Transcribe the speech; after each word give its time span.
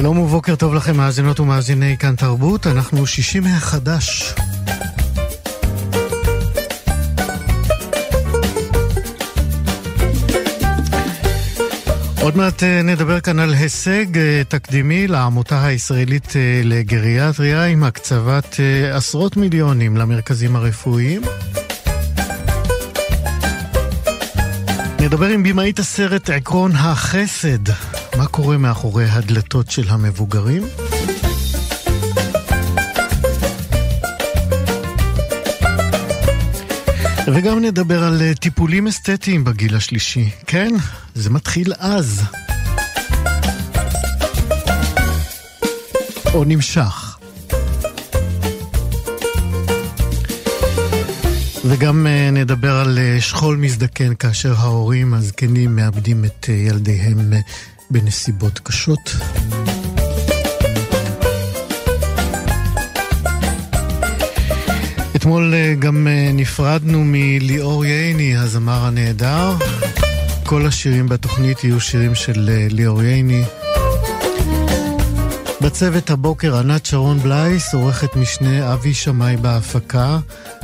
שלום 0.00 0.18
ובוקר 0.18 0.56
טוב 0.56 0.74
לכם, 0.74 0.96
מאזינות 0.96 1.40
ומאזיני 1.40 1.96
כאן 1.98 2.16
תרבות, 2.16 2.66
אנחנו 2.66 3.06
שישים 3.06 3.44
החדש. 3.44 4.34
עוד 12.22 12.36
מעט 12.36 12.62
אה, 12.62 12.82
נדבר 12.82 13.20
כאן 13.20 13.38
על 13.38 13.54
הישג 13.54 14.18
אה, 14.18 14.42
תקדימי 14.48 15.08
לעמותה 15.08 15.64
הישראלית 15.66 16.36
אה, 16.36 16.60
לגריאטריה 16.64 17.64
עם 17.64 17.84
הקצבת 17.84 18.56
עשרות 18.92 19.36
מיליונים 19.36 19.96
למרכזים 19.96 20.56
הרפואיים. 20.56 21.22
נדבר 25.06 25.26
עם 25.26 25.42
במאית 25.42 25.78
הסרט 25.78 26.30
עקרון 26.30 26.72
החסד, 26.74 27.68
מה 28.16 28.26
קורה 28.26 28.58
מאחורי 28.58 29.04
הדלתות 29.04 29.70
של 29.70 29.88
המבוגרים? 29.88 30.62
וגם 37.34 37.58
נדבר 37.58 38.04
על 38.04 38.22
אה, 38.22 38.34
טיפולים 38.34 38.86
אסתטיים 38.86 39.44
בגיל 39.44 39.76
השלישי. 39.76 40.30
כן, 40.46 40.70
זה 41.14 41.30
מתחיל 41.30 41.72
אז. 41.78 42.22
או 46.34 46.44
נמשך. 46.44 47.05
וגם 51.68 52.06
אה, 52.06 52.30
נדבר 52.30 52.76
על 52.76 52.98
אה, 52.98 53.20
שכול 53.20 53.56
מזדקן 53.56 54.14
כאשר 54.14 54.54
ההורים 54.58 55.14
הזקנים 55.14 55.76
מאבדים 55.76 56.24
את 56.24 56.48
ילדיהם 56.48 57.32
בנסיבות 57.90 58.58
קשות. 58.58 59.16
אתמול 65.16 65.54
אה, 65.54 65.74
גם 65.78 66.06
אה, 66.06 66.30
נפרדנו 66.32 67.02
מליאור 67.04 67.84
ייני, 67.84 68.36
הזמר 68.36 68.84
הנהדר. 68.84 69.56
כל 70.44 70.66
השירים 70.66 71.08
בתוכנית 71.08 71.64
יהיו 71.64 71.80
שירים 71.80 72.14
של 72.14 72.50
אה, 72.52 72.66
ליאור 72.70 73.02
ייני. 73.02 73.44
בצוות 75.60 76.10
הבוקר 76.10 76.56
ענת 76.56 76.86
שרון 76.86 77.18
בלייס, 77.18 77.74
עורכת 77.74 78.16
משנה 78.16 78.72
אבי 78.72 78.94
שמאי 78.94 79.36
בהפקה, 79.36 80.18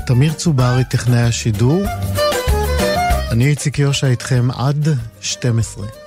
תמיר 0.06 0.33
צוברי, 0.33 0.84
טכנאי 0.84 1.22
השידור. 1.22 1.83
אני 3.31 3.47
איציק 3.47 3.78
יושע 3.78 4.06
איתכם 4.06 4.48
עד 4.50 4.89
12. 5.20 6.02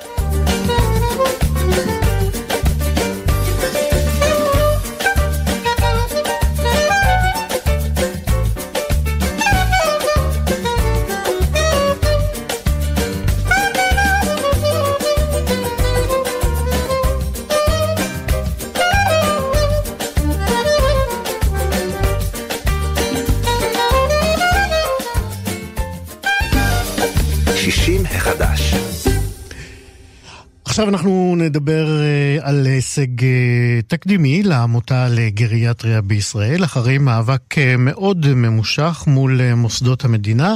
עכשיו 30.75 30.89
אנחנו 30.89 31.35
נדבר 31.37 32.01
אה, 32.01 32.37
על 32.41 32.65
הישג 32.65 33.23
אה, 33.23 33.79
תקדימי 33.87 34.43
לעמותה 34.43 35.07
לגריאטריה 35.09 36.01
בישראל, 36.01 36.63
אחרי 36.63 36.97
מאבק 36.97 37.57
אה, 37.57 37.77
מאוד 37.77 38.33
ממושך 38.33 39.03
מול 39.07 39.53
מוסדות 39.53 40.05
המדינה. 40.05 40.55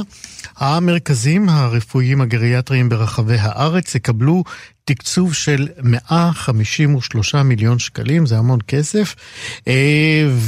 המרכזים 0.60 1.48
הרפואיים 1.48 2.20
הגריאטריים 2.20 2.88
ברחבי 2.88 3.36
הארץ 3.38 3.94
יקבלו 3.94 4.44
תקצוב 4.84 5.34
של 5.34 5.68
153 5.82 7.34
מיליון 7.34 7.78
שקלים, 7.78 8.26
זה 8.26 8.38
המון 8.38 8.58
כסף. 8.68 9.14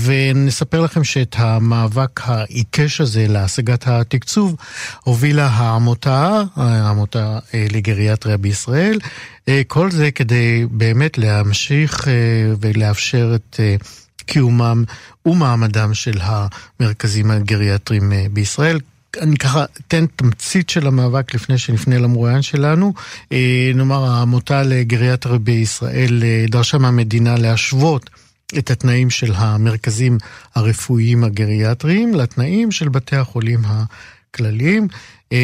ונספר 0.05 0.81
לכם 0.81 1.05
שאת 1.05 1.37
המאבק 1.39 2.21
העיקש 2.25 3.01
הזה 3.01 3.27
להשגת 3.29 3.87
התקצוב 3.87 4.57
הובילה 5.05 5.47
העמותה, 5.47 6.43
העמותה 6.57 7.39
לגריאטריה 7.55 8.37
בישראל. 8.37 8.99
אה, 9.49 9.63
כל 9.67 9.91
זה 9.91 10.11
כדי 10.11 10.67
באמת 10.71 11.19
להמשיך 11.19 12.09
אה, 12.09 12.13
ולאפשר 12.61 13.33
את 13.35 13.61
אה, 13.61 13.77
קיומם 14.27 14.85
ומעמדם 15.27 15.95
של 15.95 16.19
המרכזים 16.21 17.31
הגריאטריים 17.31 18.13
בישראל. 18.33 18.79
אני 19.21 19.37
ככה 19.37 19.65
אתן 19.65 20.07
תמצית 20.07 20.71
של 20.71 20.87
המאבק 20.87 21.35
לפני 21.35 21.59
שנפנה 21.59 21.99
למרואיין 21.99 22.43
שלנו. 22.43 22.93
נאמר, 23.75 24.05
העמותה 24.05 24.63
לגריאטריה 24.63 25.39
בישראל 25.39 26.23
דרשה 26.49 26.79
מהמדינה 26.79 27.37
להשוות 27.37 28.11
את 28.59 28.71
התנאים 28.71 29.11
של 29.11 29.33
המרכזים 29.35 30.19
הרפואיים 30.55 31.25
הגריאטריים 31.25 32.15
לתנאים 32.15 32.71
של 32.71 32.89
בתי 32.89 33.17
החולים 33.17 33.61
הכלליים. 33.65 34.89
אה, 35.33 35.39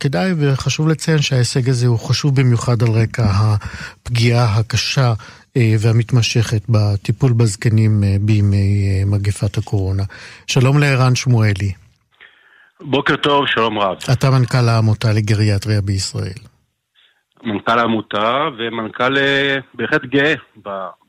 כדאי 0.00 0.32
וחשוב 0.38 0.88
לציין 0.88 1.22
שההישג 1.22 1.68
הזה 1.68 1.86
הוא 1.86 1.98
חשוב 1.98 2.40
במיוחד 2.40 2.82
על 2.82 2.88
רקע 2.88 3.26
הפגיעה 3.34 4.58
הקשה 4.58 5.14
אה, 5.56 5.74
והמתמשכת 5.78 6.62
בטיפול 6.68 7.32
בזקנים 7.32 8.04
אה, 8.04 8.16
בימי 8.20 9.04
מגפת 9.06 9.58
הקורונה. 9.58 10.04
שלום 10.46 10.78
לערן 10.78 11.14
שמואלי. 11.14 11.72
בוקר 12.80 13.16
טוב, 13.16 13.46
שלום 13.46 13.78
רב. 13.78 13.96
אתה 14.12 14.30
מנכ"ל 14.30 14.68
העמותה 14.68 15.08
לגריאטריה 15.12 15.80
בישראל. 15.80 16.40
מנכ"ל 17.42 17.78
העמותה 17.78 18.48
ומנכ"ל 18.58 19.16
בהחלט 19.74 20.04
גאה 20.04 20.34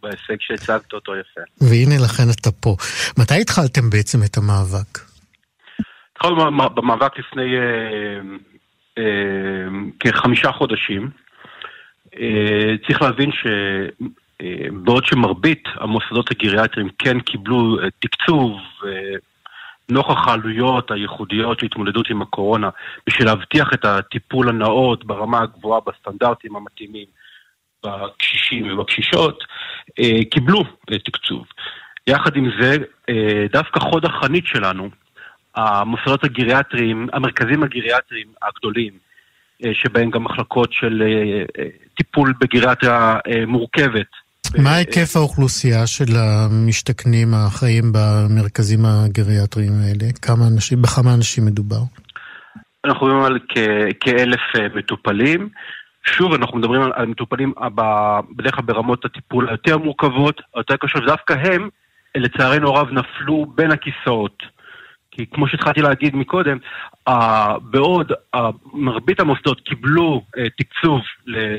בהישג 0.04 0.36
שהצגת 0.40 0.94
אותו 0.94 1.12
יפה. 1.16 1.42
והנה 1.62 1.96
לכן 2.04 2.24
אתה 2.42 2.52
פה. 2.52 2.76
מתי 3.20 3.42
התחלתם 3.42 3.90
בעצם 3.90 4.20
את 4.26 4.38
המאבק? 4.38 5.00
התחלנו 6.12 6.36
במאבק 6.76 7.20
לפני 7.20 7.56
אה, 7.58 8.22
אה, 8.98 9.04
כחמישה 10.00 10.52
חודשים. 10.52 11.10
אה, 12.20 12.76
צריך 12.88 13.02
להבין 13.02 13.30
שבעוד 13.32 15.06
שמרבית 15.06 15.64
המוסדות 15.76 16.32
הגריאטריים 16.32 16.90
כן 16.98 17.20
קיבלו 17.20 17.78
תקצוב 18.00 18.52
נוכח 19.92 20.28
העלויות 20.28 20.92
הייחודיות 20.92 21.60
של 21.60 21.66
התמודדות 21.66 22.10
עם 22.10 22.22
הקורונה 22.22 22.70
בשביל 23.08 23.28
להבטיח 23.28 23.74
את 23.74 23.86
הטיפול 23.86 24.50
הנאות 24.50 25.06
ברמה 25.06 25.42
הגבוהה 25.42 25.82
בסטנדרטים 25.88 26.56
המתאימים 26.56 27.06
בקשישים 27.86 28.74
ובקשישות, 28.74 29.44
קיבלו 30.32 30.64
תקצוב. 31.06 31.46
יחד 32.08 32.36
עם 32.36 32.52
זה, 32.60 32.78
דווקא 33.52 33.80
חוד 33.80 34.06
החנית 34.06 34.48
שלנו 34.48 34.90
המוסדות 35.56 36.24
הגריאטריים, 36.24 37.08
המרכזים 37.14 37.64
הגריאטריים 37.64 38.28
הגדולים, 38.42 38.94
אה, 39.66 39.74
שבהם 39.74 40.10
גם 40.10 40.24
מחלקות 40.24 40.74
של 40.74 41.04
אה, 41.06 41.44
אה, 41.60 41.70
טיפול 41.98 42.34
בגריאטריה 42.40 43.18
מורכבת. 43.48 44.21
מה 44.58 44.76
היקף 44.76 45.16
האוכלוסייה 45.16 45.88
של 45.88 46.16
המשתכנים 46.18 47.28
החיים 47.34 47.84
במרכזים 47.94 48.80
הגריאטריים 48.86 49.74
האלה? 49.82 50.12
כמה 50.22 50.48
אנשים, 50.54 50.82
בכמה 50.82 51.14
אנשים 51.14 51.46
מדובר? 51.46 51.82
אנחנו 52.86 53.08
מדברים 53.08 53.24
על 53.24 53.40
כאלף 54.00 54.40
מטופלים. 54.76 55.50
שוב, 56.06 56.34
אנחנו 56.34 56.58
מדברים 56.58 56.82
על, 56.82 57.06
מטופלים 57.06 57.54
בדרך 58.36 58.56
כלל 58.56 58.66
ברמות 58.66 59.06
הטיפול 59.06 59.50
היותר 59.50 59.78
מורכבות, 59.78 60.42
היותר 60.56 60.76
קשות, 60.78 61.04
ודווקא 61.04 61.34
הם, 61.34 61.70
לצערנו 62.16 62.70
הרב, 62.70 62.88
נפלו 62.92 63.46
בין 63.56 63.72
הכיסאות. 63.72 64.44
כי 65.12 65.26
כמו 65.34 65.48
שהתחלתי 65.48 65.82
להגיד 65.82 66.16
מקודם, 66.16 66.58
uh, 67.10 67.14
בעוד 67.62 68.12
מרבית 68.74 69.20
המוסדות 69.20 69.62
קיבלו 69.62 70.22
תקצוב 70.58 71.02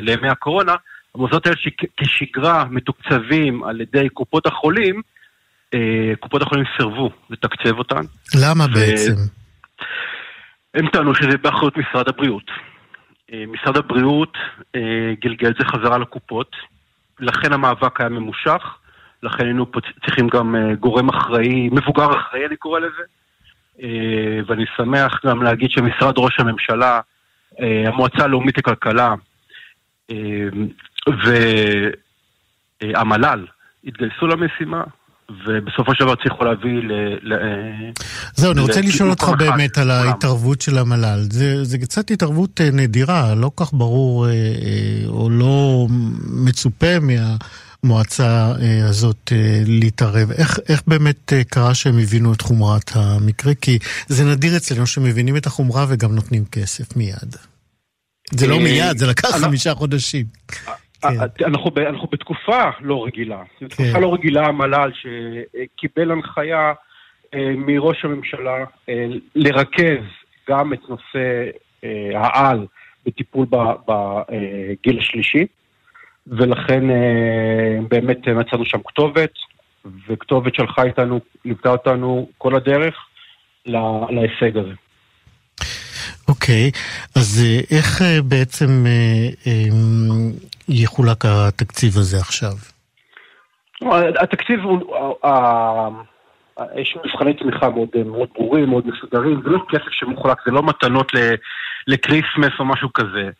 לימי 0.01 0.29
הקורונה, 0.29 0.75
המוסדות 1.15 1.47
האלה 1.47 1.57
שכשגרה 1.59 2.65
מתוקצבים 2.71 3.65
על 3.65 3.81
ידי 3.81 4.09
קופות 4.09 4.47
החולים, 4.47 5.03
קופות 6.21 6.43
החולים 6.43 6.65
סירבו 6.77 7.11
לתקצב 7.31 7.79
אותן. 7.79 8.03
למה 8.43 8.65
ו... 8.65 8.75
בעצם? 8.75 9.15
הם 10.75 10.89
טענו 10.89 11.15
שזה 11.15 11.39
באחריות 11.43 11.77
משרד 11.77 12.09
הבריאות. 12.09 12.51
משרד 13.47 13.77
הבריאות 13.77 14.37
גלגל 15.21 15.49
את 15.49 15.55
זה 15.59 15.65
חזרה 15.65 15.99
לקופות, 15.99 16.57
לכן 17.21 17.53
המאבק 17.53 18.01
היה 18.01 18.09
ממושך, 18.09 18.63
לכן 19.23 19.45
היינו 19.45 19.67
צריכים 20.07 20.29
גם 20.29 20.57
גורם 20.81 21.09
אחראי, 21.09 21.69
מבוגר 21.69 22.21
אחראי 22.21 22.47
אני 22.47 22.57
קורא 22.57 22.81
לזה, 22.81 23.03
ואני 24.47 24.65
שמח 24.77 25.21
גם 25.27 25.43
להגיד 25.43 25.71
שמשרד 25.71 26.15
ראש 26.19 26.41
הממשלה, 26.41 27.01
המועצה 27.87 28.25
הלאומית 28.25 28.59
לכלכלה 28.59 29.15
והמל"ל 32.83 33.47
התגייסו 33.85 34.27
למשימה, 34.27 34.83
ובסופו 35.47 35.95
של 35.95 36.05
דבר 36.05 36.13
הצליחו 36.13 36.45
להביא 36.45 36.83
ל... 37.23 37.33
זהו, 38.35 38.53
אני 38.53 38.61
רוצה 38.61 38.81
לשאול 38.81 39.11
אותך 39.11 39.29
באמת 39.39 39.79
על 39.79 39.91
ההתערבות 39.91 40.61
של 40.61 40.79
המל"ל. 40.79 41.19
זה, 41.31 41.65
זה 41.65 41.79
קצת 41.79 42.11
התערבות 42.11 42.61
אה, 42.61 42.71
נדירה, 42.73 43.35
לא 43.35 43.51
כך 43.57 43.73
ברור 43.73 44.27
אה, 44.27 44.33
אה, 44.33 45.09
או 45.09 45.31
לא 45.31 45.87
מצופה 46.25 46.97
מהמועצה 47.01 48.53
הזאת 48.89 49.33
להתערב. 49.67 50.31
איך, 50.31 50.59
איך 50.69 50.83
באמת 50.87 51.33
קרה 51.49 51.75
שהם 51.75 51.99
הבינו 51.99 52.33
את 52.33 52.41
חומרת 52.41 52.91
המקרה? 52.95 53.55
כי 53.55 53.79
זה 54.09 54.25
נדיר 54.25 54.57
אצלנו 54.57 54.87
שמבינים 54.87 55.37
את 55.37 55.47
החומרה 55.47 55.87
וגם 55.89 56.15
נותנים 56.15 56.45
כסף 56.45 56.97
מיד. 56.97 57.37
זה 58.31 58.47
לא 58.47 58.59
מיד, 58.59 58.99
זה 58.99 59.07
לקח 59.07 59.29
חמישה 59.29 59.75
חודשים. 59.75 60.27
כן. 61.03 61.45
אנחנו, 61.45 61.71
ב, 61.71 61.79
אנחנו 61.79 62.09
בתקופה 62.13 62.71
לא 62.81 63.05
רגילה. 63.05 63.43
כן. 63.59 63.67
בתקופה 63.67 63.99
לא 63.99 64.15
רגילה 64.15 64.47
המל"ל 64.47 64.91
שקיבל 64.95 66.11
הנחיה 66.11 66.73
אה, 67.35 67.53
מראש 67.57 68.05
הממשלה 68.05 68.65
אה, 68.89 69.07
לרכז 69.35 70.05
גם 70.49 70.73
את 70.73 70.81
נושא 70.89 71.51
אה, 71.85 72.11
העל 72.15 72.67
בטיפול 73.07 73.47
בגיל 73.89 74.99
השלישי, 74.99 75.47
ולכן 76.27 76.85
באמת 77.89 78.29
מצאנו 78.29 78.65
שם 78.65 78.79
כתובת, 78.85 79.33
וכתובת 80.09 80.55
שלחה 80.55 80.83
איתנו, 80.83 81.21
ליוותה 81.45 81.71
אותנו 81.71 82.29
כל 82.39 82.57
הדרך 82.57 82.95
להישג 83.67 84.57
הזה. 84.57 84.73
אוקיי, 86.29 86.71
okay, 86.75 86.79
אז 87.17 87.45
איך 87.71 88.03
בעצם 88.25 88.85
יחולק 90.69 91.25
התקציב 91.25 91.97
הזה 91.97 92.17
עכשיו? 92.17 92.53
התקציב 94.23 94.61
הוא, 94.61 94.81
יש 96.77 96.97
מבחני 97.05 97.35
תמיכה 97.35 97.71
מאוד, 97.71 97.89
מאוד 98.07 98.29
ברורים, 98.35 98.69
מאוד 98.69 98.87
מסודרים, 98.87 99.41
זה 99.45 99.51
לא 99.51 99.59
כסף 99.69 99.91
שמוחלק, 99.91 100.37
זה 100.47 100.53
לא 100.53 100.63
מתנות 100.63 101.13
לקריסמס 101.87 102.53
או 102.59 102.65
משהו 102.65 102.93
כזה. 102.93 103.31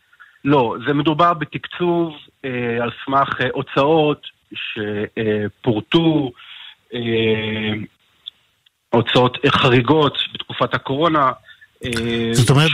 לא, 0.45 0.75
זה 0.87 0.93
מדובר 0.93 1.33
בתקצוב 1.33 2.13
אה, 2.45 2.77
על 2.81 2.91
סמך 3.05 3.41
אה, 3.41 3.47
הוצאות 3.53 4.27
שפורטו, 4.53 6.31
אה, 6.93 7.73
הוצאות 8.89 9.37
חריגות 9.47 10.17
בתקופת 10.33 10.73
הקורונה. 10.73 11.31
אה, 11.85 12.33
זאת 12.33 12.49
אומרת, 12.49 12.71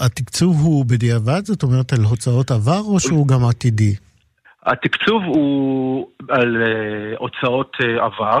התקצוב 0.00 0.56
הוא 0.60 0.84
בדיעבד? 0.86 1.44
זאת 1.44 1.62
אומרת 1.62 1.92
על 1.92 2.04
הוצאות 2.04 2.50
עבר 2.50 2.80
או 2.80 3.00
שהוא 3.00 3.28
גם 3.28 3.44
עתידי? 3.48 3.94
התקצוב 4.66 5.22
הוא 5.24 6.08
על 6.28 6.62
uh, 6.62 7.18
הוצאות 7.18 7.76
עבר. 8.00 8.40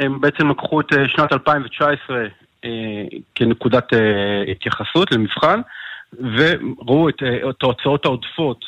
הם 0.00 0.20
בעצם 0.20 0.50
לקחו 0.50 0.80
את 0.80 0.86
שנת 1.06 1.32
2019 1.32 2.16
uh, 2.26 2.68
כנקודת 3.34 3.88
התייחסות 4.50 5.12
למבחן, 5.12 5.60
וראו 6.12 7.08
את, 7.08 7.22
ההוצאות 7.62 8.04
העודפות 8.04 8.64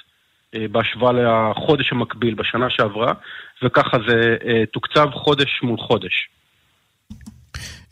בהשוואה 0.70 1.12
לחודש 1.12 1.92
המקביל 1.92 2.34
בשנה 2.34 2.70
שעברה, 2.70 3.12
וככה 3.62 3.96
זה 4.08 4.36
תוקצב 4.72 5.10
חודש 5.10 5.60
מול 5.62 5.78
חודש. 5.78 6.28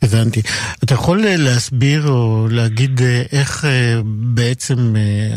הבנתי. 0.03 0.41
אתה 0.83 0.93
יכול 0.93 1.17
אה, 1.25 1.35
להסביר 1.37 2.01
או 2.07 2.47
להגיד 2.51 3.01
אה, 3.01 3.21
איך 3.39 3.65
אה, 3.65 4.01
בעצם 4.35 4.77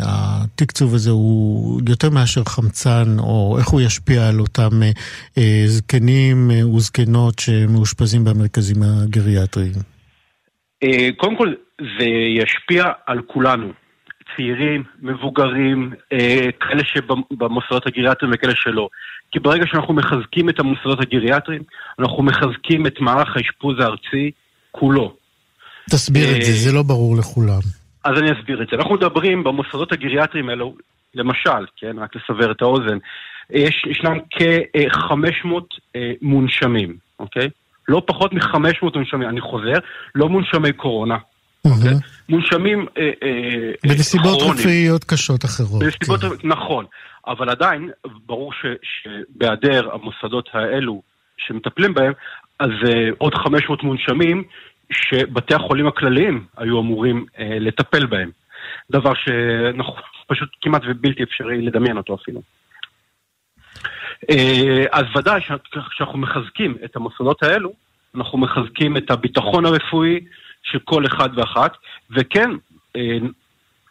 התקצוב 0.03 0.95
הזה 0.95 1.11
הוא 1.11 1.81
יותר 1.89 2.11
מאשר 2.11 2.45
חמצן, 2.45 3.19
או 3.19 3.57
איך 3.59 3.69
הוא 3.69 3.81
ישפיע 3.81 4.29
על 4.29 4.41
אותם 4.41 4.71
זקנים 5.67 6.51
וזקנות 6.77 7.39
שמאושפזים 7.39 8.25
במרכזים 8.25 8.77
הגריאטריים? 8.83 9.73
קודם 11.17 11.37
כל, 11.37 11.53
זה 11.99 12.07
ישפיע 12.39 12.85
על 13.07 13.23
כולנו. 13.27 13.73
צעירים, 14.37 14.83
מבוגרים, 15.03 15.93
כאלה 16.61 16.85
שבמוסדות 16.85 17.87
הגריאטריים 17.87 18.35
וכאלה 18.35 18.53
שלא. 18.57 18.89
כי 19.33 19.39
ברגע 19.39 19.65
שאנחנו 19.67 19.95
מחזקים 19.95 20.49
את 20.49 20.61
המוסדות 20.61 21.01
הגריאטריים, 21.01 21.63
אנחנו 21.99 22.23
מחזקים 22.23 22.87
את 22.87 23.01
מערך 23.01 23.37
האשפוז 23.37 23.81
הארצי, 23.81 24.31
כולו. 24.73 25.15
תסביר 25.91 26.37
את 26.37 26.43
זה, 26.43 26.53
זה 26.53 26.73
לא 26.73 26.83
ברור 26.83 27.17
לכולם. 27.17 27.61
אז 28.05 28.19
אני 28.19 28.33
אסביר 28.33 28.63
את 28.63 28.67
זה. 28.71 28.77
אנחנו 28.77 28.95
מדברים 28.95 29.45
במוסדות 29.45 29.93
הגריאטריים 29.93 30.49
האלו, 30.49 30.75
למשל, 31.15 31.67
כן, 31.77 31.99
רק 31.99 32.17
לסבר 32.17 32.53
את 32.53 32.63
האוזן, 32.63 32.99
יש, 33.51 33.85
ישנם 33.91 34.19
כ-500 34.31 35.49
אה, 35.97 36.13
מונשמים, 36.23 36.97
אוקיי? 37.21 37.49
לא 37.89 38.03
פחות 38.07 38.33
מ-500 38.33 38.59
מונשמים, 38.95 39.29
אני 39.29 39.41
חוזר, 39.41 39.79
לא 40.15 40.29
מונשמי 40.29 40.73
קורונה. 40.73 41.17
אוקיי? 41.65 41.95
מונשמים 42.29 42.87
אה, 42.99 43.11
אה, 43.23 43.89
בנסיבות 43.89 44.43
רפואיות 44.43 45.05
קשות 45.05 45.45
אחרות. 45.45 45.83
בנסיבות, 45.83 46.21
כן. 46.21 46.49
נכון, 46.49 46.85
אבל 47.27 47.51
עדיין, 47.51 47.91
ברור 48.27 48.53
שבהיעדר 48.83 49.89
המוסדות 49.93 50.49
האלו 50.53 51.03
שמטפלים 51.37 51.95
בהם, 51.95 52.13
אז 52.59 52.71
uh, 52.71 53.15
עוד 53.19 53.35
500 53.35 53.83
מונשמים 53.83 54.45
שבתי 54.93 55.55
החולים 55.55 55.87
הכלליים 55.87 56.45
היו 56.57 56.81
אמורים 56.81 57.27
uh, 57.29 57.39
לטפל 57.41 58.07
בהם. 58.07 58.31
דבר 58.91 59.13
שאנחנו 59.15 59.95
פשוט 60.27 60.49
כמעט 60.61 60.83
ובלתי 60.87 61.23
אפשרי 61.23 61.63
לדמיין 61.63 61.97
אותו 61.97 62.15
אפילו. 62.15 62.43
Uh, 64.33 64.89
אז 64.93 65.05
ודאי 65.17 65.41
שאנחנו 65.91 66.19
מחזקים 66.19 66.77
את 66.85 66.97
המוסדות 66.97 67.43
האלו, 67.43 67.73
אנחנו 68.15 68.39
מחזקים 68.39 68.97
את 68.97 69.11
הביטחון 69.11 69.67
הרפואי 69.67 70.21
של 70.63 70.79
כל 70.79 71.07
אחד 71.07 71.29
ואחת, 71.39 71.77
וכן, 72.11 72.51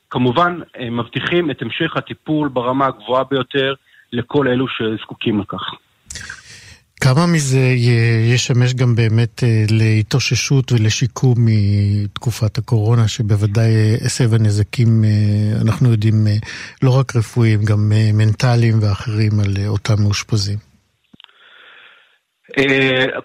כמובן, 0.09 0.59
מבטיחים 0.91 1.51
את 1.51 1.61
המשך 1.61 1.97
הטיפול 1.97 2.49
ברמה 2.49 2.85
הגבוהה 2.85 3.23
ביותר 3.23 3.73
לכל 4.13 4.47
אלו 4.47 4.67
שזקוקים 4.67 5.39
לכך. 5.39 5.63
כמה 7.03 7.25
מזה 7.33 7.65
ישמש 8.33 8.73
גם 8.73 8.95
באמת 8.95 9.43
אה, 9.43 9.63
להתאוששות 9.69 10.71
ולשיקום 10.71 11.35
מתקופת 11.45 12.57
הקורונה, 12.57 13.07
שבוודאי 13.07 13.71
אה, 13.75 13.95
הסב 14.05 14.33
הנזקים, 14.33 15.03
אה, 15.03 15.09
אנחנו 15.65 15.91
יודעים, 15.91 16.15
לא 16.83 16.99
רק 16.99 17.15
רפואיים, 17.15 17.59
גם 17.69 17.79
מנטליים 18.13 18.75
ואחרים 18.81 19.31
על 19.39 19.53
אותם 19.67 19.93
מאושפזים? 20.03 20.57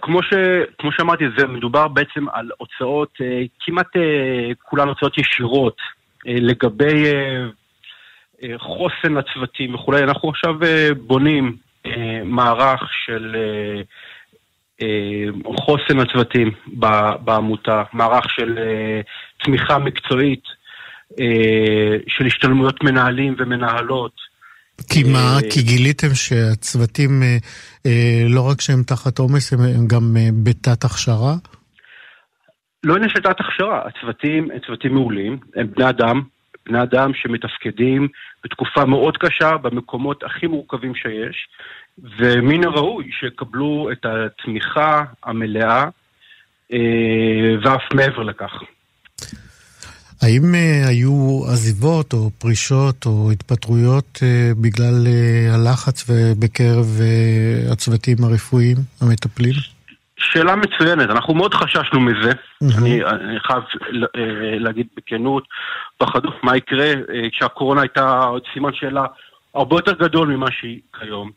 כמו, 0.02 0.22
ש, 0.22 0.30
כמו 0.78 0.92
שאמרתי, 0.92 1.24
זה 1.38 1.46
מדובר 1.46 1.88
בעצם 1.88 2.28
על 2.32 2.50
הוצאות, 2.58 3.12
כמעט 3.60 3.88
כולן 4.62 4.88
הוצאות 4.88 5.18
ישירות, 5.18 5.76
לגבי 6.26 7.04
חוסן 8.58 9.14
לצוותים 9.14 9.74
וכולי. 9.74 10.02
אנחנו 10.02 10.28
עכשיו 10.30 10.54
בונים 11.06 11.44
אה, 11.44 11.65
מערך 12.24 12.80
של 13.06 13.36
אה, 13.36 13.82
אה, 14.82 15.54
חוסן 15.56 15.98
הצוותים 15.98 16.50
בעמותה, 17.24 17.82
מערך 17.92 18.30
של 18.30 18.58
תמיכה 19.44 19.78
מקצועית, 19.78 20.42
של 22.08 22.26
השתלמויות 22.26 22.84
מנהלים 22.84 23.34
ומנהלות. 23.38 24.12
כי 24.92 25.02
מה? 25.02 25.38
כי 25.50 25.62
גיליתם 25.62 26.14
שהצוותים, 26.14 27.22
לא 28.28 28.48
רק 28.50 28.60
שהם 28.60 28.82
תחת 28.82 29.18
עומס, 29.18 29.52
הם 29.52 29.86
גם 29.86 30.16
בתת 30.44 30.84
הכשרה? 30.84 31.34
לא 32.84 32.94
עניין 32.94 33.10
של 33.10 33.20
תת 33.20 33.40
הכשרה, 33.40 33.82
הצוותים 33.86 34.50
הם 34.50 34.58
צוותים 34.66 34.94
מעולים, 34.94 35.38
הם 35.56 35.66
בני 35.76 35.88
אדם, 35.88 36.22
בני 36.66 36.82
אדם 36.82 37.10
שמתפקדים 37.14 38.08
בתקופה 38.46 38.84
מאוד 38.84 39.16
קשה 39.16 39.56
במקומות 39.56 40.24
הכי 40.24 40.46
מורכבים 40.46 40.94
שיש, 40.94 41.48
ומן 42.18 42.64
הראוי 42.64 43.10
שיקבלו 43.20 43.88
את 43.92 44.06
התמיכה 44.06 45.04
המלאה 45.24 45.84
אה, 46.72 46.78
ואף 47.62 47.82
מעבר 47.94 48.22
לכך. 48.22 48.52
האם 50.22 50.42
uh, 50.54 50.88
היו 50.88 51.40
עזיבות 51.52 52.12
או 52.12 52.30
פרישות 52.38 53.06
או 53.06 53.30
התפטרויות 53.30 54.18
uh, 54.22 54.58
בגלל 54.60 55.06
הלחץ 55.50 56.04
בקרב 56.38 57.00
uh, 57.00 57.72
הצוותים 57.72 58.16
הרפואיים 58.24 58.76
המטפלים? 59.00 59.75
שאלה 60.18 60.56
מצוינת, 60.56 61.10
אנחנו 61.10 61.34
מאוד 61.34 61.54
חששנו 61.54 62.00
מזה, 62.00 62.30
mm-hmm. 62.30 62.78
אני, 62.78 63.04
אני 63.04 63.40
חייב 63.40 63.62
להגיד 64.58 64.86
בכנות, 64.96 65.44
פחדו 65.98 66.28
מה 66.42 66.56
יקרה 66.56 66.92
כשהקורונה 67.32 67.80
הייתה 67.80 68.24
עוד 68.24 68.42
סימן 68.52 68.74
שאלה 68.74 69.04
הרבה 69.54 69.76
יותר 69.76 69.92
גדול 69.92 70.28
ממה 70.28 70.50
שהיא 70.50 70.80
כיום. 70.98 71.30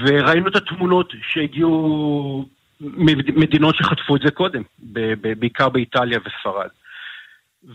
וראינו 0.00 0.48
את 0.48 0.56
התמונות 0.56 1.12
שהגיעו 1.32 2.48
ממדינות 2.80 3.76
שחטפו 3.76 4.16
את 4.16 4.20
זה 4.24 4.30
קודם, 4.30 4.62
בעיקר 5.38 5.68
באיטליה 5.68 6.18
וספרד. 6.18 6.68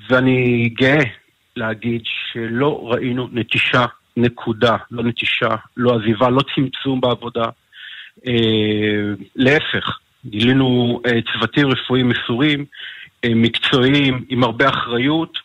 ואני 0.09 0.69
גאה 0.69 1.03
להגיד 1.55 2.01
שלא 2.05 2.91
ראינו 2.91 3.29
נטישה, 3.31 3.85
נקודה, 4.17 4.77
לא 4.91 5.03
נטישה, 5.03 5.55
לא 5.77 5.95
עזיבה, 5.95 6.29
לא 6.29 6.41
צמצום 6.55 7.01
בעבודה. 7.01 7.45
אה, 8.27 9.13
להפך, 9.35 9.99
גילינו 10.25 11.01
אה, 11.05 11.11
צוותים 11.33 11.67
רפואיים 11.67 12.09
מסורים, 12.09 12.65
אה, 13.25 13.29
מקצועיים, 13.35 14.25
עם 14.29 14.43
הרבה 14.43 14.69
אחריות, 14.69 15.37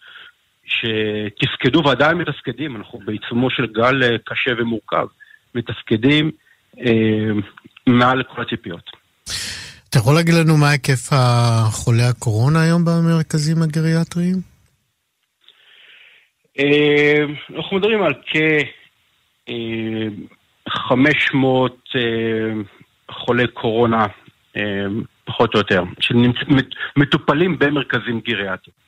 שתפקדו 0.66 1.82
ועדיין 1.84 2.16
מתפקדים, 2.18 2.76
אנחנו 2.76 2.98
בעיצומו 3.04 3.50
של 3.50 3.66
גל 3.66 4.02
אה, 4.02 4.18
קשה 4.24 4.50
ומורכב, 4.58 5.06
מתפקדים 5.54 6.30
אה, 6.80 7.28
מעל 7.86 8.22
כל 8.22 8.42
הציפיות. 8.42 8.90
אתה 9.88 9.98
יכול 9.98 10.14
להגיד 10.14 10.34
לנו 10.34 10.56
מה 10.56 10.70
היקף 10.70 11.08
החולי 11.12 12.02
הקורונה 12.02 12.62
היום 12.62 12.84
במרכזים 12.84 13.62
הגריאטריים? 13.62 14.36
אה, 16.58 17.24
אנחנו 17.56 17.76
מדברים 17.76 18.02
על 18.02 18.14
כ... 18.26 18.36
אה, 19.48 20.08
500 20.68 21.76
אה, 21.96 22.00
חולי 23.10 23.46
קורונה, 23.46 24.06
אה, 24.56 24.62
פחות 25.24 25.54
או 25.54 25.58
יותר, 25.58 25.82
שמטופלים 26.00 27.58
במרכזים 27.58 28.20
גריאטיים. 28.20 28.86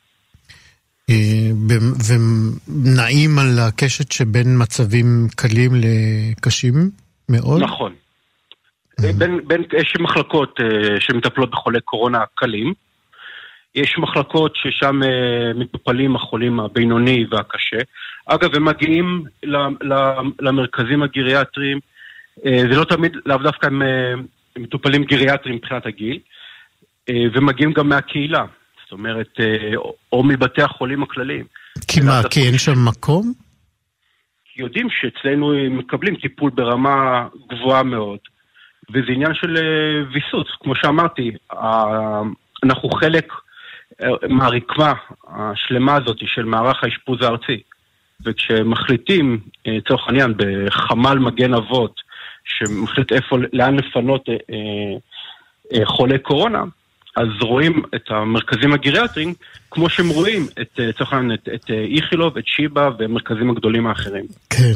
אה, 1.09 1.75
ונעים 2.07 3.39
על 3.39 3.59
הקשת 3.67 4.11
שבין 4.11 4.47
מצבים 4.61 5.27
קלים 5.35 5.71
לקשים 5.75 6.73
מאוד? 7.29 7.61
נכון. 7.61 7.93
בין, 9.17 9.47
בין, 9.47 9.63
יש 9.77 9.93
מחלקות 9.99 10.59
uh, 10.59 10.63
שמטפלות 10.99 11.51
בחולי 11.51 11.81
קורונה 11.81 12.19
קלים, 12.35 12.73
יש 13.75 13.95
מחלקות 13.97 14.55
ששם 14.55 14.99
uh, 15.03 15.59
מטופלים 15.59 16.15
החולים 16.15 16.59
הבינוני 16.59 17.25
והקשה, 17.31 17.77
אגב, 18.35 18.55
הם 18.55 18.65
מגיעים 18.65 19.23
למרכזים 20.39 21.03
הגריאטריים, 21.03 21.79
uh, 22.39 22.41
זה 22.71 22.75
לא 22.75 22.83
תמיד, 22.83 23.11
לאו 23.25 23.37
דווקא 23.37 23.67
הם 23.67 23.81
uh, 23.81 23.85
מטופלים 24.59 25.03
גריאטריים 25.03 25.55
מבחינת 25.57 25.85
הגיל, 25.85 26.19
uh, 27.09 27.13
ומגיעים 27.33 27.73
גם 27.73 27.89
מהקהילה. 27.89 28.45
זאת 28.83 28.91
אומרת, 28.91 29.37
או 30.11 30.23
מבתי 30.23 30.61
החולים 30.61 31.03
הכלליים. 31.03 31.45
כי 31.87 32.01
מה, 32.01 32.21
כי 32.29 32.39
אין 32.39 32.57
שם 32.57 32.85
מקום? 32.85 33.33
יודעים 34.57 34.87
שאצלנו 34.89 35.53
הם 35.53 35.77
מקבלים 35.77 36.15
טיפול 36.15 36.51
ברמה 36.51 37.27
גבוהה 37.49 37.83
מאוד. 37.83 38.19
וזה 38.89 39.11
עניין 39.11 39.33
של 39.33 39.57
אה, 39.57 40.13
ויסות. 40.13 40.47
כמו 40.59 40.75
שאמרתי, 40.75 41.31
אנחנו 42.63 42.89
חלק 42.89 43.33
אה, 44.03 44.07
מהרקמה 44.29 44.93
השלמה 45.27 45.95
הזאת 45.95 46.17
של 46.25 46.43
מערך 46.43 46.83
האשפוז 46.83 47.21
הארצי. 47.21 47.61
וכשמחליטים, 48.25 49.39
אה, 49.67 49.71
לצורך 49.71 50.07
העניין, 50.07 50.33
בחמ"ל 50.37 51.19
מגן 51.19 51.53
אבות, 51.53 52.01
שמחליט 52.45 53.11
איפה, 53.11 53.37
לאן 53.53 53.75
לפנות 53.75 54.25
חולי 55.85 56.19
קורונה, 56.19 56.63
אז 57.15 57.27
רואים 57.41 57.81
את 57.95 58.01
המרכזים 58.09 58.73
הגריאטריים 58.73 59.33
כמו 59.71 59.89
שהם 59.89 60.09
רואים 60.09 60.47
את, 60.61 60.69
לצורך 60.77 61.13
העניין, 61.13 61.33
את, 61.33 61.49
את 61.53 61.69
איכילוב, 61.95 62.37
את 62.37 62.47
שיבא 62.47 62.89
והמרכזים 62.99 63.49
הגדולים 63.49 63.87
האחרים. 63.87 64.25
כן. 64.49 64.73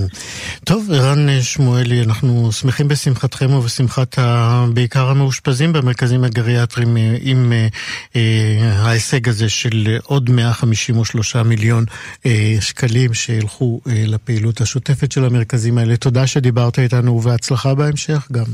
טוב, 0.66 0.92
ערן 0.92 1.42
שמואלי, 1.42 2.02
אנחנו 2.04 2.52
שמחים 2.52 2.88
בשמחתכם 2.88 3.54
ובשמחת 3.54 4.20
ה... 4.20 4.66
בעיקר 4.74 5.10
המאושפזים 5.10 5.74
במרכזים 5.74 6.24
הגריאטריים 6.24 6.98
אה, 6.98 7.16
עם 7.22 7.54
אה, 7.54 7.68
אה, 8.16 8.72
ההישג 8.76 9.30
הזה 9.30 9.50
של 9.50 9.98
עוד 10.04 10.30
153 10.30 11.36
מיליון 11.36 11.86
אה, 12.26 12.56
שקלים 12.60 13.14
שילכו 13.14 13.82
אה, 13.88 14.04
לפעילות 14.08 14.62
השוטפת 14.62 15.12
של 15.12 15.26
המרכזים 15.26 15.78
האלה. 15.78 15.98
תודה 15.98 16.28
שדיברת 16.28 16.80
איתנו 16.80 17.12
ובהצלחה 17.12 17.76
בהמשך 17.76 18.28
גם. 18.32 18.46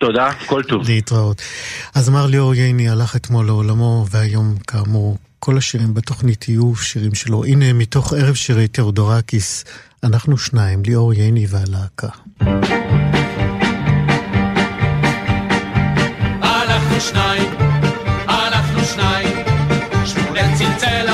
תודה, 0.00 0.30
כל 0.46 0.62
טוב. 0.62 0.88
להתראות. 0.88 1.42
אז 1.94 2.08
אמר 2.08 2.26
ליאור 2.26 2.54
ייני 2.54 2.88
הלך 2.88 3.16
אתמול 3.16 3.46
לעולמו 3.46 4.06
והיום 4.10 4.54
כאמור 4.66 5.18
כל 5.44 5.58
השירים 5.58 5.94
בתוכנית 5.94 6.48
יהיו 6.48 6.76
שירים 6.76 7.14
שלו. 7.14 7.44
הנה, 7.44 7.72
מתוך 7.72 8.12
ערב 8.12 8.34
שירי 8.34 8.68
תאודורקיס, 8.68 9.64
אנחנו 10.02 10.38
שניים, 10.38 10.82
ליאור 10.86 11.14
ייני 11.14 11.46
והלהקה. 11.48 12.08
אנחנו 16.42 17.00
שניים, 17.00 17.52
אנחנו 18.28 18.84
שניים, 18.84 19.36
שמונה 20.04 20.56
צלצל 20.58 21.13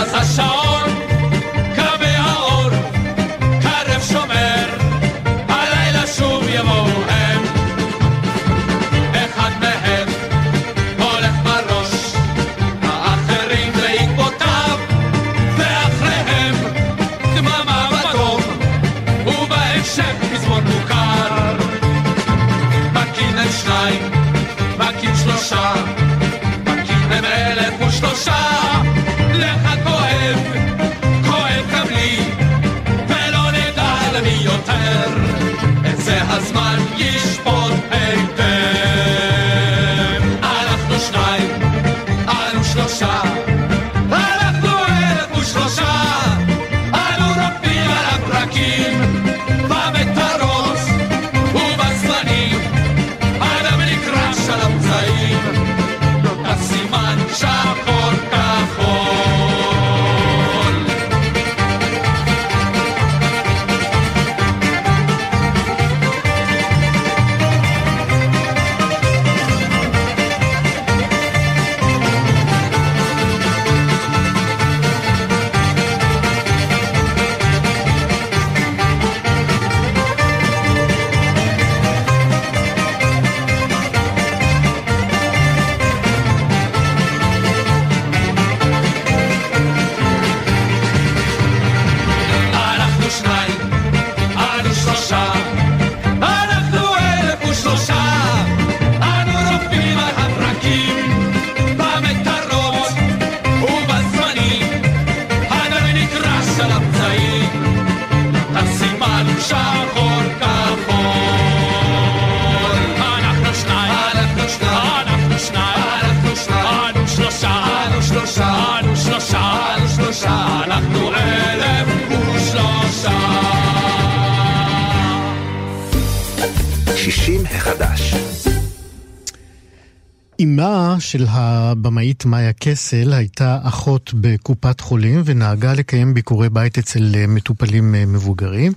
הבמאית 132.20 132.24
מאיה 132.24 132.52
קסל 132.52 133.12
הייתה 133.12 133.58
אחות 133.62 134.10
בקופת 134.14 134.80
חולים 134.80 135.22
ונהגה 135.24 135.72
לקיים 135.72 136.14
ביקורי 136.14 136.48
בית 136.48 136.78
אצל 136.78 137.12
אה, 137.14 137.26
מטופלים 137.26 137.94
אה, 137.94 138.06
מבוגרים. 138.06 138.72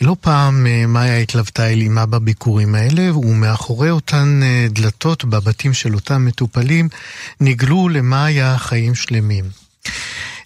לא 0.00 0.16
פעם 0.20 0.66
אה, 0.66 0.86
מאיה 0.86 1.18
התלוותה 1.18 1.72
אל 1.72 1.82
אמה 1.86 2.06
בביקורים 2.06 2.74
האלה, 2.74 3.16
ומאחורי 3.16 3.90
אותן 3.90 4.40
דלתות 4.70 5.24
בבתים 5.24 5.72
של 5.72 5.94
אותם 5.94 6.24
מטופלים 6.24 6.88
נגלו 7.40 7.88
למאיה 7.88 8.58
חיים 8.58 8.94
שלמים. 8.94 9.44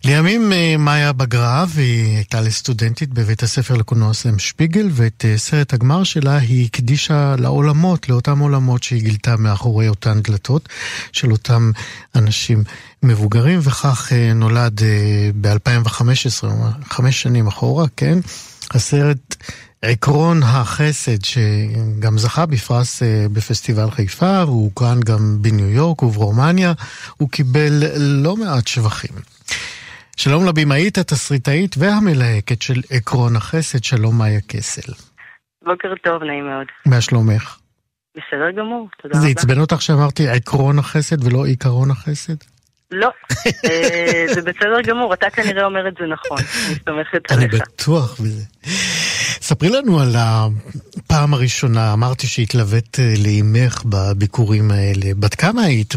לימים 0.04 0.52
אה, 0.52 0.76
מאיה 0.78 1.12
בגרה 1.12 1.64
והיא 1.68 2.16
הייתה 2.16 2.40
לסטודנטית 2.40 3.08
בבית 3.08 3.42
הספר 3.42 3.74
לקולנוע 3.74 4.14
סלם 4.14 4.38
שפיגל 4.38 4.88
ואת 4.92 5.24
אה, 5.24 5.38
סרט 5.38 5.72
הגמר 5.72 6.04
שלה 6.04 6.36
היא 6.36 6.66
הקדישה 6.66 7.34
לעולמות, 7.38 8.08
לאותם 8.08 8.38
עולמות 8.38 8.82
שהיא 8.82 9.02
גילתה 9.02 9.36
מאחורי 9.36 9.88
אותן 9.88 10.20
דלתות 10.22 10.68
של 11.12 11.32
אותם 11.32 11.70
אנשים 12.14 12.64
מבוגרים 13.02 13.58
וכך 13.62 14.12
אה, 14.12 14.32
נולד 14.34 14.80
ב-2015, 15.40 16.44
חמש 16.84 17.22
שנים 17.22 17.46
אחורה, 17.46 17.86
כן? 17.96 18.18
הסרט 18.70 19.36
עקרון 19.82 20.42
החסד 20.42 21.24
שגם 21.24 22.18
זכה 22.18 22.46
בפרס 22.46 23.02
בפסטיבל 23.32 23.90
חיפה 23.90 24.44
והוא 24.46 24.64
הוקרן 24.64 25.00
גם 25.00 25.38
בניו 25.40 25.68
יורק 25.70 26.02
וברומניה, 26.02 26.72
הוא 27.16 27.28
קיבל 27.28 27.82
לא 27.96 28.36
מעט 28.36 28.66
שבחים. 28.66 29.31
שלום 30.16 30.46
לבמאית, 30.48 30.98
התסריטאית 30.98 31.74
והמלהקת 31.78 32.62
של 32.62 32.80
עקרון 32.90 33.36
החסד, 33.36 33.84
שלום 33.84 34.18
מאיה 34.18 34.40
קסל. 34.46 34.92
בוקר 35.64 35.88
טוב, 36.04 36.22
נעים 36.22 36.46
מאוד. 36.46 36.66
מה 36.86 37.00
שלומך? 37.00 37.58
בסדר 38.16 38.50
גמור, 38.56 38.88
תודה 39.02 39.14
רבה. 39.14 39.26
זה 39.26 39.28
עצבן 39.28 39.60
אותך 39.60 39.82
שאמרתי 39.82 40.28
עקרון 40.28 40.78
החסד 40.78 41.24
ולא 41.24 41.44
עיקרון 41.44 41.90
החסד? 41.90 42.34
לא, 42.90 43.10
אה, 43.64 44.24
זה 44.34 44.42
בסדר 44.42 44.80
גמור, 44.86 45.14
אתה 45.14 45.30
כנראה 45.30 45.64
אומר 45.64 45.88
את 45.88 45.94
זה 46.00 46.06
נכון, 46.06 46.38
אני 46.38 46.74
סומכת 46.74 47.30
עליך. 47.32 47.54
אני 47.54 47.60
בטוח 47.60 48.20
בזה. 48.20 48.44
ספרי 49.40 49.68
לנו 49.68 50.00
על 50.00 50.12
הפעם 50.16 51.34
הראשונה, 51.34 51.92
אמרתי 51.92 52.26
שהתלווית 52.26 52.98
אה, 53.00 53.14
לאימך 53.24 53.82
בביקורים 53.84 54.70
האלה. 54.70 55.14
בת 55.18 55.34
כמה 55.34 55.62
היית 55.62 55.94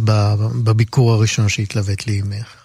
בביקור 0.64 1.14
הראשון 1.14 1.50
שהתלווית 1.50 2.08
לאימך? 2.08 2.65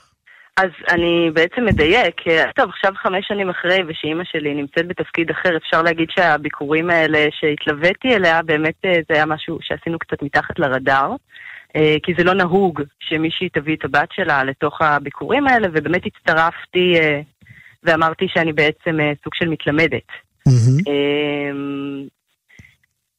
אז 0.60 0.70
אני 0.88 1.30
בעצם 1.34 1.64
מדייק, 1.64 2.16
טוב, 2.56 2.68
עכשיו 2.68 2.92
חמש 3.02 3.24
שנים 3.28 3.50
אחרי 3.50 3.78
ושאימא 3.88 4.24
שלי 4.24 4.54
נמצאת 4.54 4.88
בתפקיד 4.88 5.30
אחר, 5.30 5.56
אפשר 5.56 5.82
להגיד 5.82 6.08
שהביקורים 6.10 6.90
האלה 6.90 7.18
שהתלוויתי 7.40 8.08
אליה, 8.14 8.42
באמת 8.42 8.74
אה, 8.84 8.92
זה 9.08 9.14
היה 9.14 9.26
משהו 9.26 9.58
שעשינו 9.62 9.98
קצת 9.98 10.22
מתחת 10.22 10.58
לרדאר, 10.58 11.12
אה, 11.76 11.96
כי 12.02 12.12
זה 12.18 12.24
לא 12.24 12.34
נהוג 12.34 12.82
שמישהי 13.00 13.48
תביא 13.48 13.76
את 13.76 13.84
הבת 13.84 14.08
שלה 14.12 14.44
לתוך 14.44 14.82
הביקורים 14.82 15.46
האלה, 15.46 15.68
ובאמת 15.72 16.02
הצטרפתי 16.06 16.94
אה, 17.00 17.20
ואמרתי 17.82 18.26
שאני 18.28 18.52
בעצם 18.52 18.96
סוג 19.24 19.34
של 19.34 19.48
מתלמדת. 19.48 20.08
Mm-hmm. 20.48 20.90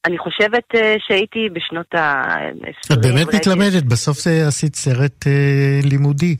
אני 0.05 0.17
חושבת 0.17 0.63
שהייתי 1.07 1.49
בשנות 1.53 1.95
ה-20. 1.95 2.93
את 2.93 3.01
באמת 3.01 3.27
מתלמדת, 3.35 3.83
בסוף 3.83 4.17
עשית 4.47 4.75
סרט 4.75 5.25
לימודי. 5.83 6.35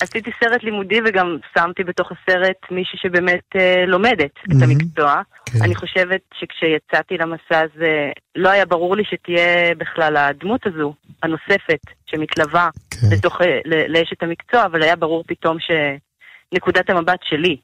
עשיתי 0.00 0.30
סרט 0.40 0.62
לימודי 0.62 0.98
וגם 1.04 1.38
שמתי 1.58 1.84
בתוך 1.84 2.12
הסרט 2.12 2.56
מישהי 2.70 2.98
שבאמת 2.98 3.56
אה, 3.56 3.84
לומדת 3.86 4.30
mm-hmm. 4.38 4.56
את 4.56 4.62
המקצוע. 4.62 5.22
כן. 5.46 5.58
אני 5.62 5.74
חושבת 5.74 6.20
שכשיצאתי 6.34 7.18
למסע 7.18 7.60
הזה, 7.60 8.10
לא 8.36 8.48
היה 8.48 8.66
ברור 8.66 8.96
לי 8.96 9.02
שתהיה 9.04 9.74
בכלל 9.74 10.16
הדמות 10.16 10.66
הזו, 10.66 10.94
הנוספת, 11.22 11.80
שמתלווה 12.06 12.68
כן. 12.90 13.06
לתוך, 13.12 13.40
אה, 13.42 13.60
לאשת 13.88 14.22
המקצוע, 14.22 14.64
אבל 14.64 14.82
היה 14.82 14.96
ברור 14.96 15.24
פתאום 15.26 15.56
שנקודת 15.60 16.90
המבט 16.90 17.20
שלי 17.22 17.56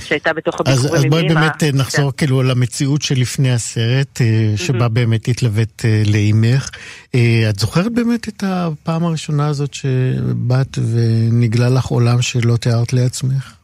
שהייתה 0.00 0.32
בתוך 0.32 0.60
הביקורים 0.60 0.94
אז, 0.94 0.94
אז 0.94 1.04
בואי 1.04 1.22
באמת 1.28 1.56
כן. 1.58 1.66
נחזור 1.74 2.12
כאילו 2.16 2.42
למציאות 2.42 3.02
שלפני 3.02 3.52
הסרט, 3.52 4.20
אה, 4.20 4.56
שבה 4.56 4.86
mm-hmm. 4.86 4.88
באמת 4.88 5.28
התלווית 5.28 5.82
אה, 5.84 6.02
לאימך. 6.12 6.70
אה, 7.14 7.50
את 7.50 7.58
זוכרת 7.58 7.92
באמת 7.92 8.28
את 8.28 8.42
הפעם 8.46 9.04
הראשונה 9.04 9.48
הזאת 9.48 9.74
שבאת 9.74 10.78
ונגלה 10.78 11.68
לך 11.68 11.86
עולם 11.86 12.22
שלא 12.22 12.56
תיארת 12.56 12.92
לעצמך? 12.92 13.56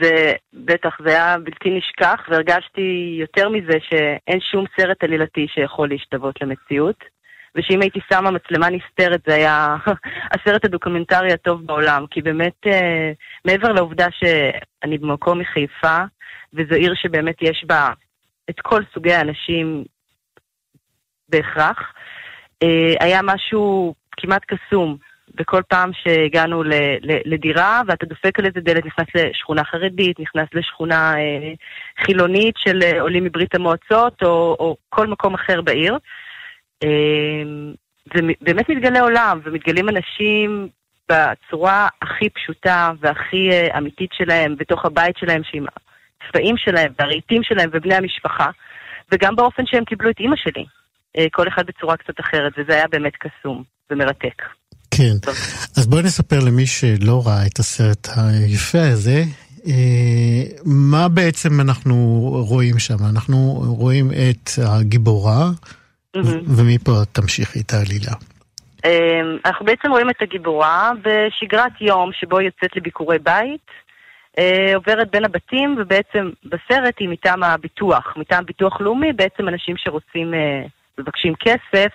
זה 0.00 0.32
בטח, 0.52 0.96
זה 1.04 1.10
היה 1.10 1.36
בלתי 1.38 1.70
נשכח, 1.70 2.20
והרגשתי 2.30 3.16
יותר 3.20 3.48
מזה 3.48 3.78
שאין 3.88 4.40
שום 4.50 4.64
סרט 4.80 5.04
עלילתי 5.04 5.46
שיכול 5.54 5.88
להשתוות 5.88 6.34
למציאות. 6.40 7.15
ושאם 7.56 7.80
הייתי 7.82 8.00
שמה 8.12 8.30
מצלמה 8.30 8.66
נסתרת 8.70 9.20
זה 9.26 9.34
היה 9.34 9.76
הסרט 10.34 10.64
הדוקומנטרי 10.64 11.32
הטוב 11.32 11.66
בעולם, 11.66 12.04
כי 12.10 12.22
באמת 12.22 12.66
אה, 12.66 13.12
מעבר 13.44 13.72
לעובדה 13.72 14.06
שאני 14.10 14.98
במקום 14.98 15.38
מחיפה, 15.38 15.98
וזו 16.54 16.74
עיר 16.74 16.94
שבאמת 16.94 17.42
יש 17.42 17.64
בה 17.66 17.88
את 18.50 18.60
כל 18.60 18.82
סוגי 18.94 19.12
האנשים 19.12 19.84
בהכרח, 21.28 21.78
אה, 22.62 22.94
היה 23.00 23.20
משהו 23.22 23.94
כמעט 24.16 24.42
קסום. 24.44 24.96
בכל 25.34 25.62
פעם 25.68 25.90
שהגענו 25.92 26.62
ל, 26.62 26.74
ל, 27.02 27.18
לדירה 27.24 27.82
ואתה 27.86 28.06
דופק 28.06 28.38
על 28.38 28.46
איזה 28.46 28.60
דלת, 28.60 28.86
נכנס 28.86 29.06
לשכונה 29.14 29.64
חרדית, 29.64 30.20
נכנס 30.20 30.48
לשכונה 30.54 31.14
אה, 31.14 31.52
חילונית 32.04 32.54
של 32.56 32.82
אה, 32.82 33.00
עולים 33.00 33.24
מברית 33.24 33.54
המועצות 33.54 34.22
או, 34.22 34.56
או 34.58 34.76
כל 34.88 35.06
מקום 35.06 35.34
אחר 35.34 35.60
בעיר. 35.60 35.98
אמ, 36.84 37.74
מתגלה 38.68 39.00
עולם, 39.00 39.40
ומתגלים 39.44 39.88
אנשים 39.88 40.68
בצורה 41.08 41.88
הכי 42.02 42.30
פשוטה 42.30 42.92
והכי 43.00 43.50
אה, 43.50 43.78
אמיתית 43.78 44.10
שלהם, 44.12 44.56
בתוך 44.58 44.84
הבית 44.84 45.16
שלהם, 45.16 45.42
שעם 45.44 45.64
הצבעים 46.22 46.56
שלהם, 46.56 46.92
והרהיטים 46.98 47.42
שלהם, 47.42 47.70
ובני 47.72 47.94
המשפחה, 47.94 48.50
וגם 49.12 49.36
באופן 49.36 49.62
שהם 49.66 49.84
קיבלו 49.84 50.10
את 50.10 50.20
אימא 50.20 50.36
שלי. 50.36 50.64
אה, 51.18 51.26
כל 51.32 51.48
אחד 51.48 51.66
בצורה 51.66 51.96
קצת 51.96 52.20
אחרת, 52.20 52.52
וזה 52.58 52.72
היה 52.72 52.88
באמת 52.88 53.12
קסום 53.16 53.62
ומרתק. 53.90 54.42
כן, 54.90 55.18
טוב. 55.22 55.34
אז 55.76 55.86
בואי 55.86 56.02
נספר 56.02 56.38
למי 56.46 56.66
שלא 56.66 57.22
ראה 57.26 57.46
את 57.46 57.58
הסרט 57.58 58.08
היפה 58.16 58.88
הזה, 58.92 59.22
אה, 59.66 60.42
מה 60.64 61.08
בעצם 61.08 61.60
אנחנו 61.60 61.94
רואים 62.48 62.78
שם? 62.78 62.96
אנחנו 63.10 63.36
רואים 63.78 64.10
את 64.10 64.50
הגיבורה, 64.66 65.50
ומפה 66.24 67.04
תמשיכי 67.12 67.60
את 67.60 67.72
העלילה. 67.72 68.12
אמ, 68.84 69.38
אנחנו 69.44 69.66
בעצם 69.66 69.90
רואים 69.90 70.10
את 70.10 70.22
הגיבורה 70.22 70.92
בשגרת 71.02 71.72
יום 71.80 72.10
שבו 72.12 72.38
היא 72.38 72.46
יוצאת 72.46 72.76
לביקורי 72.76 73.18
בית, 73.18 73.70
אה, 74.38 74.72
עוברת 74.74 75.10
בין 75.10 75.24
הבתים, 75.24 75.76
ובעצם 75.78 76.30
בסרט 76.44 76.94
היא 76.98 77.08
מטעם 77.08 77.42
הביטוח, 77.42 78.14
מטעם 78.16 78.44
ביטוח 78.44 78.80
לאומי, 78.80 79.12
בעצם 79.12 79.48
אנשים 79.48 79.76
שרוצים, 79.78 80.34
אה, 80.34 80.62
מבקשים 80.98 81.32
כסף 81.40 81.92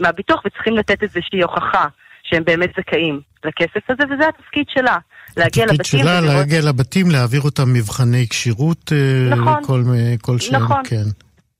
מהביטוח 0.00 0.42
וצריכים 0.46 0.76
לתת 0.76 1.02
איזושהי 1.02 1.42
הוכחה 1.42 1.86
שהם 2.22 2.44
באמת 2.44 2.70
זכאים 2.80 3.20
לכסף 3.44 3.90
הזה, 3.90 4.02
וזה 4.04 4.28
התפקיד 4.28 4.66
שלה. 4.68 4.98
להגיע 5.36 5.64
לבתים. 5.64 5.80
התפקיד 5.80 6.00
שלה 6.00 6.18
ולראות... 6.18 6.36
להגיע 6.36 6.60
לבתים, 6.68 7.10
להעביר 7.10 7.40
אותם 7.40 7.72
מבחני 7.72 8.26
כשירות 8.30 8.92
אה, 8.92 9.36
נכון, 9.36 9.64
כל, 9.64 9.82
כל 10.22 10.38
שהם, 10.38 10.62
נכון, 10.62 10.82
כן. 10.84 11.04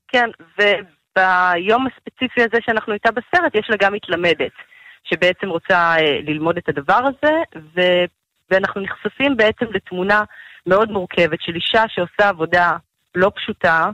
כן. 0.07 0.29
ביום 1.19 1.87
הספציפי 1.87 2.41
הזה 2.41 2.57
שאנחנו 2.61 2.93
איתה 2.93 3.09
בסרט, 3.11 3.55
יש 3.55 3.69
לה 3.69 3.75
גם 3.79 3.93
מתלמדת, 3.93 4.51
שבעצם 5.03 5.49
רוצה 5.49 5.95
אה, 5.99 6.19
ללמוד 6.27 6.57
את 6.57 6.69
הדבר 6.69 6.99
הזה, 7.05 7.33
ו... 7.75 7.81
ואנחנו 8.51 8.81
נחשפים 8.81 9.37
בעצם 9.37 9.65
לתמונה 9.73 10.23
מאוד 10.65 10.91
מורכבת 10.91 11.41
של 11.41 11.55
אישה 11.55 11.83
שעושה 11.87 12.29
עבודה 12.29 12.71
לא 13.15 13.31
פשוטה, 13.35 13.89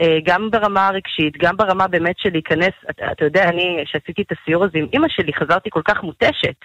אה, 0.00 0.18
גם 0.24 0.50
ברמה 0.50 0.88
הרגשית, 0.88 1.36
גם 1.38 1.56
ברמה 1.56 1.88
באמת 1.88 2.18
של 2.18 2.30
להיכנס, 2.32 2.74
אתה, 2.90 3.12
אתה 3.12 3.24
יודע, 3.24 3.48
אני, 3.48 3.82
כשעשיתי 3.84 4.22
את 4.22 4.32
הסיור 4.32 4.64
הזה 4.64 4.78
עם 4.78 4.86
אימא 4.92 5.08
שלי, 5.08 5.32
חזרתי 5.32 5.70
כל 5.70 5.82
כך 5.84 6.02
מותשת, 6.02 6.56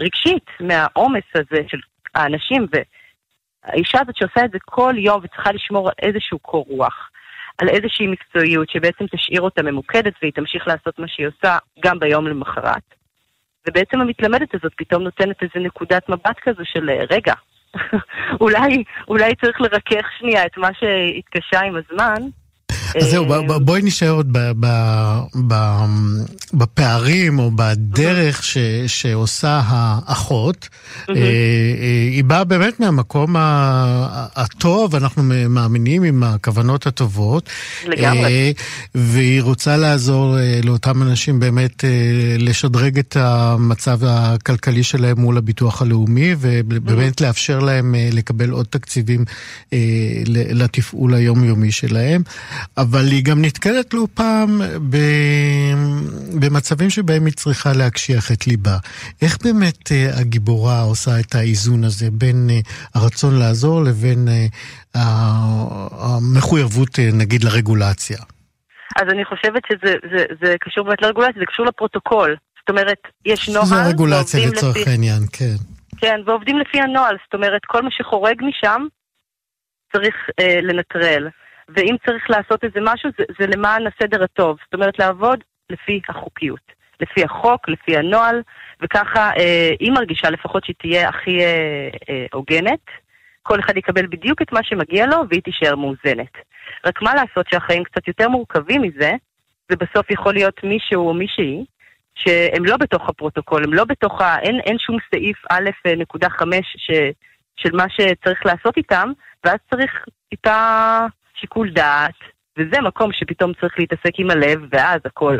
רגשית, 0.00 0.46
מהעומס 0.60 1.24
הזה 1.34 1.62
של 1.68 1.78
האנשים, 2.14 2.66
והאישה 2.72 3.98
הזאת 4.00 4.16
שעושה 4.16 4.44
את 4.44 4.50
זה 4.50 4.58
כל 4.64 4.94
יום 4.98 5.20
וצריכה 5.22 5.52
לשמור 5.52 5.88
על 5.88 5.94
איזשהו 6.02 6.38
קור 6.38 6.66
רוח. 6.68 7.10
על 7.58 7.68
איזושהי 7.68 8.06
מקצועיות 8.06 8.70
שבעצם 8.70 9.04
תשאיר 9.06 9.40
אותה 9.40 9.62
ממוקדת 9.62 10.12
והיא 10.22 10.32
תמשיך 10.32 10.68
לעשות 10.68 10.98
מה 10.98 11.08
שהיא 11.08 11.26
עושה 11.26 11.58
גם 11.84 11.98
ביום 11.98 12.26
למחרת. 12.26 12.94
ובעצם 13.68 14.00
המתלמדת 14.00 14.54
הזאת 14.54 14.72
פתאום 14.76 15.02
נותנת 15.02 15.42
איזה 15.42 15.66
נקודת 15.66 16.08
מבט 16.08 16.38
כזו 16.42 16.62
של 16.64 16.90
רגע, 17.10 17.34
אולי, 18.40 18.84
אולי 19.08 19.34
צריך 19.34 19.60
לרכך 19.60 20.06
שנייה 20.18 20.46
את 20.46 20.56
מה 20.56 20.68
שהתקשה 20.74 21.60
עם 21.60 21.76
הזמן. 21.76 22.28
אז 23.02 23.10
זהו, 23.10 23.26
בואי 23.60 23.82
נשאר 23.82 24.10
עוד 24.10 24.36
בפערים 26.52 27.38
או 27.38 27.50
בדרך 27.54 28.42
שעושה 28.86 29.62
האחות. 29.66 30.68
היא 32.12 32.24
באה 32.24 32.44
באמת 32.44 32.80
מהמקום 32.80 33.36
הטוב, 33.38 34.94
אנחנו 34.94 35.22
מאמינים 35.48 36.02
עם 36.02 36.22
הכוונות 36.22 36.86
הטובות. 36.86 37.48
לגמרי. 37.86 38.52
והיא 38.94 39.42
רוצה 39.42 39.76
לעזור 39.76 40.36
לאותם 40.64 41.02
אנשים 41.02 41.40
באמת 41.40 41.84
לשדרג 42.38 42.98
את 42.98 43.16
המצב 43.20 43.98
הכלכלי 44.04 44.82
שלהם 44.82 45.20
מול 45.20 45.38
הביטוח 45.38 45.82
הלאומי, 45.82 46.34
ובאמת 46.38 47.20
לאפשר 47.20 47.58
להם 47.58 47.94
לקבל 48.12 48.50
עוד 48.50 48.66
תקציבים 48.70 49.24
לתפעול 50.26 51.14
היומיומי 51.14 51.72
שלהם. 51.72 52.22
אבל 52.84 53.04
היא 53.10 53.24
גם 53.24 53.44
נתקלת 53.44 53.94
לא 53.94 54.06
פעם 54.14 54.60
במצבים 56.40 56.90
שבהם 56.90 57.26
היא 57.26 57.34
צריכה 57.34 57.72
להקשיח 57.72 58.32
את 58.32 58.46
ליבה. 58.46 58.76
איך 59.22 59.38
באמת 59.44 59.88
הגיבורה 60.20 60.80
עושה 60.80 61.10
את 61.20 61.34
האיזון 61.34 61.84
הזה 61.84 62.06
בין 62.12 62.48
הרצון 62.94 63.38
לעזור 63.38 63.82
לבין 63.84 64.28
המחויבות, 66.04 66.98
נגיד, 67.12 67.44
לרגולציה? 67.44 68.18
אז 68.96 69.04
אני 69.10 69.24
חושבת 69.24 69.62
שזה 69.72 69.94
זה, 70.12 70.24
זה 70.42 70.54
קשור 70.60 70.84
באמת 70.84 71.02
לרגולציה, 71.02 71.40
זה 71.40 71.46
קשור 71.46 71.66
לפרוטוקול. 71.66 72.36
זאת 72.60 72.68
אומרת, 72.70 72.98
יש 73.24 73.48
נוהל, 73.48 73.66
זה 73.66 73.82
רגולציה 73.82 74.46
לצורך 74.46 74.76
לפי... 74.76 74.90
העניין, 74.90 75.22
כן. 75.32 75.54
כן, 75.96 76.20
ועובדים 76.26 76.58
לפי 76.58 76.80
הנוהל, 76.80 77.16
זאת 77.24 77.34
אומרת, 77.34 77.60
כל 77.66 77.82
מה 77.82 77.90
שחורג 77.90 78.42
משם 78.42 78.82
צריך 79.92 80.14
אה, 80.40 80.60
לנטרל. 80.62 81.28
ואם 81.68 81.96
צריך 82.06 82.30
לעשות 82.30 82.64
איזה 82.64 82.80
משהו, 82.82 83.10
זה, 83.18 83.24
זה 83.40 83.46
למען 83.46 83.82
הסדר 83.86 84.24
הטוב. 84.24 84.56
זאת 84.64 84.74
אומרת, 84.74 84.98
לעבוד 84.98 85.44
לפי 85.70 86.00
החוקיות, 86.08 86.72
לפי 87.00 87.24
החוק, 87.24 87.68
לפי 87.68 87.96
הנוהל, 87.96 88.42
וככה 88.82 89.30
אה, 89.38 89.70
היא 89.80 89.92
מרגישה 89.92 90.30
לפחות 90.30 90.64
שהיא 90.64 90.76
תהיה 90.78 91.08
הכי 91.08 91.40
אה, 91.40 91.88
אה, 92.10 92.26
הוגנת. 92.32 92.84
כל 93.42 93.60
אחד 93.60 93.76
יקבל 93.76 94.06
בדיוק 94.06 94.42
את 94.42 94.52
מה 94.52 94.60
שמגיע 94.62 95.06
לו, 95.06 95.16
והיא 95.28 95.42
תישאר 95.42 95.76
מאוזנת. 95.76 96.32
רק 96.86 97.02
מה 97.02 97.14
לעשות 97.14 97.46
שהחיים 97.50 97.84
קצת 97.84 98.08
יותר 98.08 98.28
מורכבים 98.28 98.82
מזה, 98.82 99.12
ובסוף 99.72 100.10
יכול 100.10 100.34
להיות 100.34 100.64
מישהו 100.64 101.08
או 101.08 101.14
מישהי, 101.14 101.64
שהם 102.14 102.64
לא 102.64 102.76
בתוך 102.76 103.08
הפרוטוקול, 103.08 103.64
הם 103.64 103.74
לא 103.74 103.84
בתוך 103.84 104.20
ה... 104.20 104.38
אין, 104.38 104.60
אין 104.60 104.78
שום 104.78 104.96
סעיף 105.10 105.36
א' 105.50 105.70
נקודה 105.96 106.30
חמש 106.30 106.76
של 107.56 107.70
מה 107.72 107.84
שצריך 107.88 108.46
לעשות 108.46 108.76
איתם, 108.76 109.12
ואז 109.44 109.58
צריך 109.70 110.04
טיפה 110.30 110.98
שיקול 111.44 111.70
דעת, 111.74 112.14
וזה 112.58 112.76
מקום 112.88 113.10
שפתאום 113.12 113.52
צריך 113.60 113.72
להתעסק 113.78 114.14
עם 114.18 114.30
הלב, 114.30 114.58
ואז 114.72 115.00
הכל 115.04 115.38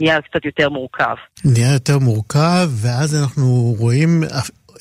נהיה 0.00 0.20
קצת 0.22 0.44
יותר 0.44 0.68
מורכב. 0.68 1.16
נהיה 1.44 1.72
יותר 1.72 1.98
מורכב, 1.98 2.68
ואז 2.82 3.22
אנחנו 3.22 3.74
רואים 3.78 4.22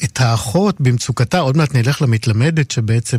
את 0.03 0.21
האחות 0.21 0.81
במצוקתה, 0.81 1.39
עוד 1.39 1.57
מעט 1.57 1.75
נלך 1.75 2.01
למתלמדת 2.01 2.71
שבעצם 2.71 3.17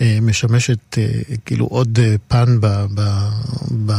אה, 0.00 0.18
משמשת 0.22 0.98
אה, 0.98 1.06
כאילו 1.44 1.66
עוד 1.66 1.98
אה, 2.02 2.14
פן 2.28 2.60
ב, 2.60 2.66
ב, 2.94 3.28
ב, 3.86 3.92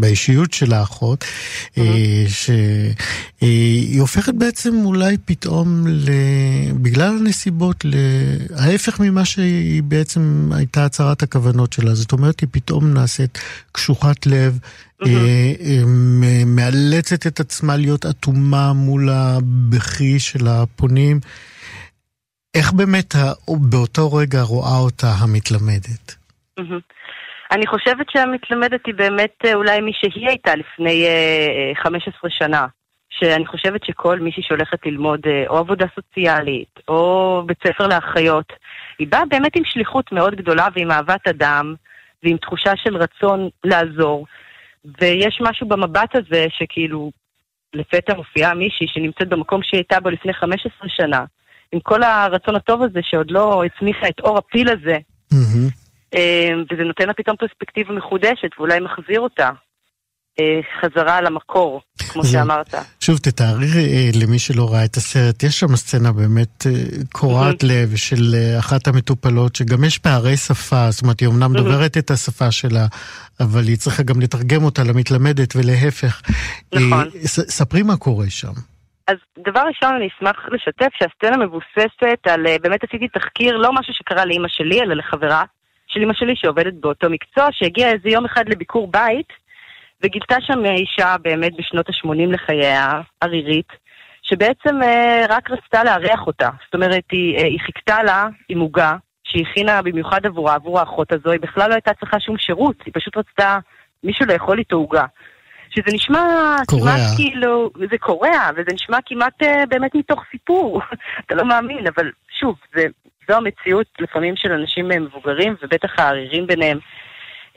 באישיות 0.00 0.52
של 0.52 0.72
האחות, 0.72 1.24
אה, 1.78 2.24
שהיא 2.28 4.00
הופכת 4.00 4.34
בעצם 4.34 4.74
אולי 4.84 5.16
פתאום, 5.24 5.86
ל, 5.86 6.10
בגלל 6.82 7.16
הנסיבות, 7.20 7.84
להפך 7.84 9.00
ממה 9.00 9.24
שהיא 9.24 9.82
בעצם 9.82 10.50
הייתה 10.54 10.84
הצהרת 10.84 11.22
הכוונות 11.22 11.72
שלה. 11.72 11.94
זאת 11.94 12.12
אומרת, 12.12 12.40
היא 12.40 12.48
פתאום 12.52 12.94
נעשית 12.94 13.38
קשוחת 13.72 14.26
לב. 14.26 14.58
Mm-hmm. 15.02 15.86
מאלצת 16.46 17.26
את 17.26 17.40
עצמה 17.40 17.76
להיות 17.76 18.06
אטומה 18.06 18.72
מול 18.72 19.08
הבכי 19.10 20.18
של 20.18 20.48
הפונים. 20.48 21.20
איך 22.54 22.72
באמת 22.72 23.14
באותו 23.70 24.12
רגע 24.12 24.42
רואה 24.42 24.78
אותה 24.84 25.06
המתלמדת? 25.06 26.14
אני 27.52 27.66
חושבת 27.66 28.06
שהמתלמדת 28.10 28.86
היא 28.86 28.94
באמת 28.94 29.34
אה, 29.44 29.54
אולי 29.54 29.80
מי 29.80 29.92
שהיא 29.94 30.28
הייתה 30.28 30.54
לפני 30.54 31.06
15 31.82 32.14
אה, 32.24 32.30
שנה. 32.30 32.66
שאני 33.10 33.46
חושבת 33.46 33.84
שכל 33.84 34.18
מישהי 34.18 34.42
שהולכת 34.42 34.86
ללמוד 34.86 35.20
אה, 35.26 35.44
או 35.48 35.56
עבודה 35.56 35.86
סוציאלית 35.94 36.80
או 36.88 37.42
בית 37.46 37.58
ספר 37.66 37.86
לאחיות, 37.86 38.52
היא 38.98 39.08
באה 39.08 39.24
באמת 39.24 39.56
עם 39.56 39.64
שליחות 39.64 40.12
מאוד 40.12 40.34
גדולה 40.34 40.68
ועם 40.74 40.90
אהבת 40.90 41.28
אדם 41.28 41.74
ועם 42.22 42.36
תחושה 42.36 42.72
של 42.76 42.96
רצון 42.96 43.48
לעזור. 43.64 44.26
ויש 45.00 45.38
משהו 45.40 45.68
במבט 45.68 46.16
הזה 46.16 46.46
שכאילו 46.48 47.10
לפתע 47.74 48.14
מופיעה 48.14 48.54
מישהי 48.54 48.86
שנמצאת 48.88 49.28
במקום 49.28 49.62
שהיא 49.62 49.78
הייתה 49.78 50.00
בו 50.00 50.10
לפני 50.10 50.32
15 50.32 50.88
שנה, 50.88 51.24
עם 51.72 51.80
כל 51.80 52.02
הרצון 52.02 52.56
הטוב 52.56 52.82
הזה 52.82 53.00
שעוד 53.02 53.30
לא 53.30 53.62
הצמיחה 53.64 54.08
את 54.08 54.20
אור 54.20 54.38
הפיל 54.38 54.68
הזה. 54.68 54.96
Mm-hmm. 55.34 56.16
וזה 56.72 56.82
נותן 56.82 57.06
לה 57.06 57.14
פתאום 57.14 57.36
פרספקטיבה 57.36 57.92
מחודשת, 57.92 58.50
ואולי 58.58 58.80
מחזיר 58.80 59.20
אותה 59.20 59.50
אה, 60.40 60.60
חזרה 60.80 61.20
למקור, 61.20 61.80
כמו 62.08 62.22
זה, 62.22 62.30
שאמרת. 62.30 62.74
שוב, 63.00 63.18
תתארי 63.18 63.66
אה, 63.66 64.10
למי 64.22 64.38
שלא 64.38 64.72
ראה 64.72 64.84
את 64.84 64.96
הסרט, 64.96 65.42
יש 65.42 65.60
שם 65.60 65.76
סצנה 65.76 66.12
באמת 66.12 66.66
קורעת. 67.12 67.62
לב 67.62 67.96
של 67.96 68.34
אחת 68.58 68.88
המטופלות, 68.88 69.56
שגם 69.56 69.84
יש 69.84 69.98
פערי 69.98 70.36
שפה, 70.36 70.90
זאת 70.90 71.02
אומרת, 71.02 71.20
היא 71.20 71.28
אמנם. 71.28 71.56
דוברת 71.56 71.98
את 71.98 72.10
השפה 72.10 72.50
שלה, 72.50 72.86
אבל 73.40 73.66
היא 73.66 73.76
צריכה 73.76 74.02
גם 74.02 74.20
לתרגם 74.20 74.64
אותה 74.64 74.84
למתלמדת 74.84 75.56
ולהפך. 75.56 76.22
נכון. 76.74 77.08
ספרי 77.26 77.82
מה 77.82 77.96
קורה 77.96 78.30
שם. 78.30 78.52
אז 79.10 79.16
דבר 79.38 79.60
ראשון, 79.60 79.94
אני 79.94 80.08
אשמח 80.08 80.48
לשתף 80.52 80.88
שהסצנה 80.98 81.36
מבוססת 81.44 82.26
על, 82.26 82.46
אה, 82.46 82.56
באמת 82.62 82.84
עשיתי 82.84 83.08
תחקיר, 83.08 83.56
לא 83.56 83.72
משהו 83.72 83.94
שקרה 83.94 84.24
לאימא 84.24 84.48
שלי, 84.48 84.82
אלא 84.82 84.94
לחברה 84.94 85.44
של 85.86 86.00
אימא 86.00 86.14
שלי 86.14 86.36
שעובדת 86.36 86.74
באותו 86.74 87.10
מקצוע, 87.10 87.46
שהגיעה 87.52 87.90
איזה 87.90 88.08
יום 88.08 88.24
אחד 88.24 88.48
לביקור 88.48 88.90
בית, 88.90 89.32
וגילתה 90.02 90.36
שם 90.40 90.64
אישה 90.64 91.16
באמת 91.22 91.52
בשנות 91.56 91.88
ה-80 91.88 92.32
לחייה, 92.32 93.00
ערירית, 93.20 93.72
שבעצם 94.22 94.82
אה, 94.82 95.26
רק 95.28 95.50
רצתה 95.50 95.84
לארח 95.84 96.26
אותה. 96.26 96.48
זאת 96.64 96.74
אומרת, 96.74 97.04
היא, 97.12 97.36
אה, 97.36 97.44
היא 97.44 97.60
חיכתה 97.60 98.02
לה 98.02 98.28
עם 98.48 98.60
עוגה, 98.60 98.96
שהיא 99.24 99.44
הכינה 99.50 99.82
במיוחד 99.82 100.26
עבורה, 100.26 100.54
עבור 100.54 100.80
האחות 100.80 101.12
הזו, 101.12 101.30
היא 101.30 101.40
בכלל 101.40 101.68
לא 101.68 101.74
הייתה 101.74 101.94
צריכה 102.00 102.20
שום 102.20 102.38
שירות, 102.38 102.76
היא 102.86 102.94
פשוט 102.94 103.16
רצתה 103.16 103.58
מישהו 104.04 104.26
לאכול 104.26 104.58
איתו 104.58 104.76
עוגה. 104.76 105.04
שזה 105.70 105.94
נשמע 105.94 106.56
קורע. 106.66 106.80
כמעט 106.80 107.00
כאילו, 107.16 107.70
זה 107.90 107.98
קורע, 107.98 108.50
וזה 108.52 108.70
נשמע 108.74 108.98
כמעט 109.06 109.42
אה, 109.42 109.66
באמת 109.68 109.94
מתוך 109.94 110.22
סיפור, 110.30 110.80
אתה 111.26 111.34
לא 111.34 111.44
מאמין, 111.44 111.86
אבל 111.86 112.10
שוב, 112.40 112.54
זה, 112.74 112.84
זו 113.28 113.36
המציאות 113.36 113.86
לפעמים 114.00 114.36
של 114.36 114.52
אנשים 114.52 114.88
מבוגרים, 114.88 115.54
ובטח 115.62 115.98
הערירים 115.98 116.46
ביניהם. 116.46 116.78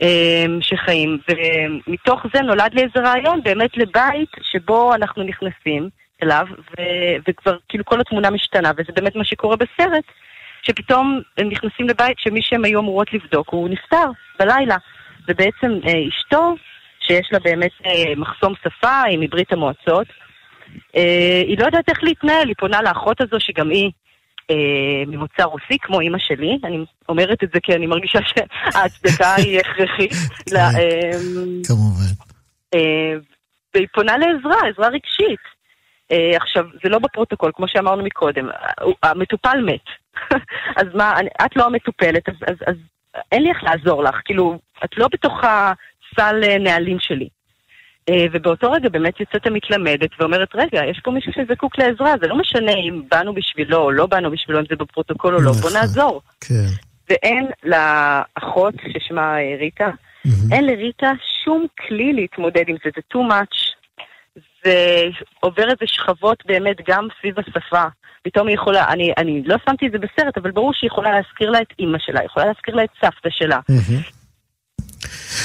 אה, 0.02 0.46
שחיים, 0.62 1.18
ומתוך 1.30 2.26
זה 2.34 2.42
נולד 2.42 2.74
לי 2.74 2.82
איזה 2.82 3.10
רעיון 3.10 3.44
באמת 3.44 3.78
לבית 3.78 4.30
שבו 4.42 4.96
אנחנו 4.96 5.24
נכנסים 5.24 5.90
אליו, 6.24 6.48
ו- 6.52 7.16
וכבר 7.28 7.58
כאילו 7.70 7.86
כל 7.86 8.02
התמונה 8.02 8.30
משתנה, 8.30 8.72
וזה 8.78 8.92
באמת 8.96 9.16
מה 9.16 9.26
שקורה 9.26 9.56
בסרט, 9.56 10.04
שפתאום 10.62 11.22
הם 11.38 11.50
נכנסים 11.50 11.90
לבית 11.90 12.20
שמי 12.20 12.42
שהם 12.42 12.66
היו 12.66 12.80
אמורות 12.80 13.14
לבדוק 13.14 13.50
הוא 13.50 13.70
נפטר 13.70 14.06
בלילה, 14.40 14.78
ובעצם 15.28 15.72
אה, 15.88 16.08
אשתו 16.10 16.56
שיש 17.08 17.30
לה 17.32 17.40
באמת 17.40 17.72
אה, 17.86 18.16
מחסום 18.18 18.54
שפה, 18.64 19.02
היא 19.02 19.18
מברית 19.22 19.54
המועצות. 19.54 20.08
אה, 20.96 21.42
היא 21.48 21.58
לא 21.60 21.66
יודעת 21.66 21.90
איך 21.90 22.04
להתנהל, 22.04 22.48
היא 22.48 22.56
פונה 22.60 22.82
לאחות 22.82 23.22
הזו 23.22 23.38
שגם 23.40 23.70
היא 23.70 23.92
אה, 24.52 25.04
ממוצא 25.08 25.44
רוסי, 25.44 25.78
כמו 25.82 26.00
אימא 26.00 26.18
שלי. 26.18 26.58
אני 26.64 26.86
אומרת 27.10 27.44
את 27.44 27.50
זה 27.54 27.60
כי 27.64 27.76
אני 27.76 27.88
מרגישה 27.88 28.20
שההצדקה 28.26 29.36
היא 29.44 29.60
הכרחית. 29.60 30.12
כן, 30.50 30.58
כמובן. 31.68 32.14
והיא 33.74 33.88
פונה 33.94 34.18
לעזרה, 34.18 34.70
עזרה 34.70 34.88
רגשית. 34.88 35.54
עכשיו, 36.36 36.66
זה 36.84 36.90
לא 36.90 37.00
בפרוטוקול, 37.00 37.52
כמו 37.56 37.68
שאמרנו 37.68 38.04
מקודם, 38.04 38.50
המטופל 39.04 39.62
מת. 39.66 39.86
אז 40.82 40.88
מה, 40.94 41.14
את 41.46 41.56
לא 41.56 41.66
המטופלת, 41.66 42.30
אז 42.68 42.76
אין 43.32 43.44
לי 43.44 43.50
איך 43.50 43.64
לעזור 43.64 44.04
לך, 44.04 44.16
כאילו, 44.26 44.60
את 44.86 44.98
לא 44.98 45.08
בתוך 45.12 45.34
סל 46.16 46.42
אה, 46.44 46.58
נהלים 46.58 46.98
שלי. 47.00 47.28
אה, 48.10 48.26
ובאותו 48.32 48.72
רגע 48.72 48.90
באמת 48.90 49.20
יוצאת 49.20 49.48
המתלמדת 49.48 50.10
ואומרת, 50.20 50.50
רגע, 50.56 50.86
יש 50.86 51.02
פה 51.04 51.12
מישהו 51.12 51.32
שזקוק 51.34 51.78
לעזרה, 51.78 52.14
זה 52.22 52.28
לא 52.28 52.38
משנה 52.38 52.72
אם 52.72 53.02
באנו 53.12 53.34
בשבילו 53.34 53.78
או 53.78 53.92
לא 53.92 54.06
באנו 54.06 54.32
בשבילו, 54.32 54.60
אם 54.60 54.66
זה 54.70 54.76
בפרוטוקול 54.76 55.36
או 55.36 55.42
לא, 55.42 55.52
בוא 55.52 55.60
נכון. 55.60 55.74
נעזור. 55.74 56.22
כן. 56.42 56.66
ואין 57.10 57.48
לאחות 57.64 58.74
ששמה 58.94 59.38
אה, 59.38 59.56
ריטה, 59.60 59.90
אין 60.52 60.66
לריטה 60.66 61.12
שום 61.44 61.66
כלי 61.88 62.14
להתמודד 62.14 62.64
עם 62.68 62.76
זה, 62.84 62.90
זה 62.96 63.02
too 63.14 63.32
much. 63.32 63.58
זה 64.66 65.04
עובר 65.40 65.64
איזה 65.64 65.86
שכבות 65.86 66.44
באמת 66.46 66.78
גם 66.88 67.08
סביב 67.20 67.40
השפה. 67.40 67.84
פתאום 68.24 68.48
היא 68.48 68.56
יכולה, 68.56 68.90
אני, 68.90 69.14
אני 69.18 69.44
לא 69.46 69.56
שמתי 69.70 69.88
את 69.88 69.92
זה 69.92 69.98
בסרט, 69.98 70.38
אבל 70.38 70.52
ברור 70.52 70.74
שהיא 70.74 70.88
יכולה 70.88 71.12
להזכיר 71.12 71.50
לה 71.50 71.62
את 71.62 71.74
אימא 71.80 71.98
שלה, 72.00 72.24
יכולה 72.24 72.46
להזכיר 72.46 72.76
לה 72.76 72.84
את 72.84 72.90
סבתא 73.02 73.30
שלה. 73.30 73.60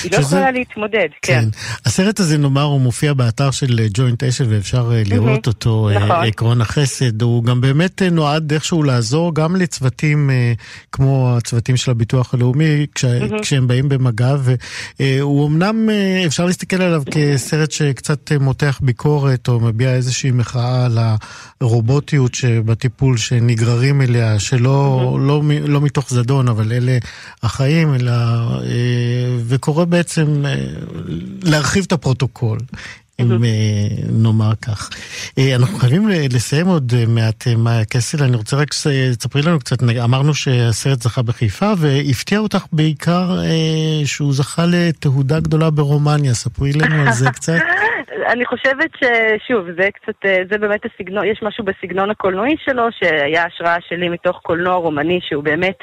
היא 0.02 0.12
לא 0.12 0.16
יכולה 0.16 0.50
להתמודד, 0.50 1.08
כן. 1.22 1.32
כן. 1.32 1.48
הסרט 1.84 2.20
הזה, 2.20 2.38
נאמר, 2.38 2.62
הוא 2.62 2.80
מופיע 2.80 3.12
באתר 3.12 3.50
של 3.50 3.86
ג'וינט 3.94 4.24
אשל 4.24 4.46
ואפשר 4.48 4.92
לראות 5.06 5.46
אותו, 5.46 5.90
נכון. 5.94 6.26
עקרון 6.26 6.60
החסד. 6.60 7.22
הוא 7.22 7.44
גם 7.44 7.60
באמת 7.60 8.02
נועד 8.02 8.52
איכשהו 8.52 8.82
לעזור 8.82 9.34
גם 9.34 9.56
לצוותים 9.56 10.30
כמו 10.92 11.34
הצוותים 11.36 11.76
של 11.76 11.90
הביטוח 11.90 12.34
הלאומי, 12.34 12.86
כש, 12.94 13.04
כשהם 13.42 13.68
באים 13.68 13.88
במגע, 13.88 14.36
והוא 15.00 15.48
אמנם, 15.48 15.88
אפשר 16.26 16.46
להסתכל 16.46 16.82
עליו 16.82 17.02
כסרט 17.10 17.70
שקצת 17.70 18.32
מותח 18.40 18.80
ביקורת 18.82 19.48
או 19.48 19.60
מביע 19.60 19.94
איזושהי 19.94 20.30
מחאה 20.30 20.84
על 20.84 20.98
הרובוטיות 21.60 22.34
שבטיפול 22.34 23.16
שנגררים 23.16 24.02
אליה, 24.02 24.38
שלא 24.38 25.18
לא, 25.20 25.42
לא 25.68 25.80
מתוך 25.80 26.10
זדון, 26.10 26.48
אבל 26.48 26.72
אלה 26.72 26.98
החיים, 27.42 27.94
אלא, 27.94 28.12
וקורא 29.58 29.84
בעצם 29.84 30.24
להרחיב 31.42 31.84
את 31.86 31.92
הפרוטוקול. 31.92 32.58
אם 33.20 33.26
נאמר 34.22 34.52
כך. 34.66 34.90
אנחנו 35.56 35.78
חייבים 35.78 36.08
לסיים 36.08 36.66
עוד 36.66 36.92
מעט, 37.08 37.44
מאיה 37.58 37.84
קסל, 37.84 38.24
אני 38.24 38.36
רוצה 38.36 38.56
רק 38.56 38.72
שתספרי 38.72 39.42
לנו 39.42 39.58
קצת, 39.58 39.76
אמרנו 40.04 40.34
שהסרט 40.34 40.98
זכה 40.98 41.22
בחיפה, 41.22 41.72
והפתיע 41.78 42.38
אותך 42.38 42.64
בעיקר 42.72 43.26
שהוא 44.04 44.32
זכה 44.32 44.62
לתהודה 44.66 45.40
גדולה 45.40 45.70
ברומניה, 45.70 46.34
ספרי 46.34 46.72
לנו 46.72 47.02
על 47.06 47.12
זה 47.12 47.30
קצת. 47.30 47.58
אני 48.32 48.46
חושבת 48.46 48.90
ששוב, 48.96 49.66
זה 49.78 49.88
קצת, 49.94 50.28
זה 50.50 50.58
באמת 50.58 50.80
הסגנון, 50.84 51.24
יש 51.26 51.40
משהו 51.42 51.64
בסגנון 51.64 52.10
הקולנועי 52.10 52.56
שלו, 52.64 52.82
שהיה 52.98 53.44
השראה 53.44 53.76
שלי 53.88 54.08
מתוך 54.08 54.40
קולנוע 54.42 54.74
רומני, 54.74 55.18
שהוא 55.28 55.44
באמת... 55.44 55.78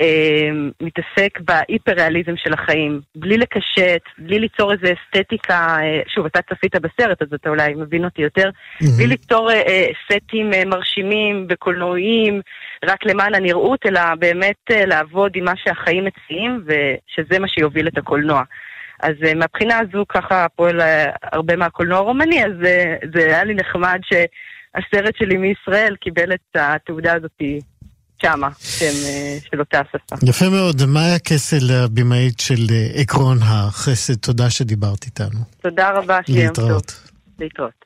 אה, 0.00 0.50
מתעסק 0.80 1.40
בהיפר-ריאליזם 1.40 2.36
של 2.36 2.52
החיים, 2.52 3.00
בלי 3.14 3.38
לקשט, 3.38 4.02
בלי 4.18 4.38
ליצור 4.38 4.72
איזו 4.72 4.86
אסתטיקה, 4.86 5.76
אה, 5.80 6.00
שוב, 6.14 6.26
אתה 6.26 6.40
צפית 6.42 6.76
בסרט, 6.76 7.22
אז 7.22 7.28
אתה 7.34 7.48
אולי 7.48 7.74
מבין 7.74 8.04
אותי 8.04 8.22
יותר, 8.22 8.50
mm-hmm. 8.50 8.86
בלי 8.96 9.06
ליצור 9.06 9.50
אה, 9.50 9.62
אה, 9.66 9.86
סטים 10.04 10.54
אה, 10.54 10.64
מרשימים 10.64 11.46
וקולנועיים, 11.48 12.40
רק 12.84 13.06
למען 13.06 13.34
הנראות, 13.34 13.86
אלא 13.86 14.00
באמת 14.18 14.70
אה, 14.70 14.86
לעבוד 14.86 15.32
עם 15.34 15.44
מה 15.44 15.52
שהחיים 15.56 16.04
מציעים, 16.04 16.64
ושזה 16.66 17.38
מה 17.38 17.48
שיוביל 17.48 17.88
את 17.88 17.98
הקולנוע. 17.98 18.42
אז 19.02 19.14
uh, 19.22 19.34
מהבחינה 19.34 19.78
הזו 19.78 20.04
ככה 20.08 20.46
פועל 20.56 20.80
uh, 20.80 20.84
הרבה 21.22 21.56
מהקולנוע 21.56 21.98
הרומני, 21.98 22.44
אז 22.44 22.52
uh, 22.52 23.06
זה 23.14 23.26
היה 23.26 23.44
לי 23.44 23.54
נחמד 23.54 24.00
שהסרט 24.02 25.16
שלי 25.16 25.36
מישראל 25.36 25.96
קיבל 26.00 26.32
את 26.34 26.56
התעודה 26.56 27.14
הזאת 27.14 27.42
שמה, 28.22 28.48
שם 28.60 28.92
של 29.50 29.60
אותה 29.60 29.80
השפה. 29.80 30.16
יפה 30.28 30.48
מאוד. 30.48 30.86
מאיה 30.86 31.18
קסל, 31.18 31.70
הבמאית 31.70 32.40
של 32.40 32.66
עקרון 32.94 33.38
החסד, 33.42 34.14
תודה 34.14 34.50
שדיברת 34.50 35.04
איתנו. 35.04 35.40
תודה 35.62 35.90
רבה, 35.90 36.18
שיהיה 36.26 36.50
טוב. 36.50 36.64
להתראות. 36.64 37.10
להתראות. 37.38 37.84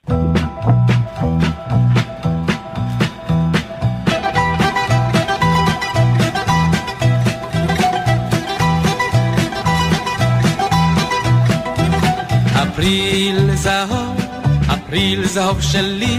אפריל 12.75 13.55
זהוב, 13.55 14.21
אפריל 14.67 15.27
זהוב 15.27 15.61
שלי, 15.61 16.19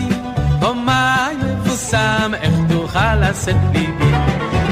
אומי 0.62 1.35
מבוסם, 1.76 2.32
איך 2.42 2.54
תוכל 2.70 3.16
לשאת 3.16 3.56
ליבי? 3.74 4.12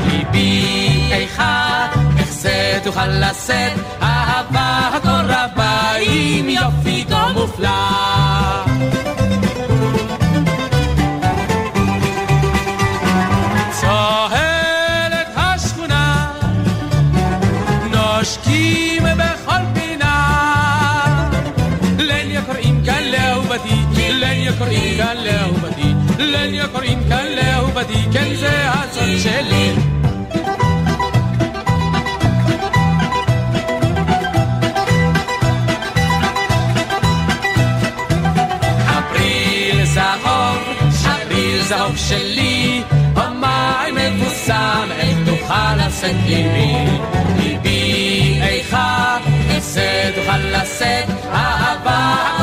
ליבי 0.08 1.10
איכה, 1.12 1.88
איך 2.18 2.32
זה 2.32 2.80
תוכל 2.84 3.08
לשאת, 3.08 3.72
אהבה 4.02 4.90
הכל 4.94 5.26
רבה, 5.28 5.92
עם 6.02 6.50
יופי 6.50 7.06
כה 7.10 7.32
מופלא. 7.34 8.14
קוראים 22.48 22.82
כאן 22.86 23.04
לאהובתי, 23.04 23.76
לניה 24.10 24.52
קוראים 24.58 24.98
כאן 24.98 25.18
לאהובתי, 25.18 25.94
כן 28.14 28.36
זה 28.36 28.70
הסוד 28.70 29.18
שלי. 29.24 29.74
אפריל 38.90 39.86
זהוב, 39.86 40.58
אפריל 40.90 41.62
זהוב 41.64 41.98
שלי, 41.98 42.84
המים 43.16 43.96
מבוסם, 43.96 44.88
איך 44.98 45.18
תוכל 45.26 45.76
לשאת 45.76 46.16
ליבי, 46.26 46.76
ליבי 47.38 48.40
איכה, 48.42 49.18
איזה 49.50 50.12
תוכל 50.16 50.38
לשאת, 50.38 51.10
אהבה 51.34 52.43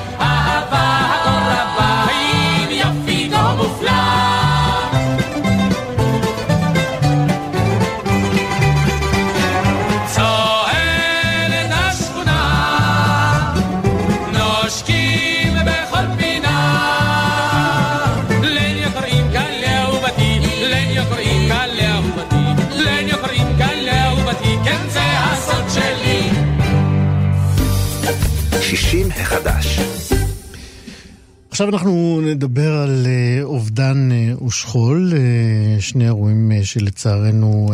עכשיו 31.61 31.73
אנחנו 31.73 32.21
נדבר 32.21 32.73
על 32.73 33.05
אה, 33.05 33.43
אובדן 33.43 34.09
אה, 34.11 34.45
ושכול, 34.45 35.13
אה, 35.15 35.81
שני 35.81 36.05
אירועים 36.05 36.51
שלצערנו 36.63 37.69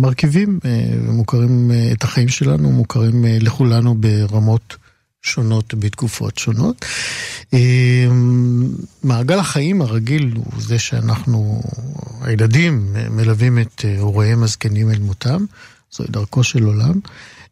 מרכיבים 0.00 0.58
ומוכרים 0.64 1.70
את 1.92 2.04
החיים 2.04 2.28
שלנו, 2.28 2.70
מוכרים 2.72 3.24
לכולנו 3.28 3.94
ברמות 3.94 4.76
שונות 5.22 5.74
בתקופות 5.74 6.38
שונות. 6.38 6.84
מעגל 9.02 9.38
החיים 9.38 9.82
הרגיל 9.82 10.32
הוא 10.34 10.62
זה 10.62 10.78
שאנחנו, 10.78 11.62
הילדים, 12.20 12.94
מלווים 13.10 13.58
את 13.58 13.84
הוריהם 13.98 14.42
הזקנים 14.42 14.90
אל 14.90 14.98
מותם, 14.98 15.44
זוהי 15.92 16.08
דרכו 16.10 16.44
של 16.44 16.64
עולם. 16.64 17.00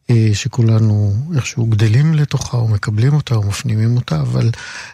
אה, 0.09 0.29
שכולנו 0.33 1.13
איכשהו 1.35 1.65
גדלים 1.65 2.13
לתוכה 2.13 2.57
או 2.57 2.67
מקבלים 2.67 3.13
אותה 3.13 3.35
או 3.35 3.43
מפנימים 3.43 3.95
אותה, 3.95 4.21
אבל 4.21 4.51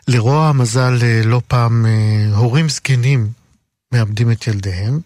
לרוע 0.08 0.48
המזל 0.48 0.94
אה, 1.04 1.22
לא 1.26 1.42
פעם 1.48 1.86
אה, 1.86 2.36
הורים 2.36 2.70
זקנים 2.70 3.28
מאבדים 3.94 4.32
את 4.32 4.48
ילדיהם, 4.48 5.00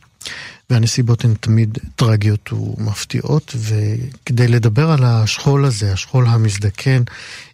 והנסיבות 0.69 1.25
הן 1.25 1.33
תמיד 1.33 1.77
טרגיות 1.95 2.53
ומפתיעות, 2.53 3.55
וכדי 3.55 4.47
לדבר 4.47 4.91
על 4.91 5.03
השכול 5.03 5.65
הזה, 5.65 5.93
השכול 5.93 6.25
המזדקן, 6.27 7.03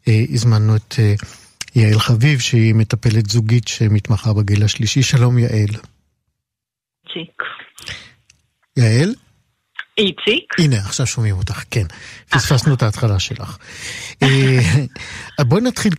הזמנו 0.08 0.76
את 0.76 0.96
יעל 1.76 2.00
חביב, 2.00 2.40
שהיא 2.40 2.76
מטפלת 2.76 3.30
זוגית 3.30 3.68
שמתמחה 3.68 4.34
בגיל 4.34 4.64
השלישי. 4.64 5.04
שלום 5.04 5.38
יעל. 5.38 5.70
צ'יק. 7.14 7.42
יעל? 8.78 9.14
איציק? 10.02 10.54
הנה, 10.60 10.78
עכשיו 10.78 11.06
שומעים 11.06 11.38
אותך, 11.38 11.64
כן. 11.72 11.86
פספסנו 12.30 12.74
את 12.74 12.84
ההתחלה 12.84 13.20
שלך. 13.20 13.58
אה, 14.24 14.60
בואי 15.40 15.62
נתחיל 15.62 15.94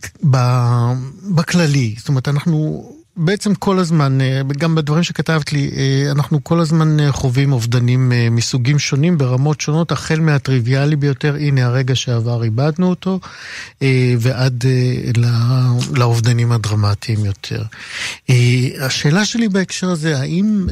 בכללי. 1.35 1.95
זאת 1.97 2.07
אומרת, 2.07 2.27
אנחנו 2.27 2.89
בעצם 3.17 3.55
כל 3.55 3.79
הזמן, 3.79 4.21
אה, 4.21 4.41
גם 4.57 4.75
בדברים 4.75 5.03
שכתבת 5.03 5.53
לי, 5.53 5.71
אה, 5.75 6.11
אנחנו 6.11 6.43
כל 6.43 6.59
הזמן 6.59 6.99
אה, 6.99 7.11
חווים 7.11 7.53
אובדנים 7.53 8.11
מסוגים 8.31 8.79
שונים 8.79 9.17
ברמות 9.17 9.61
שונות, 9.61 9.91
החל 9.91 10.19
מהטריוויאלי 10.19 10.95
ביותר, 10.95 11.35
הנה 11.35 11.65
הרגע 11.65 11.95
שעבר 11.95 12.43
איבדנו 12.43 12.89
אותו, 12.89 13.19
ועד 14.19 14.63
לאובדנים 15.95 16.51
הדרמטיים 16.51 17.25
יותר. 17.25 17.63
השאלה 18.81 19.25
שלי 19.25 19.49
בהקשר 19.49 19.89
הזה, 19.89 20.19
האם 20.19 20.67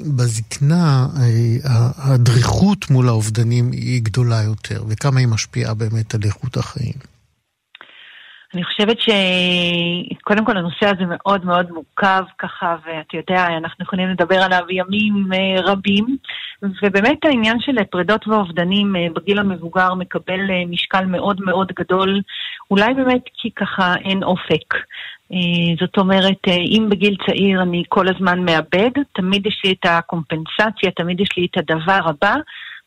בזקנה 0.00 1.06
הדריכות 1.96 2.90
מול 2.90 3.08
האובדנים 3.08 3.72
היא 3.72 4.02
גדולה 4.02 4.42
יותר, 4.42 4.84
וכמה 4.88 5.20
היא 5.20 5.28
משפיעה 5.28 5.74
באמת 5.74 6.14
על 6.14 6.20
איכות 6.24 6.56
החיים? 6.56 7.15
אני 8.56 8.64
חושבת 8.64 8.96
שקודם 9.00 10.44
כל 10.44 10.56
הנושא 10.56 10.86
הזה 10.86 11.04
מאוד 11.06 11.44
מאוד 11.44 11.70
מורכב 11.70 12.22
ככה, 12.38 12.76
ואתה 12.86 13.16
יודע, 13.16 13.46
אנחנו 13.46 13.84
יכולים 13.84 14.08
לדבר 14.08 14.36
עליו 14.36 14.60
ימים 14.70 15.32
אה, 15.32 15.62
רבים, 15.64 16.16
ובאמת 16.62 17.24
העניין 17.24 17.60
של 17.60 17.84
פרידות 17.84 18.28
ואובדנים 18.28 18.96
אה, 18.96 19.06
בגיל 19.14 19.38
המבוגר 19.38 19.94
מקבל 19.94 20.50
אה, 20.50 20.62
משקל 20.68 21.04
מאוד 21.04 21.40
מאוד 21.40 21.72
גדול, 21.78 22.20
אולי 22.70 22.94
באמת 22.94 23.22
כי 23.34 23.50
ככה 23.50 23.94
אין 24.04 24.22
אופק. 24.22 24.74
זאת 25.80 25.98
אומרת, 25.98 26.48
אם 26.48 26.86
בגיל 26.90 27.16
צעיר 27.26 27.62
אני 27.62 27.82
כל 27.88 28.08
הזמן 28.08 28.44
מאבד, 28.44 28.90
תמיד 29.12 29.46
יש 29.46 29.62
לי 29.64 29.72
את 29.72 29.86
הקומפנסציה, 29.88 30.90
תמיד 30.96 31.20
יש 31.20 31.28
לי 31.36 31.46
את 31.50 31.58
הדבר 31.58 32.00
הבא. 32.04 32.34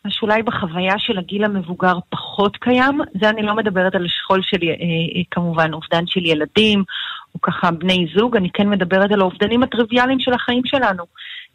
מה 0.05 0.11
שאולי 0.11 0.43
בחוויה 0.43 0.99
של 0.99 1.17
הגיל 1.17 1.43
המבוגר 1.43 1.97
פחות 2.09 2.57
קיים, 2.57 2.99
זה 3.21 3.29
אני 3.29 3.41
לא 3.41 3.55
מדברת 3.55 3.95
על 3.95 4.07
שכול 4.07 4.41
של 4.41 4.57
אה, 4.63 4.69
אה, 4.69 5.21
כמובן 5.31 5.73
אובדן 5.73 6.07
של 6.07 6.25
ילדים, 6.25 6.83
או 7.35 7.41
ככה 7.41 7.71
בני 7.71 8.07
זוג, 8.15 8.35
אני 8.37 8.49
כן 8.53 8.69
מדברת 8.69 9.11
על 9.11 9.21
האובדנים 9.21 9.63
הטריוויאליים 9.63 10.19
של 10.19 10.33
החיים 10.33 10.61
שלנו. 10.65 11.03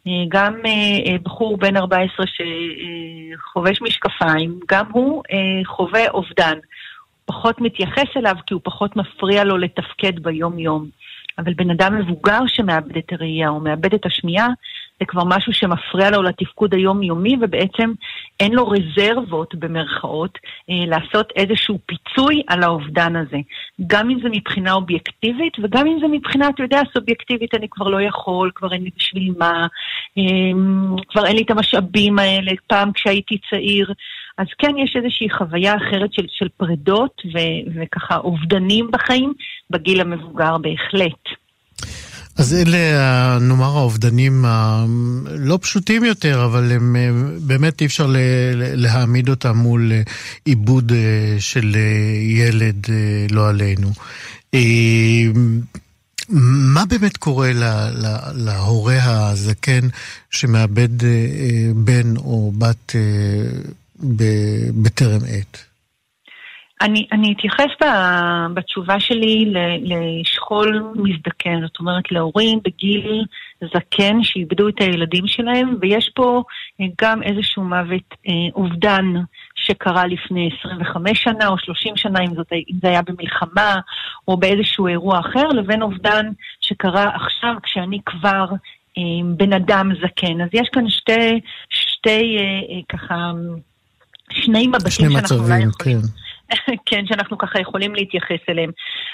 אה, 0.07 0.11
גם 0.29 0.53
בחור 1.23 1.57
בן 1.57 1.77
14 1.77 2.25
שחובש 2.25 3.81
משקפיים, 3.81 4.59
גם 4.69 4.85
הוא 4.91 5.23
חווה 5.65 6.09
אובדן. 6.09 6.57
פחות 7.25 7.61
מתייחס 7.61 8.17
אליו 8.17 8.35
כי 8.45 8.53
הוא 8.53 8.61
פחות 8.63 8.95
מפריע 8.95 9.43
לו 9.43 9.57
לתפקד 9.57 10.19
ביום-יום. 10.19 10.89
אבל 11.37 11.53
בן 11.53 11.69
אדם 11.71 11.95
מבוגר 11.95 12.39
שמאבד 12.47 12.97
את 12.97 13.11
הראייה 13.11 13.49
או 13.49 13.59
מאבד 13.59 13.93
את 13.93 14.05
השמיעה, 14.05 14.47
זה 14.99 15.05
כבר 15.05 15.23
משהו 15.25 15.53
שמפריע 15.53 16.09
לו 16.09 16.21
לתפקוד 16.21 16.73
היומיומי, 16.73 17.35
ובעצם 17.41 17.93
אין 18.39 18.53
לו 18.53 18.67
רזרבות, 18.69 19.55
במרכאות, 19.55 20.37
אה, 20.69 20.85
לעשות 20.87 21.33
איזשהו 21.35 21.79
פיצוי 21.85 22.43
על 22.47 22.63
האובדן 22.63 23.15
הזה. 23.15 23.37
גם 23.87 24.09
אם 24.09 24.19
זה 24.23 24.29
מבחינה 24.31 24.73
אובייקטיבית, 24.73 25.53
וגם 25.63 25.87
אם 25.87 25.97
זה 26.01 26.07
מבחינה, 26.07 26.49
אתה 26.49 26.63
יודע, 26.63 26.81
סובייקטיבית, 26.93 27.53
אני 27.55 27.67
כבר 27.71 27.87
לא 27.87 28.01
יכול, 28.01 28.51
כבר 28.55 28.73
אין 28.73 28.83
לי 28.83 28.89
בשביל 28.97 29.33
מה, 29.37 29.67
אה, 30.17 30.23
כבר 31.07 31.25
אין 31.25 31.35
לי 31.35 31.41
את 31.41 31.51
המשאבים 31.51 32.19
האלה, 32.19 32.51
פעם 32.67 32.91
כשהייתי 32.91 33.37
צעיר. 33.49 33.93
אז 34.37 34.47
כן, 34.57 34.77
יש 34.77 34.95
איזושהי 34.95 35.29
חוויה 35.29 35.75
אחרת 35.75 36.13
של, 36.13 36.25
של 36.29 36.47
פרדות 36.57 37.21
ו, 37.33 37.37
וככה 37.75 38.17
אובדנים 38.17 38.91
בחיים 38.91 39.33
בגיל 39.69 40.01
המבוגר 40.01 40.57
בהחלט. 40.57 41.23
אז 42.35 42.53
אלה, 42.53 43.37
נאמר, 43.39 43.77
האובדנים 43.77 44.45
הלא 44.45 45.59
פשוטים 45.61 46.03
יותר, 46.03 46.45
אבל 46.45 46.71
הם 46.71 46.95
אה, 46.95 47.09
באמת 47.39 47.81
אי 47.81 47.85
אפשר 47.85 48.13
להעמיד 48.55 49.29
אותם 49.29 49.57
מול 49.57 49.91
אה, 49.91 50.01
עיבוד 50.45 50.91
אה, 50.91 51.35
של 51.39 51.75
ילד, 52.21 52.87
לא 53.31 53.49
עלינו. 53.49 53.91
מה 56.29 56.85
באמת 56.85 57.17
קורה 57.17 57.53
לה, 57.53 57.91
לה, 57.91 58.19
להורה 58.33 59.29
הזקן 59.29 59.87
שמאבד 60.31 61.03
בן 61.75 62.17
או 62.17 62.53
בת 62.57 62.95
בטרם 64.81 65.21
עת? 65.27 65.57
אני, 66.81 67.07
אני 67.11 67.33
אתייחס 67.33 67.71
ב, 67.83 67.85
בתשובה 68.53 68.99
שלי 68.99 69.53
לשכול 69.81 70.93
מזדקן, 70.95 71.61
זאת 71.61 71.79
אומרת 71.79 72.11
להורים 72.11 72.59
בגיל 72.63 73.25
זקן 73.73 74.23
שאיבדו 74.23 74.69
את 74.69 74.81
הילדים 74.81 75.27
שלהם, 75.27 75.75
ויש 75.81 76.09
פה 76.15 76.43
אה, 76.81 76.85
גם 77.01 77.23
איזשהו 77.23 77.63
מוות, 77.63 78.13
אה, 78.27 78.33
אובדן 78.55 79.05
שקרה 79.55 80.07
לפני 80.07 80.49
25 80.59 81.23
שנה 81.23 81.47
או 81.47 81.57
30 81.57 81.97
שנה, 81.97 82.19
אם, 82.19 82.35
זאת, 82.35 82.53
אם 82.53 82.77
זה 82.81 82.87
היה 82.87 83.01
במלחמה 83.01 83.75
או 84.27 84.37
באיזשהו 84.37 84.87
אירוע 84.87 85.19
אחר, 85.19 85.47
לבין 85.47 85.81
אובדן 85.81 86.25
שקרה 86.61 87.15
עכשיו 87.15 87.53
כשאני 87.63 87.99
כבר 88.05 88.45
אה, 88.97 89.03
בן 89.37 89.53
אדם 89.53 89.91
זקן. 90.01 90.41
אז 90.41 90.49
יש 90.53 90.69
כאן 90.73 90.89
שתי, 90.89 91.39
שתי 91.69 92.37
אה, 92.37 92.75
אה, 92.75 92.81
ככה... 92.89 93.31
שני 94.31 94.67
מבטים 94.67 95.11
שאנחנו 95.11 95.35
אולי 95.35 95.59
יכולים... 95.59 95.71
כן. 95.79 96.07
כן, 96.85 97.05
שאנחנו 97.07 97.37
ככה 97.37 97.59
יכולים 97.59 97.95
להתייחס 97.95 98.39
אליהם. 98.49 98.71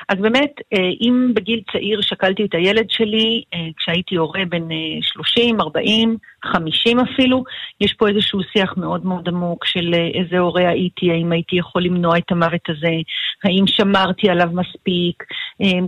אז 0.09 0.17
באמת, 0.17 0.51
אה, 0.73 0.89
אם 1.01 1.31
בגיל 1.33 1.61
צעיר 1.71 2.01
שקלתי 2.01 2.45
את 2.45 2.53
הילד 2.53 2.89
שלי, 2.89 3.43
אה, 3.53 3.67
כשהייתי 3.77 4.15
הורה 4.15 4.41
בן 4.49 4.67
30, 5.01 5.61
40, 5.61 6.17
50 6.45 6.99
אפילו, 6.99 7.43
יש 7.81 7.93
פה 7.93 8.07
איזשהו 8.07 8.39
שיח 8.53 8.73
מאוד 8.77 9.05
מאוד 9.05 9.27
עמוק 9.27 9.65
של 9.65 9.93
אה, 9.93 10.07
איזה 10.21 10.39
הורה 10.39 10.69
הייתי, 10.69 11.11
האם 11.11 11.31
הייתי 11.31 11.55
יכול 11.55 11.83
למנוע 11.83 12.17
את 12.17 12.31
המוות 12.31 12.69
הזה, 12.69 12.91
האם 13.43 13.67
שמרתי 13.67 14.29
עליו 14.29 14.47
מספיק, 14.53 15.23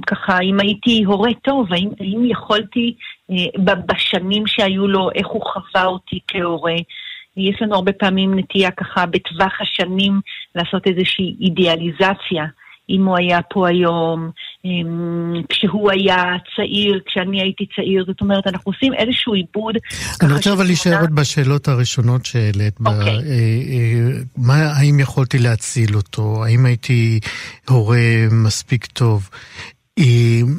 ככה, 0.07 0.39
אם 0.39 0.59
הייתי 0.59 1.03
הורה 1.05 1.31
טוב, 1.41 1.73
האם, 1.73 1.89
האם 1.99 2.25
יכולתי 2.25 2.95
בשנים 3.59 4.47
שהיו 4.47 4.87
לו, 4.87 5.09
איך 5.15 5.27
הוא 5.27 5.41
חווה 5.41 5.85
אותי 5.85 6.19
כהורה. 6.27 6.75
יש 7.37 7.61
לנו 7.61 7.75
הרבה 7.75 7.91
פעמים 7.91 8.39
נטייה 8.39 8.71
ככה 8.71 9.05
בטווח 9.05 9.53
השנים 9.61 10.21
לעשות 10.55 10.87
איזושהי 10.87 11.35
אידיאליזציה. 11.41 12.45
אם 12.89 13.05
הוא 13.05 13.17
היה 13.17 13.39
פה 13.41 13.67
היום, 13.67 14.31
כשהוא 15.49 15.91
היה 15.91 16.23
צעיר, 16.55 16.99
כשאני 17.05 17.41
הייתי 17.41 17.65
צעיר, 17.75 18.03
זאת 18.07 18.21
אומרת, 18.21 18.47
אנחנו 18.47 18.71
עושים 18.71 18.93
איזשהו 18.93 19.33
עיבוד. 19.33 19.75
אני 20.21 20.33
רוצה 20.33 20.53
אבל 20.53 20.65
להישאר 20.65 21.01
עוד 21.01 21.15
בשאלות 21.15 21.67
הראשונות 21.67 22.25
שהעלית. 22.25 22.79
אוקיי. 22.79 23.07
אה, 23.07 23.19
אה, 24.49 24.79
האם 24.79 24.99
יכולתי 24.99 25.39
להציל 25.39 25.95
אותו? 25.95 26.45
האם 26.45 26.65
הייתי 26.65 27.19
הורה 27.69 28.27
מספיק 28.31 28.85
טוב? 28.85 29.29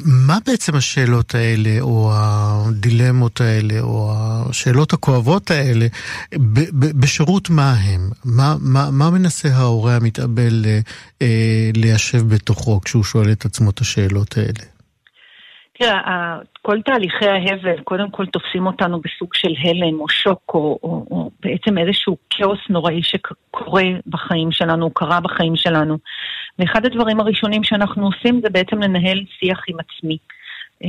מה 0.05 0.37
בעצם 0.45 0.75
השאלות 0.75 1.35
האלה, 1.35 1.81
או 1.81 2.11
הדילמות 2.13 3.41
האלה, 3.41 3.79
או 3.79 4.13
השאלות 4.15 4.93
הכואבות 4.93 5.51
האלה, 5.51 5.87
בשירות 6.73 7.49
מה 7.49 7.73
הם? 7.73 8.09
מה, 8.25 8.55
מה, 8.59 8.91
מה 8.91 9.09
מנסה 9.09 9.55
ההורה 9.55 9.95
המתאבל 9.95 10.65
אה, 11.21 11.69
ליישב 11.75 12.27
בתוכו 12.27 12.81
כשהוא 12.81 13.03
שואל 13.03 13.31
את 13.31 13.45
עצמו 13.45 13.69
את 13.69 13.81
השאלות 13.81 14.37
האלה? 14.37 14.74
תראה, 15.79 16.37
כל 16.61 16.81
תהליכי 16.81 17.25
ההבל 17.25 17.81
קודם 17.83 18.09
כל 18.11 18.25
תופסים 18.25 18.67
אותנו 18.67 19.01
בסוג 19.01 19.33
של 19.33 19.53
הלם 19.63 19.99
או 19.99 20.09
שוק 20.09 20.51
או, 20.53 20.79
או, 20.83 21.05
או 21.11 21.31
בעצם 21.39 21.77
איזשהו 21.77 22.17
כאוס 22.29 22.59
נוראי 22.69 23.01
שקורה 23.03 23.83
בחיים 24.07 24.51
שלנו, 24.51 24.89
קרה 24.89 25.19
בחיים 25.19 25.55
שלנו. 25.55 25.97
ואחד 26.59 26.85
הדברים 26.85 27.19
הראשונים 27.19 27.63
שאנחנו 27.63 28.05
עושים 28.05 28.41
זה 28.43 28.49
בעצם 28.49 28.79
לנהל 28.79 29.23
שיח 29.39 29.59
עם 29.67 29.77
עצמי. 29.79 30.17
Uh, 30.83 30.87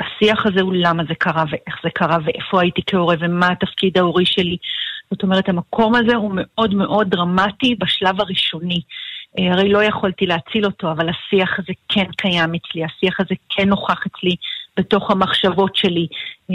השיח 0.00 0.46
הזה 0.46 0.60
הוא 0.60 0.74
למה 0.76 1.02
זה 1.08 1.14
קרה 1.14 1.44
ואיך 1.50 1.76
זה 1.82 1.90
קרה 1.90 2.18
ואיפה 2.24 2.60
הייתי 2.60 2.82
כהורה 2.86 3.14
ומה 3.20 3.48
התפקיד 3.48 3.98
ההורי 3.98 4.26
שלי. 4.26 4.56
זאת 5.10 5.22
אומרת, 5.22 5.48
המקום 5.48 5.94
הזה 5.94 6.16
הוא 6.16 6.32
מאוד 6.34 6.74
מאוד 6.74 7.10
דרמטי 7.10 7.74
בשלב 7.74 8.20
הראשוני. 8.20 8.80
Uh, 9.36 9.42
הרי 9.52 9.68
לא 9.68 9.84
יכולתי 9.84 10.26
להציל 10.26 10.64
אותו, 10.64 10.90
אבל 10.90 11.08
השיח 11.08 11.58
הזה 11.58 11.72
כן 11.88 12.04
קיים 12.16 12.54
אצלי, 12.54 12.84
השיח 12.84 13.20
הזה 13.20 13.34
כן 13.48 13.68
נוכח 13.68 14.06
אצלי 14.06 14.36
בתוך 14.76 15.10
המחשבות 15.10 15.76
שלי. 15.76 16.06
Um, 16.52 16.54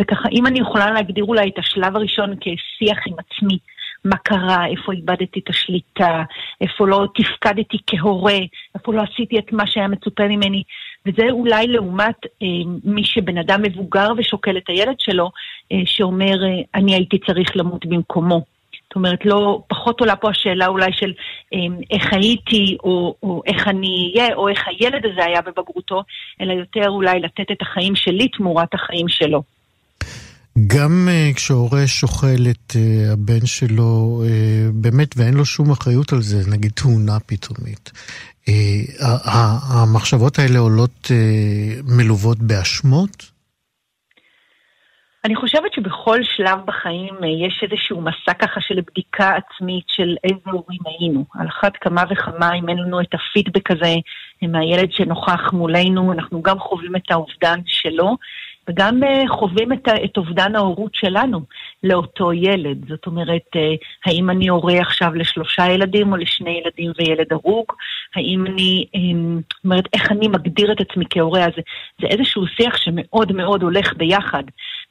וככה, 0.00 0.28
אם 0.32 0.46
אני 0.46 0.60
יכולה 0.60 0.90
להגדיר 0.90 1.24
אולי 1.24 1.48
את 1.48 1.58
השלב 1.58 1.96
הראשון 1.96 2.34
כשיח 2.40 2.98
עם 3.06 3.14
עצמי, 3.18 3.58
מה 4.04 4.16
קרה, 4.16 4.66
איפה 4.66 4.92
איבדתי 4.92 5.40
את 5.40 5.50
השליטה, 5.50 6.22
איפה 6.60 6.88
לא 6.88 7.06
תפקדתי 7.14 7.78
כהורה, 7.86 8.38
איפה 8.74 8.94
לא 8.94 9.02
עשיתי 9.02 9.38
את 9.38 9.52
מה 9.52 9.66
שהיה 9.66 9.88
מצופה 9.88 10.28
ממני. 10.28 10.62
וזה 11.06 11.30
אולי 11.30 11.66
לעומת 11.66 12.26
אה, 12.42 12.46
מי 12.84 13.04
שבן 13.04 13.38
אדם 13.38 13.62
מבוגר 13.62 14.08
ושוקל 14.18 14.56
את 14.56 14.68
הילד 14.68 15.00
שלו, 15.00 15.30
אה, 15.72 15.78
שאומר, 15.84 16.44
אה, 16.44 16.62
אני 16.74 16.94
הייתי 16.94 17.18
צריך 17.18 17.56
למות 17.56 17.86
במקומו. 17.86 18.55
אומרת, 18.96 19.24
לא, 19.24 19.62
פחות 19.68 20.00
עולה 20.00 20.16
פה 20.16 20.30
השאלה 20.30 20.66
אולי 20.66 20.90
של 20.92 21.12
אה, 21.54 21.58
איך 21.90 22.12
הייתי, 22.12 22.76
או, 22.84 23.14
או 23.22 23.42
איך 23.46 23.68
אני 23.68 24.12
אהיה, 24.16 24.34
או 24.34 24.48
איך 24.48 24.64
הילד 24.68 25.06
הזה 25.06 25.24
היה 25.24 25.40
בבגרותו, 25.40 26.02
אלא 26.40 26.52
יותר 26.52 26.88
אולי 26.88 27.20
לתת 27.20 27.50
את 27.52 27.62
החיים 27.62 27.96
שלי 27.96 28.28
תמורת 28.28 28.74
החיים 28.74 29.08
שלו. 29.08 29.42
גם 30.66 31.08
uh, 31.08 31.36
כשהורה 31.36 31.86
שוחל 31.86 32.46
את 32.50 32.72
uh, 32.72 33.12
הבן 33.12 33.46
שלו, 33.46 34.22
uh, 34.24 34.72
באמת, 34.74 35.14
ואין 35.16 35.34
לו 35.34 35.44
שום 35.44 35.70
אחריות 35.70 36.12
על 36.12 36.22
זה, 36.22 36.50
נגיד 36.50 36.72
תאונה 36.74 37.20
פתאומית, 37.26 37.92
uh, 38.44 38.50
המחשבות 39.68 40.38
האלה 40.38 40.58
עולות 40.58 41.10
uh, 41.10 41.92
מלוות 41.96 42.38
באשמות? 42.38 43.35
אני 45.26 45.36
חושבת 45.36 45.72
שבכל 45.72 46.18
שלב 46.22 46.58
בחיים 46.64 47.14
יש 47.44 47.62
איזשהו 47.62 48.00
מסע 48.00 48.32
ככה 48.32 48.60
של 48.60 48.80
בדיקה 48.80 49.30
עצמית 49.36 49.84
של 49.88 50.16
איזה 50.24 50.50
הורים 50.50 50.78
היינו. 50.84 51.24
על 51.34 51.46
אחת 51.48 51.72
כמה 51.80 52.02
וכמה, 52.10 52.54
אם 52.54 52.68
אין 52.68 52.78
לנו 52.78 53.00
את 53.00 53.14
הפידבק 53.14 53.70
הזה 53.70 53.94
מהילד 54.42 54.92
שנוכח 54.92 55.52
מולנו, 55.52 56.12
אנחנו 56.12 56.42
גם 56.42 56.58
חווים 56.58 56.96
את 56.96 57.10
האובדן 57.10 57.60
שלו, 57.66 58.16
וגם 58.68 59.02
uh, 59.02 59.28
חווים 59.28 59.72
את, 59.72 59.88
את 60.04 60.16
אובדן 60.16 60.56
ההורות 60.56 60.94
שלנו 60.94 61.40
לאותו 61.82 62.32
ילד. 62.32 62.88
זאת 62.88 63.06
אומרת, 63.06 63.46
uh, 63.56 63.60
האם 64.06 64.30
אני 64.30 64.48
הורה 64.48 64.78
עכשיו 64.80 65.14
לשלושה 65.14 65.66
ילדים 65.66 66.12
או 66.12 66.16
לשני 66.16 66.60
ילדים 66.64 66.92
וילד 66.98 67.32
הרוג? 67.32 67.72
האם 68.16 68.46
אני, 68.46 68.86
זאת 69.54 69.64
אומרת, 69.64 69.84
איך 69.92 70.12
אני 70.12 70.28
מגדיר 70.28 70.72
את 70.72 70.80
עצמי 70.80 71.04
כהורה? 71.10 71.44
אז 71.44 71.52
זה 72.00 72.06
איזשהו 72.06 72.46
שיח 72.46 72.76
שמאוד 72.76 73.32
מאוד 73.32 73.62
הולך 73.62 73.94
ביחד. 73.96 74.42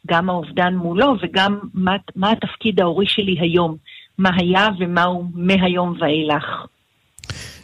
גם 0.06 0.30
האובדן 0.30 0.76
מולו 0.76 1.16
וגם 1.22 1.60
מה, 1.74 1.96
מה 2.16 2.32
התפקיד 2.32 2.80
ההורי 2.80 3.06
שלי 3.08 3.38
היום. 3.40 3.78
מה 4.18 4.30
היה 4.38 4.68
ומה 4.80 5.04
הוא 5.04 5.26
מהיום 5.34 5.98
ואילך. 6.00 6.46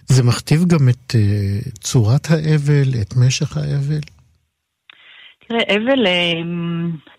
זה 0.06 0.24
מכתיב 0.24 0.60
גם 0.68 0.90
את 0.90 1.12
uh, 1.12 1.80
צורת 1.80 2.28
האבל, 2.32 3.02
את 3.02 3.14
משך 3.18 3.58
האבל? 3.58 4.02
תראה, 5.48 5.76
אבל 5.76 6.08
אה, 6.08 6.42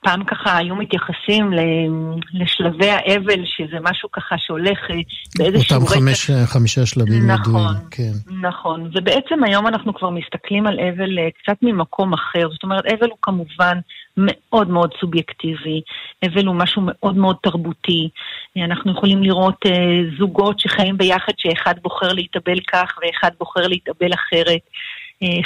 פעם 0.03 0.25
ככה 0.25 0.57
היו 0.57 0.77
מתייחסים 0.77 1.51
לשלבי 2.33 2.91
האבל, 2.91 3.43
שזה 3.45 3.77
משהו 3.83 4.09
ככה 4.13 4.35
שהולך 4.39 4.79
אה, 4.91 4.97
באיזשהו. 5.39 5.77
אותם 5.77 5.87
חמש, 5.87 6.31
חמישה 6.47 6.87
שלבים 6.87 7.31
נכון, 7.31 7.55
ידועים, 7.55 7.77
כן. 7.91 8.13
נכון, 8.49 8.91
ובעצם 8.95 9.45
היום 9.45 9.67
אנחנו 9.67 9.95
כבר 9.95 10.11
מסתכלים 10.11 10.67
על 10.67 10.81
אבל 10.81 11.11
קצת 11.43 11.57
ממקום 11.63 12.13
אחר. 12.13 12.49
זאת 12.53 12.63
אומרת, 12.63 12.85
אבל 12.87 13.09
הוא 13.11 13.19
כמובן 13.23 13.79
מאוד 14.17 14.71
מאוד 14.71 14.91
סובייקטיבי, 15.01 15.81
אבל 16.27 16.47
הוא 16.47 16.55
משהו 16.55 16.83
מאוד 16.85 17.17
מאוד 17.17 17.37
תרבותי. 17.43 18.09
אנחנו 18.57 18.93
יכולים 18.93 19.23
לראות 19.23 19.67
זוגות 20.19 20.61
שחיים 20.61 20.99
ביחד, 20.99 21.33
שאחד 21.37 21.75
בוחר 21.83 22.13
להתאבל 22.13 22.61
כך 22.61 22.99
ואחד 23.03 23.31
בוחר 23.39 23.67
להתאבל 23.67 24.15
אחרת. 24.15 24.61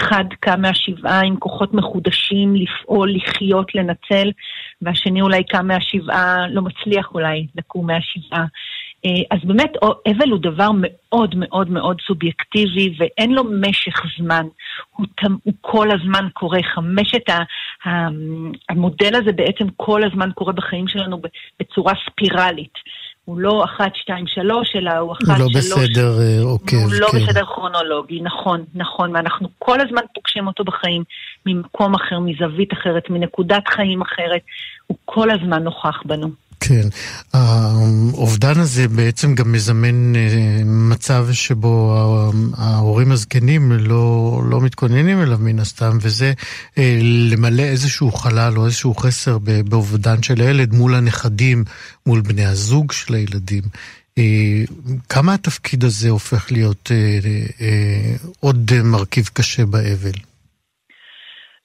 אחד 0.01 0.25
קם 0.41 0.61
מהשבעה 0.61 1.21
עם 1.21 1.37
כוחות 1.37 1.75
מחודשים 1.75 2.55
לפעול, 2.57 3.15
לחיות, 3.15 3.75
לנצל, 3.75 4.31
והשני 4.83 5.21
אולי 5.21 5.45
קם 5.45 5.67
מהשבעה, 5.67 6.49
לא 6.49 6.63
מצליח 6.63 7.11
אולי 7.15 7.47
לקום 7.55 7.87
מהשבעה. 7.87 8.45
אה, 9.05 9.11
אז 9.37 9.39
באמת, 9.45 9.73
אבל 9.83 10.31
הוא 10.31 10.39
דבר 10.39 10.71
מאוד 10.75 11.35
מאוד 11.37 11.71
מאוד 11.71 11.97
סובייקטיבי 12.07 12.95
ואין 12.99 13.33
לו 13.33 13.45
משך 13.45 14.03
זמן. 14.19 14.47
הוא, 14.97 15.07
הוא 15.45 15.55
כל 15.61 15.89
הזמן 15.91 16.29
קורה. 16.33 16.59
חמשת 16.75 17.29
ה, 17.29 17.39
ה, 17.89 18.09
המודל 18.69 19.15
הזה 19.15 19.33
בעצם 19.33 19.65
כל 19.77 20.05
הזמן 20.05 20.31
קורה 20.35 20.53
בחיים 20.53 20.89
שלנו 20.89 21.21
בצורה 21.61 21.93
ספירלית. 22.11 22.73
הוא 23.25 23.41
לא 23.41 23.65
אחת, 23.65 23.93
שתיים, 23.95 24.27
שלוש, 24.27 24.77
אלא 24.77 24.91
הוא 24.91 25.13
אחת, 25.13 25.21
שלוש. 25.25 25.41
הוא 25.41 25.51
לא 25.53 25.59
בסדר 25.59 26.43
עוקב, 26.43 26.77
הוא 26.77 26.93
לא 26.93 27.09
כן. 27.13 27.19
בסדר 27.19 27.45
כרונולוגי, 27.45 28.21
נכון, 28.21 28.65
נכון, 28.75 29.17
ואנחנו 29.17 29.49
כל 29.59 29.81
הזמן 29.81 30.03
פוגשים 30.15 30.47
אותו 30.47 30.65
בחיים 30.65 31.03
ממקום 31.47 31.95
אחר, 31.95 32.19
מזווית 32.19 32.73
אחרת, 32.73 33.11
מנקודת 33.11 33.69
חיים 33.69 34.03
אחרת, 34.03 34.41
הוא 34.87 34.97
כל 35.05 35.31
הזמן 35.31 35.63
נוכח 35.63 36.03
בנו. 36.05 36.46
כן. 36.69 36.89
האובדן 37.33 38.61
הזה 38.61 38.89
בעצם 38.89 39.35
גם 39.35 39.53
מזמן 39.53 40.17
אה, 40.17 40.63
מצב 40.65 41.29
שבו 41.33 41.97
ההורים 42.57 43.13
הזקנים 43.13 43.73
לא, 43.73 44.43
לא 44.51 44.61
מתכוננים 44.61 45.23
אליו 45.23 45.39
מן 45.39 45.59
הסתם, 45.59 45.99
וזה 46.01 46.33
אה, 46.79 46.99
למלא 47.03 47.63
איזשהו 47.63 48.13
חלל 48.13 48.59
או 48.59 48.67
איזשהו 48.67 48.95
חסר 48.95 49.39
באובדן 49.69 50.23
של 50.23 50.41
הילד 50.41 50.75
מול 50.75 50.95
הנכדים, 50.95 51.65
מול 52.07 52.21
בני 52.21 52.45
הזוג 52.45 52.93
של 52.93 53.15
הילדים. 53.15 53.63
אה, 54.19 54.63
כמה 55.09 55.35
התפקיד 55.35 55.85
הזה 55.85 56.11
הופך 56.11 56.53
להיות 56.53 56.91
עוד 58.41 58.83
מרכיב 58.83 59.31
קשה 59.33 59.67
באבל? 59.67 60.36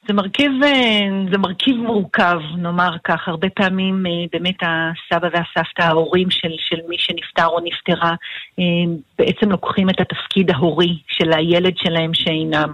זה 0.07 0.13
מרכיב, 0.13 0.51
אה, 0.63 0.99
זה 1.31 1.37
מרכיב 1.37 1.75
מורכב, 1.75 2.39
נאמר 2.57 2.97
כך. 3.03 3.27
הרבה 3.27 3.49
פעמים 3.49 4.05
אה, 4.05 4.11
באמת 4.31 4.55
הסבא 4.61 5.27
והסבתא, 5.27 5.81
ההורים 5.81 6.31
של, 6.31 6.51
של 6.57 6.79
מי 6.87 6.95
שנפטר 6.99 7.45
או 7.45 7.59
נפטרה, 7.63 8.15
אה, 8.59 8.93
בעצם 9.19 9.51
לוקחים 9.51 9.89
את 9.89 9.99
התפקיד 9.99 10.51
ההורי 10.51 10.97
של 11.07 11.33
הילד 11.33 11.77
שלהם 11.77 12.13
שאינם. 12.13 12.73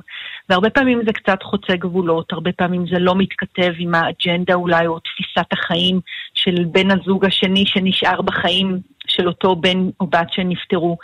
והרבה 0.49 0.69
פעמים 0.69 1.01
זה 1.05 1.13
קצת 1.13 1.43
חוצה 1.43 1.75
גבולות, 1.75 2.33
הרבה 2.33 2.51
פעמים 2.51 2.87
זה 2.87 2.99
לא 2.99 3.15
מתכתב 3.15 3.73
עם 3.77 3.95
האג'נדה 3.95 4.53
אולי 4.53 4.87
או 4.87 4.99
תפיסת 4.99 5.47
החיים 5.51 5.99
של 6.47 6.63
בן 6.71 6.91
הזוג 6.91 7.25
השני 7.25 7.65
שנשאר 7.65 8.21
בחיים 8.21 8.79
של 9.07 9.27
אותו 9.27 9.55
בן 9.55 9.89
או 9.99 10.07
בת 10.07 10.31
שנפטרו. 10.31 10.97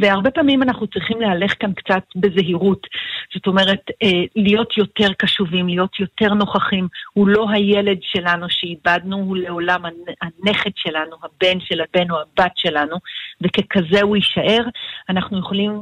והרבה 0.00 0.30
פעמים 0.30 0.62
אנחנו 0.62 0.86
צריכים 0.86 1.20
להלך 1.20 1.54
כאן 1.60 1.72
קצת 1.72 2.02
בזהירות. 2.16 2.86
זאת 3.34 3.46
אומרת, 3.46 3.80
אה, 4.02 4.22
להיות 4.36 4.78
יותר 4.78 5.12
קשובים, 5.18 5.68
להיות 5.68 6.00
יותר 6.00 6.34
נוכחים. 6.34 6.88
הוא 7.12 7.28
לא 7.28 7.50
הילד 7.50 7.98
שלנו 8.02 8.46
שאיבדנו, 8.50 9.16
הוא 9.16 9.36
לעולם 9.36 9.82
הנכד 10.22 10.70
שלנו, 10.76 11.16
הבן 11.22 11.60
של 11.60 11.80
הבן 11.80 12.10
או 12.10 12.16
הבת 12.16 12.52
שלנו, 12.56 12.96
וככזה 13.40 14.02
הוא 14.02 14.16
יישאר. 14.16 14.62
אנחנו 15.08 15.38
יכולים, 15.38 15.80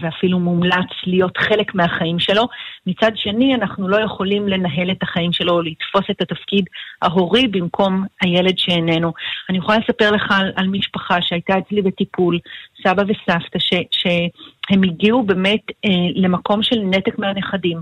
ואפילו 0.00 0.38
מומלץ, 0.38 0.90
להיות 1.06 1.36
חלק 1.36 1.74
מהחיים 1.74 2.18
שלו. 2.18 2.42
מצד 2.86 3.12
שני, 3.14 3.54
אנחנו 3.54 3.88
לא 3.88 3.96
יכולים 3.96 4.48
לנהל 4.48 4.90
את 4.90 5.02
החיים 5.02 5.32
שלו 5.32 5.52
או 5.52 5.62
לתפוס 5.62 6.04
את 6.10 6.22
התפקיד 6.22 6.64
ההורי 7.02 7.48
במקום 7.48 8.04
הילד 8.20 8.37
שאיננו. 8.56 9.12
אני 9.50 9.58
יכולה 9.58 9.78
לספר 9.78 10.10
לך 10.10 10.30
על, 10.30 10.52
על 10.56 10.66
משפחה 10.66 11.22
שהייתה 11.22 11.58
אצלי 11.58 11.82
בטיפול, 11.82 12.38
סבא 12.82 13.02
וסבתא, 13.02 13.58
ש, 13.58 13.74
שהם 13.90 14.82
הגיעו 14.84 15.22
באמת 15.22 15.62
אה, 15.84 15.90
למקום 16.14 16.62
של 16.62 16.80
נתק 16.80 17.18
מהנכדים, 17.18 17.78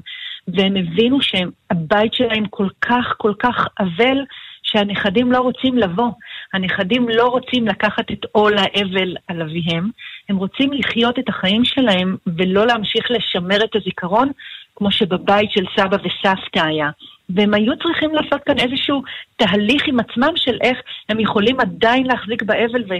והם 0.49 0.77
הבינו 0.77 1.19
שהבית 1.23 2.15
שלהם 2.15 2.47
כל 2.47 2.69
כך 2.81 3.15
כל 3.17 3.33
כך 3.39 3.67
אבל, 3.81 4.19
שהנכדים 4.63 5.33
לא 5.33 5.39
רוצים 5.39 5.79
לבוא. 5.79 6.11
הנכדים 6.53 7.09
לא 7.09 7.27
רוצים 7.27 7.69
לקחת 7.69 8.11
את 8.13 8.25
עול 8.33 8.59
האבל 8.59 9.17
על 9.29 9.43
אביהם, 9.43 9.91
הם 10.29 10.37
רוצים 10.37 10.73
לחיות 10.73 11.19
את 11.19 11.29
החיים 11.29 11.65
שלהם 11.65 12.17
ולא 12.27 12.67
להמשיך 12.67 13.11
לשמר 13.11 13.65
את 13.65 13.77
הזיכרון 13.77 14.31
כמו 14.77 14.91
שבבית 14.91 15.51
של 15.51 15.65
סבא 15.77 15.97
וסבתא 15.97 16.59
היה. 16.59 16.91
והם 17.29 17.55
היו 17.55 17.73
צריכים 17.83 18.15
לעשות 18.15 18.41
כאן 18.47 18.59
איזשהו 18.59 19.03
תהליך 19.37 19.83
עם 19.87 20.01
עצמם 20.01 20.33
של 20.37 20.59
איך 20.61 20.79
הם 21.09 21.21
יכולים 21.21 21.61
עדיין 21.61 22.07
להחזיק 22.07 22.43
באבל, 22.43 22.85
ו... 22.89 22.95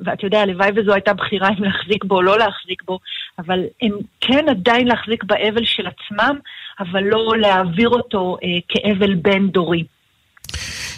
ואתה 0.00 0.26
יודע, 0.26 0.40
הלוואי 0.40 0.70
וזו 0.76 0.92
הייתה 0.92 1.14
בחירה 1.14 1.48
אם 1.48 1.64
להחזיק 1.64 2.04
בו 2.04 2.14
או 2.14 2.22
לא 2.22 2.38
להחזיק 2.38 2.82
בו, 2.86 2.98
אבל 3.38 3.60
הם 3.82 3.92
כן 4.20 4.44
עדיין 4.50 4.88
להחזיק 4.88 5.24
באבל 5.24 5.64
של 5.64 5.86
עצמם, 5.86 6.38
אבל 6.80 7.02
לא 7.02 7.34
להעביר 7.38 7.88
אותו 7.88 8.36
אה, 8.42 8.48
כאבל 8.68 9.14
בין-דורי. 9.14 9.84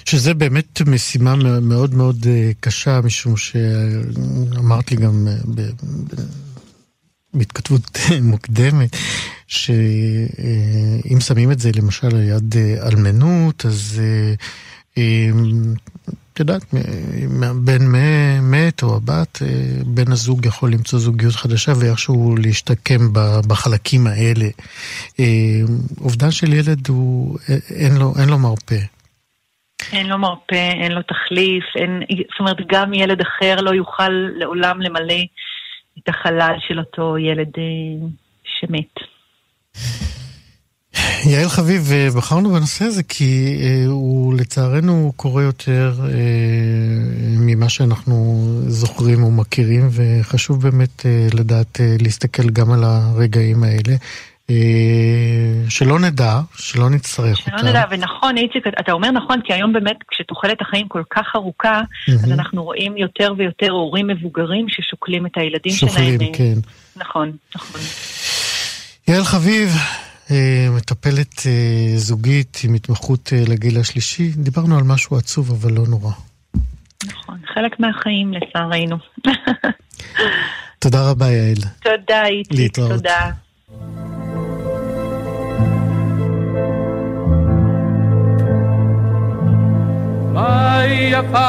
שזה 0.05 0.35
באמת 0.35 0.81
משימה 0.87 1.35
מאוד 1.62 1.95
מאוד 1.95 2.16
אה, 2.26 2.51
קשה, 2.61 3.01
משום 3.05 3.37
שאמרת 3.37 4.91
לי 4.91 4.97
גם 4.97 5.26
אה, 5.29 5.64
בהתכתבות 7.35 7.99
מוקדמת, 8.31 8.97
שאם 9.49 11.21
שמים 11.21 11.53
את 11.53 11.59
זה 11.59 11.71
למשל 11.77 12.07
על 12.07 12.23
יד 12.23 12.57
אה, 12.57 12.89
אלמנות, 12.89 13.67
אז 13.67 14.03
את 16.33 16.41
יודעת, 16.41 16.63
בן 17.65 17.83
מת 18.43 18.83
או 18.83 18.97
הבת, 18.97 19.39
בן 19.87 20.13
הזוג 20.13 20.47
יכול 20.47 20.73
למצוא 20.73 20.99
זוגיות 20.99 21.35
חדשה 21.35 21.73
ואיכשהו 21.81 22.37
להשתקם 22.37 23.01
בחלקים 23.49 24.07
האלה. 24.07 24.49
אובדן 26.01 26.31
של 26.31 26.53
ילד 26.53 26.89
הוא, 26.89 27.39
אין 27.75 27.97
לו, 27.99 28.13
אין 28.21 28.29
לו 28.29 28.39
מרפא. 28.39 28.79
אין 29.93 30.07
לו 30.07 30.19
מרפא, 30.19 30.73
אין 30.83 30.93
לו 30.93 31.03
תחליף, 31.03 31.65
אין, 31.77 32.03
זאת 32.09 32.41
אומרת, 32.41 32.57
גם 32.67 32.95
ילד 32.95 33.21
אחר 33.21 33.61
לא 33.61 33.71
יוכל 33.71 34.09
לעולם 34.09 34.81
למלא 34.81 35.23
את 35.99 36.09
החלל 36.09 36.55
של 36.69 36.79
אותו 36.79 37.19
ילד 37.19 37.51
אה, 37.59 38.09
שמת. 38.45 39.18
יעל 41.24 41.49
חביב, 41.49 41.93
אה, 41.93 42.09
בחרנו 42.16 42.51
בנושא 42.51 42.85
הזה 42.85 43.03
כי 43.03 43.59
אה, 43.62 43.85
הוא 43.87 44.35
לצערנו 44.35 45.12
קורה 45.16 45.43
יותר 45.43 45.93
אה, 46.03 46.09
ממה 47.39 47.68
שאנחנו 47.68 48.47
זוכרים 48.66 49.24
ומכירים, 49.24 49.89
וחשוב 49.91 50.62
באמת 50.62 51.07
לדעת 51.35 51.81
להסתכל 52.03 52.51
גם 52.51 52.72
על 52.72 52.85
הרגעים 52.85 53.64
האלה. 53.64 53.97
שלא 55.68 55.99
נדע, 55.99 56.41
שלא 56.57 56.91
נצטרך 56.91 57.37
שלא 57.39 57.55
אותם. 57.57 57.66
נדע, 57.66 57.85
ונכון, 57.91 58.37
איציק, 58.37 58.66
אתה 58.81 58.93
אומר 58.93 59.11
נכון, 59.11 59.41
כי 59.45 59.53
היום 59.53 59.72
באמת, 59.72 59.97
כשתוחלת 60.11 60.61
החיים 60.61 60.89
כל 60.89 61.03
כך 61.11 61.26
ארוכה, 61.37 61.81
אז 62.09 62.24
מהמם. 62.24 62.33
אנחנו 62.33 62.64
רואים 62.64 62.97
יותר 62.97 63.33
ויותר 63.39 63.70
הורים 63.70 64.07
מבוגרים 64.07 64.66
ששוקלים 64.68 65.26
את 65.26 65.33
הילדים 65.37 65.72
שוכלים, 65.72 66.18
שלהם. 66.18 66.33
כן. 66.33 66.55
נכון, 66.97 67.33
נכון. 67.57 67.81
יעל 69.09 69.25
חביב, 69.25 69.69
אה, 70.31 70.69
מטפלת 70.77 71.47
אה, 71.47 71.97
זוגית 71.97 72.61
עם 72.65 72.75
התמחות 72.75 73.33
אה, 73.33 73.43
לגיל 73.49 73.81
השלישי. 73.81 74.31
דיברנו 74.37 74.79
על 74.79 74.85
משהו 74.85 75.17
עצוב, 75.17 75.51
אבל 75.51 75.73
לא 75.73 75.83
נורא. 75.89 76.13
נכון, 77.07 77.39
חלק 77.55 77.81
מהחיים 77.81 78.33
לצערנו. 78.33 78.97
תודה 80.83 81.11
רבה, 81.11 81.27
יעל. 81.27 81.57
תודה, 81.83 82.27
איציק, 82.27 82.59
להתראות. 82.59 82.91
תודה. 82.91 83.31
מה 90.33 90.83
יפה 90.87 91.49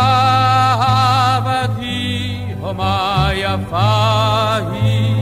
אהבתי, 0.82 2.38
או 2.62 2.74
מה 2.74 3.30
יפה 3.34 4.56
היא, 4.56 5.16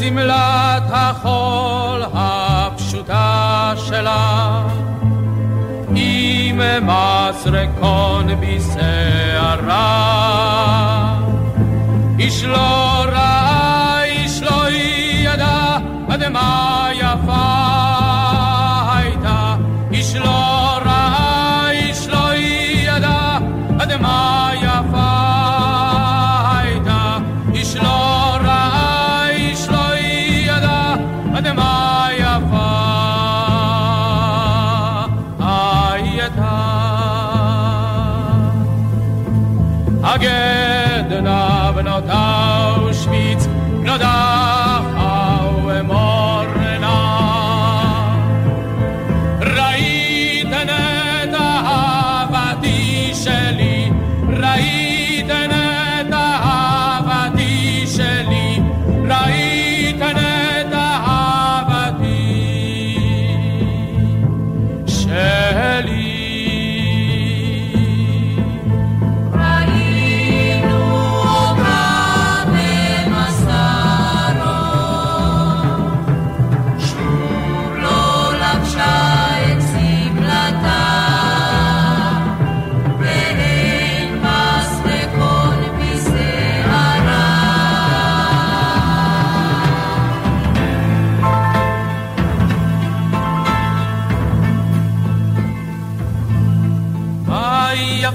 בשמלת 0.00 0.82
החול 0.90 2.02
הפשוטה 2.14 3.72
שלה, 3.76 4.62
עם 5.94 6.60
מסרקון 6.82 8.26
בשערה. 8.40 9.76
איש 12.18 12.44
לא 12.44 13.04
ראה, 13.12 14.02
איש 14.04 14.42
לא 14.42 14.70
ידע, 14.70 15.76
עד 16.08 16.28
מה 16.28 16.89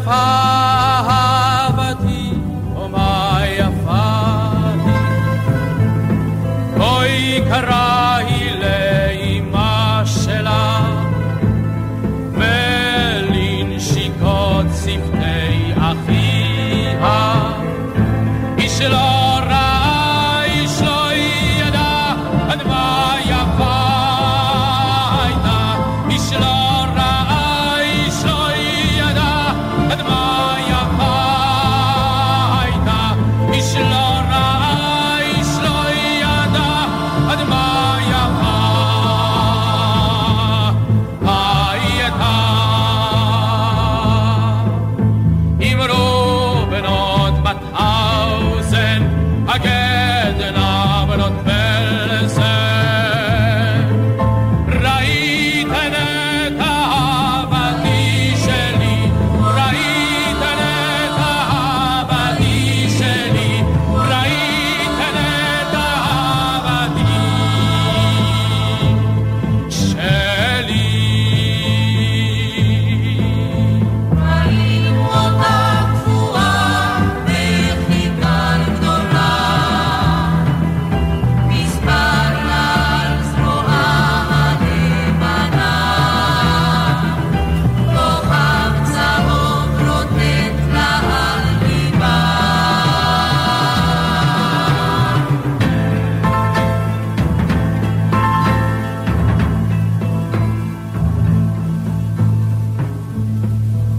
מה 0.04 1.15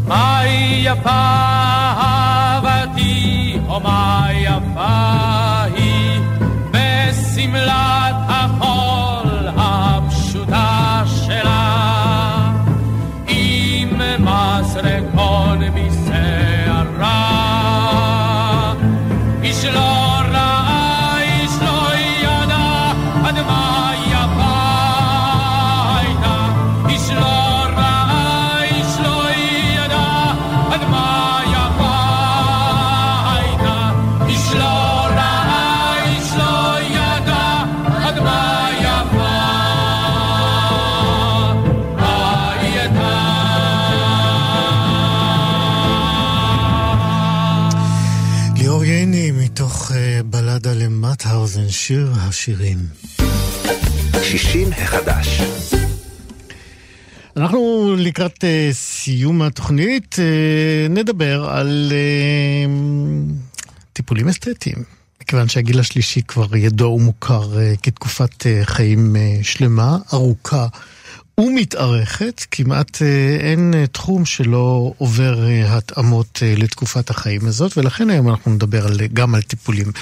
מה 0.07 0.41
יפה 0.47 1.11
אהבתי, 2.01 3.59
או 3.69 3.81
מה 3.81 4.27
יפה 4.33 5.63
היא, 5.75 6.21
בשמלת 6.71 8.15
החול 8.29 9.49
הפשוטה 9.57 11.03
שלה, 11.07 12.53
עם 13.29 14.01
מסרקון 14.19 15.61
בשערה. 15.75 17.27
איש 19.43 19.65
שיר 51.87 52.13
השירים. 52.17 52.79
שישים 54.23 54.69
החדש. 54.73 55.41
אנחנו 57.37 57.95
לקראת 57.99 58.37
uh, 58.37 58.73
סיום 58.73 59.43
התוכנית 59.43 60.15
uh, 60.15 60.93
נדבר 60.93 61.49
על 61.51 61.93
uh, 61.93 62.71
טיפולים 63.93 64.29
אסתטיים. 64.29 64.77
מכיוון 65.23 65.49
שהגיל 65.49 65.81
השלישי 65.81 66.23
כבר 66.23 66.57
ידוע 66.57 66.89
ומוכר 66.89 67.53
uh, 67.55 67.81
כתקופת 67.83 68.43
uh, 68.43 68.65
חיים 68.65 69.17
uh, 69.17 69.45
שלמה, 69.45 69.99
ארוכה 70.13 70.67
ומתארכת, 71.41 72.47
כמעט 72.51 73.03
אה, 73.03 73.37
אין 73.41 73.75
אה, 73.75 73.87
תחום 73.87 74.25
שלא 74.25 74.93
עובר 74.99 75.49
אה, 75.49 75.77
התאמות 75.77 76.43
לתקופת 76.57 77.11
החיים 77.11 77.47
הזאת, 77.47 77.79
ולכן 77.79 78.11
היום 78.11 78.29
אנחנו 78.29 78.55
נדבר 78.55 78.87
גם 79.13 79.35
על 79.35 79.43
טיפולים 79.43 79.93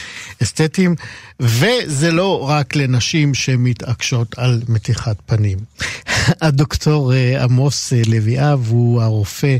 אסתטיים, 0.42 0.94
וזה 1.40 2.12
לא 2.12 2.48
רק 2.48 2.76
לנשים 2.76 3.34
שמתעקשות 3.34 4.38
על 4.38 4.62
מתיחת 4.68 5.16
פנים. 5.26 5.58
הדוקטור 6.42 7.12
עמוס 7.40 7.92
לוי-אב 8.06 8.66
הוא 8.68 9.02
הרופא 9.02 9.56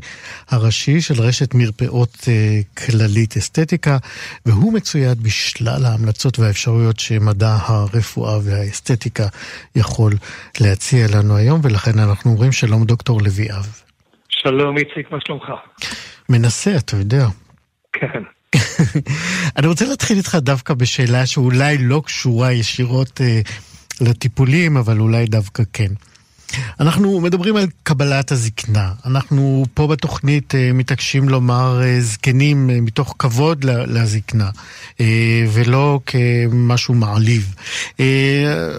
הראשי 0.50 1.00
של 1.00 1.22
רשת 1.22 1.54
מרפאות 1.54 2.28
כללית 2.76 3.36
אסתטיקה, 3.36 3.98
והוא 4.46 4.72
מצויד 4.72 5.22
בשלל 5.22 5.84
ההמלצות 5.84 6.38
והאפשרויות 6.38 7.00
שמדע 7.00 7.56
הרפואה 7.60 8.38
והאסתטיקה 8.42 9.26
יכול 9.76 10.16
להציע 10.60 11.08
לנו 11.08 11.36
היום. 11.36 11.63
ולכן 11.64 11.98
אנחנו 11.98 12.30
אומרים 12.30 12.52
שלום 12.52 12.84
דוקטור 12.84 13.20
לוי 13.22 13.50
אב. 13.50 13.80
שלום 14.28 14.78
איציק, 14.78 15.10
מה 15.10 15.18
שלומך? 15.26 15.44
מנסה, 16.28 16.76
אתה 16.76 16.96
יודע. 16.96 17.26
כן. 17.92 18.22
אני 19.56 19.66
רוצה 19.66 19.84
להתחיל 19.84 20.16
איתך 20.16 20.34
דווקא 20.34 20.74
בשאלה 20.74 21.26
שאולי 21.26 21.78
לא 21.78 22.02
קשורה 22.06 22.52
ישירות 22.52 23.20
אה, 23.20 23.40
לטיפולים, 24.00 24.76
אבל 24.76 25.00
אולי 25.00 25.26
דווקא 25.26 25.62
כן. 25.72 25.92
אנחנו 26.80 27.20
מדברים 27.20 27.56
על 27.56 27.66
קבלת 27.82 28.32
הזקנה. 28.32 28.92
אנחנו 29.06 29.64
פה 29.74 29.86
בתוכנית 29.86 30.54
אה, 30.54 30.70
מתעקשים 30.74 31.28
לומר 31.28 31.80
אה, 31.82 32.00
זקנים 32.00 32.70
אה, 32.70 32.80
מתוך 32.80 33.14
כבוד 33.18 33.64
לזקנה, 33.64 34.50
ולא 35.52 36.00
כמשהו 36.06 36.94
מעליב. 36.94 37.54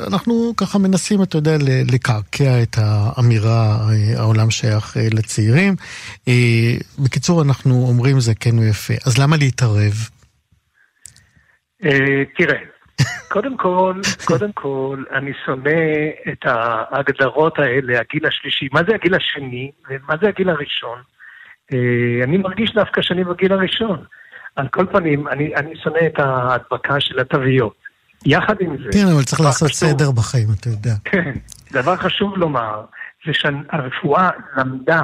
אנחנו 0.07 0.53
ככה 0.57 0.78
מנסים, 0.78 1.23
אתה 1.23 1.38
יודע, 1.38 1.57
לקעקע 1.91 2.61
את 2.63 2.78
האמירה, 2.82 3.88
העולם 4.17 4.51
שייך 4.51 4.97
לצעירים. 5.11 5.76
בקיצור, 6.99 7.41
אנחנו 7.41 7.86
אומרים 7.88 8.19
זקן 8.19 8.59
ויפה. 8.59 8.93
אז 9.05 9.17
למה 9.17 9.38
להתערב? 9.38 9.93
תראה, 12.38 12.57
קודם 13.29 13.57
כל, 13.57 14.01
קודם 14.29 14.51
כל, 14.51 15.03
אני 15.13 15.31
שונא 15.45 15.69
את 16.31 16.45
ההגדרות 16.45 17.59
האלה, 17.59 17.99
הגיל 17.99 18.25
השלישי. 18.25 18.67
מה 18.71 18.81
זה 18.87 18.95
הגיל 18.95 19.15
השני 19.15 19.71
ומה 19.89 20.15
זה 20.21 20.27
הגיל 20.27 20.49
הראשון? 20.49 20.99
אה, 21.73 22.23
אני 22.23 22.37
מרגיש 22.37 22.73
דווקא 22.73 23.01
שאני 23.01 23.23
בגיל 23.23 23.53
הראשון. 23.53 24.03
על 24.55 24.67
כל 24.67 24.85
פנים, 24.85 25.27
אני, 25.27 25.55
אני 25.55 25.75
שונא 25.83 25.99
את 26.05 26.19
ההדבקה 26.19 26.99
של 26.99 27.19
התוויות. 27.19 27.75
יחד 28.25 28.55
עם 28.59 28.77
זה... 28.77 28.89
כן, 28.91 29.07
אבל 29.13 29.23
צריך 29.23 29.41
לעשות 29.41 29.69
חשוב, 29.69 29.89
סדר 29.89 30.11
בחיים, 30.11 30.47
אתה 30.59 30.69
יודע. 30.69 30.93
כן. 31.11 31.33
דבר 31.71 31.95
חשוב 31.95 32.37
לומר, 32.37 32.81
זה 33.25 33.31
שהרפואה 33.33 34.29
למדה 34.57 35.01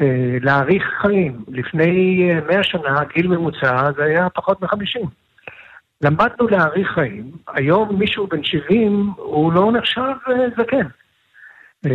אה, 0.00 0.38
להאריך 0.40 0.84
חיים. 1.02 1.44
לפני 1.48 2.20
אה, 2.30 2.40
מאה 2.46 2.62
שנה, 2.62 3.04
גיל 3.14 3.26
ממוצע 3.26 3.92
זה 3.96 4.04
היה 4.04 4.28
פחות 4.34 4.62
מחמישים. 4.62 5.27
למדנו 6.02 6.48
להאריך 6.48 6.88
חיים. 6.94 7.30
היום 7.48 7.98
מישהו 7.98 8.26
בן 8.26 8.44
70, 8.44 9.12
הוא 9.16 9.52
לא 9.52 9.72
נחשב 9.72 10.12
אה, 10.28 10.34
זקן. 10.56 10.86
אה, 11.86 11.90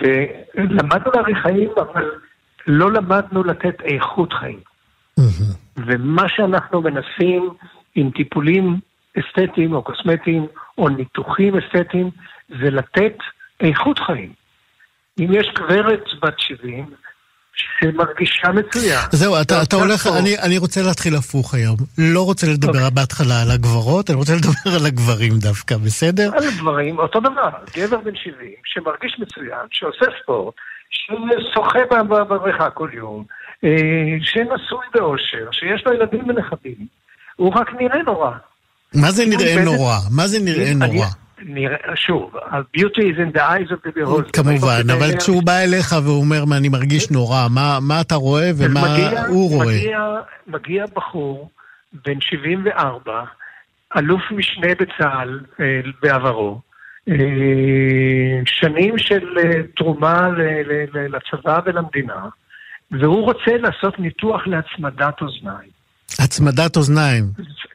ולמדנו 0.00 1.10
להאריך 1.14 1.38
חיים, 1.42 1.70
אבל 1.76 2.10
לא 2.66 2.92
למדנו 2.92 3.44
לתת 3.44 3.80
איכות 3.80 4.32
חיים. 4.32 4.60
ומה 5.76 6.28
שאנחנו 6.28 6.82
מנסים 6.82 7.50
עם 7.94 8.10
טיפולים 8.10 8.80
אסתטיים 9.18 9.72
או 9.72 9.82
קוסמטיים 9.82 10.46
או 10.78 10.88
ניתוחים 10.88 11.54
אסתטיים, 11.56 12.10
זה 12.48 12.70
לתת 12.70 13.16
איכות 13.60 13.98
חיים. 13.98 14.32
אם 15.20 15.28
יש 15.30 15.48
גברת 15.54 16.04
בת 16.22 16.38
70 16.38 16.86
שמרגישה 17.56 18.48
מצוין. 18.52 19.00
זהו, 19.10 19.40
אתה, 19.40 19.62
אתה 19.62 19.76
הולך, 19.76 20.06
אני, 20.18 20.38
אני 20.38 20.58
רוצה 20.58 20.82
להתחיל 20.82 21.14
הפוך 21.16 21.54
היום. 21.54 21.76
לא 21.98 22.22
רוצה 22.24 22.46
לדבר 22.46 22.72
okay. 22.72 22.76
אוקיי. 22.76 22.90
בהתחלה 22.90 23.42
על 23.42 23.50
הגברות, 23.50 24.10
אני 24.10 24.18
רוצה 24.18 24.32
לדבר 24.34 24.76
על 24.80 24.86
הגברים 24.86 25.32
דווקא, 25.38 25.76
בסדר? 25.76 26.30
על 26.36 26.48
הגברים, 26.48 26.98
אותו 26.98 27.20
דבר. 27.20 27.50
גבר 27.76 27.98
בן 27.98 28.14
70 28.14 28.50
שמרגיש 28.64 29.16
מצוין, 29.18 29.66
שעושה 29.70 30.06
ספורט, 30.22 30.54
ששוחה 30.90 31.78
בבריכה 32.08 32.70
כל 32.70 32.90
יום, 32.92 33.24
אה, 33.64 33.70
שנשוי 34.20 34.86
באושר, 34.94 35.48
שיש 35.52 35.86
לו 35.86 35.92
ילדים 35.92 36.28
ונכדים, 36.28 36.86
הוא 37.36 37.52
רק 37.54 37.72
נראה 37.80 38.02
נורא. 38.02 38.30
מה 38.94 39.10
זה 39.10 39.26
נראה 39.26 39.64
נורא? 39.64 39.96
מה 40.10 40.26
זה 40.26 40.38
נראה 40.38 40.74
נורא? 40.74 41.06
נראה, 41.42 41.96
שוב, 41.96 42.36
ה-beauty 42.36 43.00
is 43.00 43.18
in 43.18 43.36
the 43.36 43.40
eyes 43.40 43.70
of 43.70 43.88
the 43.88 43.92
beholder. 43.98 44.32
כמובן, 44.32 44.80
אבל 44.98 45.18
כשהוא 45.18 45.42
בא 45.42 45.58
אליך 45.58 45.94
והוא 46.04 46.20
אומר, 46.20 46.56
אני 46.56 46.68
מרגיש 46.68 47.10
נורא, 47.10 47.46
מה, 47.80 48.00
אתה 48.00 48.14
רואה 48.14 48.50
ומה 48.56 48.96
הוא 49.28 49.50
רואה? 49.50 49.66
מגיע, 50.46 50.84
בחור 50.96 51.50
בן 52.04 52.20
74, 52.20 53.24
אלוף 53.96 54.22
משנה 54.30 54.68
בצה"ל 54.80 55.40
אה, 55.60 55.80
בעברו, 56.02 56.60
אה, 57.08 57.14
שנים 58.46 58.98
של 58.98 59.38
אה, 59.38 59.62
תרומה 59.76 60.28
לצבא 60.94 61.60
ולמדינה, 61.66 62.28
והוא 62.90 63.24
רוצה 63.24 63.56
לעשות 63.56 63.98
ניתוח 63.98 64.46
להצמדת 64.46 65.20
אוזניים. 65.20 65.76
הצמדת 66.18 66.76
אוזניים? 66.76 67.24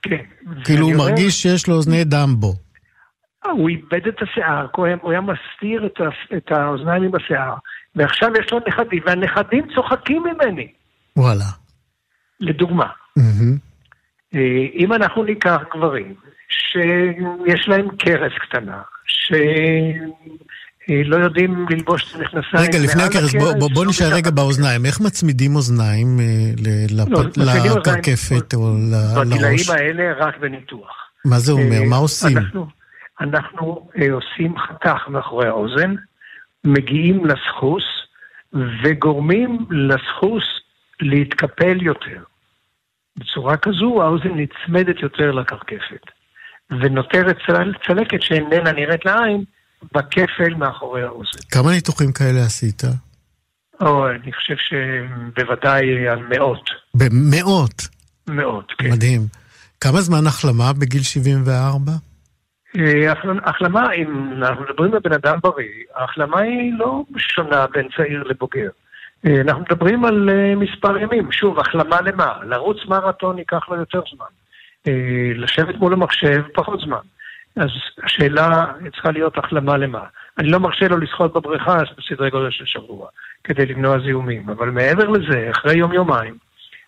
כן. 0.02 0.16
כאילו 0.64 0.86
הוא 0.86 0.96
מרגיש 0.96 1.42
שיש 1.42 1.68
לו 1.68 1.76
אוזני 1.76 2.04
דמבו. 2.04 2.48
אה, 2.48 2.71
הוא 3.46 3.70
איבד 3.70 4.08
את 4.08 4.22
השיער, 4.22 4.68
הוא 4.76 5.12
היה, 5.12 5.22
מסתיר 5.22 5.86
את, 5.86 6.02
את 6.38 6.52
האוזניים 6.52 7.04
עם 7.04 7.16
השיער, 7.16 7.56
ועכשיו 7.96 8.30
יש 8.40 8.52
לו 8.52 8.60
נכדים, 8.68 9.02
והנכדים 9.06 9.68
צוחקים 9.76 10.24
ממני. 10.24 10.68
וואלה. 11.18 11.46
לדוגמה, 12.40 12.86
mm-hmm. 13.20 14.38
אם 14.76 14.94
אנחנו 14.94 15.24
ניקח 15.24 15.62
גברים 15.76 16.14
שיש 16.50 17.68
להם 17.68 17.88
קרס 17.98 18.32
קטנה, 18.42 18.82
שלא 19.06 21.16
יודעים 21.16 21.66
ללבוש 21.70 22.12
את 22.12 22.16
המכנסיים. 22.16 22.64
רגע, 22.64 22.80
לפני 22.80 23.04
הקרס, 23.04 23.36
בוא, 23.36 23.54
בוא, 23.60 23.70
בוא 23.74 23.86
נשאר 23.86 24.14
רגע 24.14 24.32
באוזניים. 24.32 24.86
איך 24.86 25.02
מצמידים 25.02 25.56
אוזניים 25.56 26.20
לא, 26.92 27.06
לקרקפת 27.76 28.54
או 28.54 28.76
לראש? 28.90 29.28
בגילאים 29.28 29.66
האלה 29.70 30.14
רק 30.18 30.38
בניתוח. 30.38 30.92
מה 31.26 31.40
זה 31.40 31.52
אומר? 31.52 31.84
מה 31.90 31.96
עושים? 31.96 32.38
אנחנו, 32.38 32.81
אנחנו 33.22 33.90
אה, 34.02 34.12
עושים 34.12 34.60
חתך 34.60 35.08
מאחורי 35.08 35.48
האוזן, 35.48 35.96
מגיעים 36.64 37.26
לסחוס 37.26 37.84
וגורמים 38.54 39.66
לסחוס 39.70 40.44
להתקפל 41.02 41.82
יותר. 41.82 42.24
בצורה 43.18 43.58
כזו 43.58 44.02
האוזן 44.02 44.30
נצמדת 44.36 45.02
יותר 45.02 45.32
לקרקפת, 45.32 46.06
ונותרת 46.72 47.38
צל, 47.48 47.74
צלקת 47.88 48.22
שאיננה 48.22 48.72
נראית 48.72 49.06
לעין 49.06 49.44
בכפל 49.94 50.54
מאחורי 50.58 51.04
האוזן. 51.04 51.40
כמה 51.52 51.72
ניתוחים 51.72 52.12
כאלה 52.12 52.40
עשית? 52.46 52.84
או, 53.82 54.10
אני 54.10 54.34
חושב 54.34 54.56
שבוודאי 54.58 56.08
על 56.08 56.20
מאות. 56.30 56.70
במאות? 56.94 57.82
מאות, 58.28 58.72
כן. 58.78 58.92
מדהים. 58.92 59.22
כמה 59.82 60.02
זמן 60.02 60.28
החלמה 60.28 60.74
בגיל 60.74 61.04
74? 61.04 61.92
אה, 62.78 63.14
החלמה, 63.44 63.94
אם 63.94 64.34
אנחנו 64.38 64.64
מדברים 64.64 64.94
על 64.94 65.00
בן 65.00 65.14
אדם 65.14 65.38
בריא, 65.44 65.84
ההחלמה 65.96 66.40
היא 66.40 66.74
לא 66.78 67.04
שונה 67.18 67.68
בין 67.68 67.88
צעיר 67.98 68.24
לבוגר. 68.24 68.70
אה, 69.26 69.42
אנחנו 69.42 69.62
מדברים 69.62 70.06
על 70.06 70.30
אה, 70.30 70.56
מספר 70.56 70.98
ימים. 70.98 71.32
שוב, 71.32 71.60
החלמה 71.60 72.02
למה? 72.02 72.34
לרוץ 72.44 72.78
מרתון 72.88 73.38
ייקח 73.38 73.70
לו 73.70 73.76
יותר 73.76 74.02
זמן. 74.16 74.26
לשבת 75.36 75.76
מול 75.76 75.94
המחשב, 75.94 76.42
פחות 76.54 76.80
זמן. 76.80 77.00
אז 77.56 77.70
השאלה 78.04 78.66
צריכה 78.94 79.12
להיות 79.12 79.38
החלמה 79.38 79.78
למה. 79.78 80.04
אני 80.38 80.50
לא 80.50 80.60
מרשה 80.60 80.88
לו 80.88 80.98
לשחות 80.98 81.34
בבריכה 81.34 81.78
בסדרי 81.98 82.30
גודל 82.30 82.52
של 82.52 82.66
שבוע, 82.66 83.08
כדי 83.44 83.66
למנוע 83.66 84.00
זיהומים. 84.00 84.50
אבל 84.50 84.70
מעבר 84.70 85.10
לזה, 85.10 85.50
אחרי 85.52 85.78
יום-יומיים, 85.78 86.38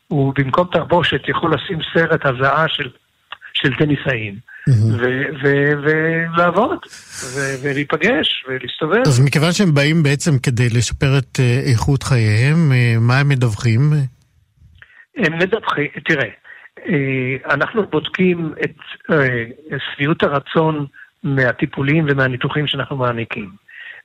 הוא 0.07 0.33
במקום 0.37 0.67
תחבושת 0.71 1.21
יכול 1.27 1.53
לשים 1.53 1.79
סרט 1.93 2.25
הזעה 2.25 2.67
של, 2.67 2.89
של 3.53 3.73
טניסאים. 3.75 4.53
ולעבוד, 5.43 6.79
ולהיפגש, 7.63 8.45
ולהסתובב. 8.47 9.01
אז 9.07 9.19
מכיוון 9.19 9.51
שהם 9.51 9.73
באים 9.73 10.03
בעצם 10.03 10.31
כדי 10.43 10.69
לשפר 10.77 11.17
את 11.17 11.39
אה, 11.39 11.59
איכות 11.71 12.03
חייהם, 12.03 12.71
אה, 12.71 12.95
מה 12.99 13.19
הם 13.19 13.29
מדווחים? 13.29 13.81
הם 15.17 15.37
מדווחים, 15.37 15.87
תראה, 16.05 16.29
אה, 16.79 17.53
אנחנו 17.53 17.83
בודקים 17.87 18.53
את 18.63 18.75
שביעות 19.93 20.23
הרצון 20.23 20.85
מהטיפולים 21.23 22.05
ומהניתוחים 22.09 22.67
שאנחנו 22.67 22.97
מעניקים. 22.97 23.49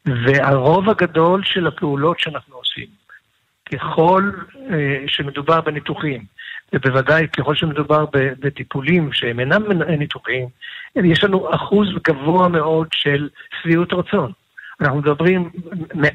והרוב 0.07 0.91
הגדול 0.91 1.43
של 1.45 1.67
הפעולות 1.67 2.21
שאנחנו 2.21 2.57
עושים, 2.57 2.87
ככל 3.73 4.31
שמדובר 5.07 5.61
בניתוחים, 5.61 6.25
ובוודאי 6.73 7.29
ככל 7.29 7.55
שמדובר 7.55 8.05
בטיפולים 8.13 9.13
שהם 9.13 9.41
אינם 9.41 9.63
ניתוחים, 9.99 10.49
יש 10.97 11.25
לנו 11.25 11.55
אחוז 11.55 11.89
גבוה 12.07 12.49
מאוד 12.49 12.89
של 12.93 13.29
שביעות 13.63 13.93
רצון. 13.93 14.33
אנחנו 14.81 14.99
מדברים, 14.99 15.51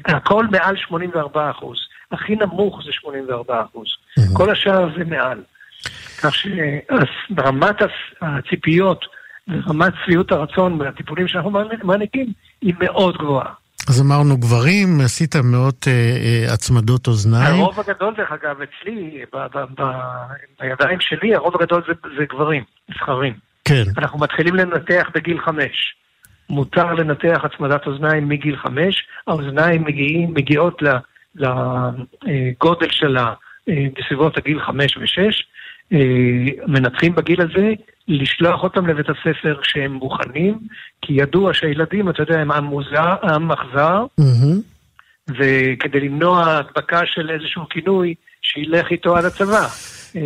הכל 0.06 0.46
מעל 0.50 0.76
84 0.76 1.50
אחוז. 1.50 1.78
הכי 2.12 2.36
נמוך 2.36 2.82
זה 2.84 2.92
84 2.92 3.62
אחוז. 3.62 3.86
Mm-hmm. 3.86 4.36
כל 4.36 4.50
השאר 4.50 4.88
זה 4.98 5.04
מעל. 5.04 5.42
כך 6.22 6.34
שרמת 6.34 7.76
הציפיות 8.22 9.04
ורמת 9.48 9.92
שביעות 10.04 10.32
הרצון 10.32 10.78
מהטיפולים 10.78 11.28
שאנחנו 11.28 11.50
מעניקים 11.82 12.32
היא 12.60 12.74
מאוד 12.78 13.16
גבוהה. 13.16 13.52
אז 13.88 14.00
אמרנו 14.00 14.36
גברים, 14.36 15.00
עשית 15.04 15.36
מאות 15.36 15.88
אה, 15.88 15.92
אה, 15.92 16.54
הצמדות 16.54 17.06
אוזניים. 17.06 17.60
הרוב 17.60 17.80
הגדול, 17.80 18.14
דרך 18.16 18.32
אגב, 18.32 18.56
אצלי, 18.62 19.24
ב, 19.32 19.36
ב, 19.36 19.64
ב, 19.80 19.82
בידיים 20.60 21.00
שלי, 21.00 21.34
הרוב 21.34 21.54
הגדול 21.54 21.82
זה, 21.86 21.92
זה 22.18 22.24
גברים, 22.24 22.62
זכרים. 22.94 23.32
כן. 23.64 23.82
אנחנו 23.98 24.18
מתחילים 24.18 24.54
לנתח 24.54 25.10
בגיל 25.14 25.40
חמש. 25.44 25.94
מותר 26.50 26.94
לנתח 26.94 27.40
הצמדת 27.44 27.86
אוזניים 27.86 28.28
מגיל 28.28 28.56
חמש, 28.56 29.06
האוזניים 29.26 29.84
מגיעים, 29.84 30.34
מגיעות 30.34 30.82
לגודל 31.34 32.90
שלה 32.90 33.32
אה, 33.68 33.86
בסביבות 33.98 34.38
הגיל 34.38 34.60
חמש 34.60 34.96
ושש, 34.96 35.18
אה, 35.18 35.53
מנתחים 36.66 37.14
בגיל 37.14 37.40
הזה, 37.40 37.72
לשלוח 38.08 38.62
אותם 38.62 38.86
לבית 38.86 39.06
הספר 39.08 39.60
כשהם 39.62 39.92
מוכנים, 39.92 40.58
כי 41.02 41.12
ידוע 41.12 41.54
שהילדים, 41.54 42.10
אתה 42.10 42.22
יודע, 42.22 42.38
הם 42.38 42.50
עם 42.50 42.64
מוזר, 42.64 43.14
עם 43.22 43.52
אכזר, 43.52 44.04
וכדי 45.28 46.00
למנוע 46.00 46.56
הדבקה 46.56 47.00
של 47.06 47.30
איזשהו 47.30 47.62
כינוי, 47.70 48.14
שילך 48.42 48.90
איתו 48.90 49.16
עד 49.16 49.24
הצבא. 49.24 49.66
אה, 50.16 50.20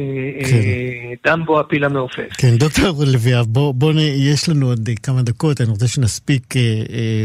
כן. 0.50 0.56
אה, 0.56 1.12
דמבו 1.26 1.60
הפיל 1.60 1.84
המעופף. 1.84 2.28
כן, 2.38 2.56
דוקטור 2.56 3.04
לביאב, 3.14 3.46
בוא, 3.46 3.74
בוא, 3.74 3.92
יש 4.32 4.48
לנו 4.48 4.66
עוד 4.66 4.90
כמה 5.02 5.22
דקות, 5.22 5.60
אני 5.60 5.70
רוצה 5.70 5.88
שנספיק, 5.88 6.54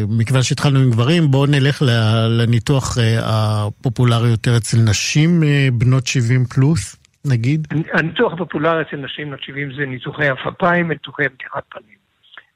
מכיוון 0.10 0.44
שהתחלנו 0.44 0.80
עם 0.80 0.92
גברים, 0.92 1.32
בואו 1.32 1.46
נלך 1.46 1.82
לניתוח 2.30 2.98
הפופולרי 3.22 4.30
יותר 4.30 4.58
אצל 4.58 4.78
נשים 4.78 5.44
בנות 5.74 6.08
70 6.08 6.46
פלוס. 6.46 7.03
נגיד? 7.26 7.68
הניתוח 7.94 8.34
הפופולרי 8.34 8.82
אצל 8.82 8.98
נשים 8.98 9.28
בנות 9.28 9.44
70 9.44 9.74
זה 9.74 9.86
ניתוחי 9.86 10.28
הפפיים 10.28 10.92
ניתוחי 10.92 11.30
פתיחת 11.30 11.64
פנים. 11.70 12.04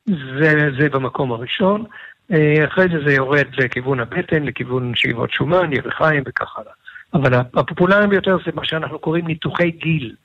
זה, 0.05 0.69
זה 0.79 0.89
במקום 0.89 1.31
הראשון. 1.31 1.85
אה, 2.31 2.65
אחרי 2.67 2.85
זה 2.87 3.05
זה 3.05 3.13
יורד 3.13 3.47
לכיוון 3.57 3.99
הבטן, 3.99 4.43
לכיוון 4.43 4.91
שאיבות 4.95 5.31
שומן, 5.31 5.73
ירחיים 5.73 6.23
וכך 6.27 6.57
הלאה. 6.57 6.71
אבל 7.13 7.33
הפופולריים 7.53 8.09
ביותר 8.09 8.37
זה 8.45 8.51
מה 8.55 8.65
שאנחנו 8.65 8.99
קוראים 8.99 9.27
ניתוחי 9.27 9.71
גיל. 9.71 10.15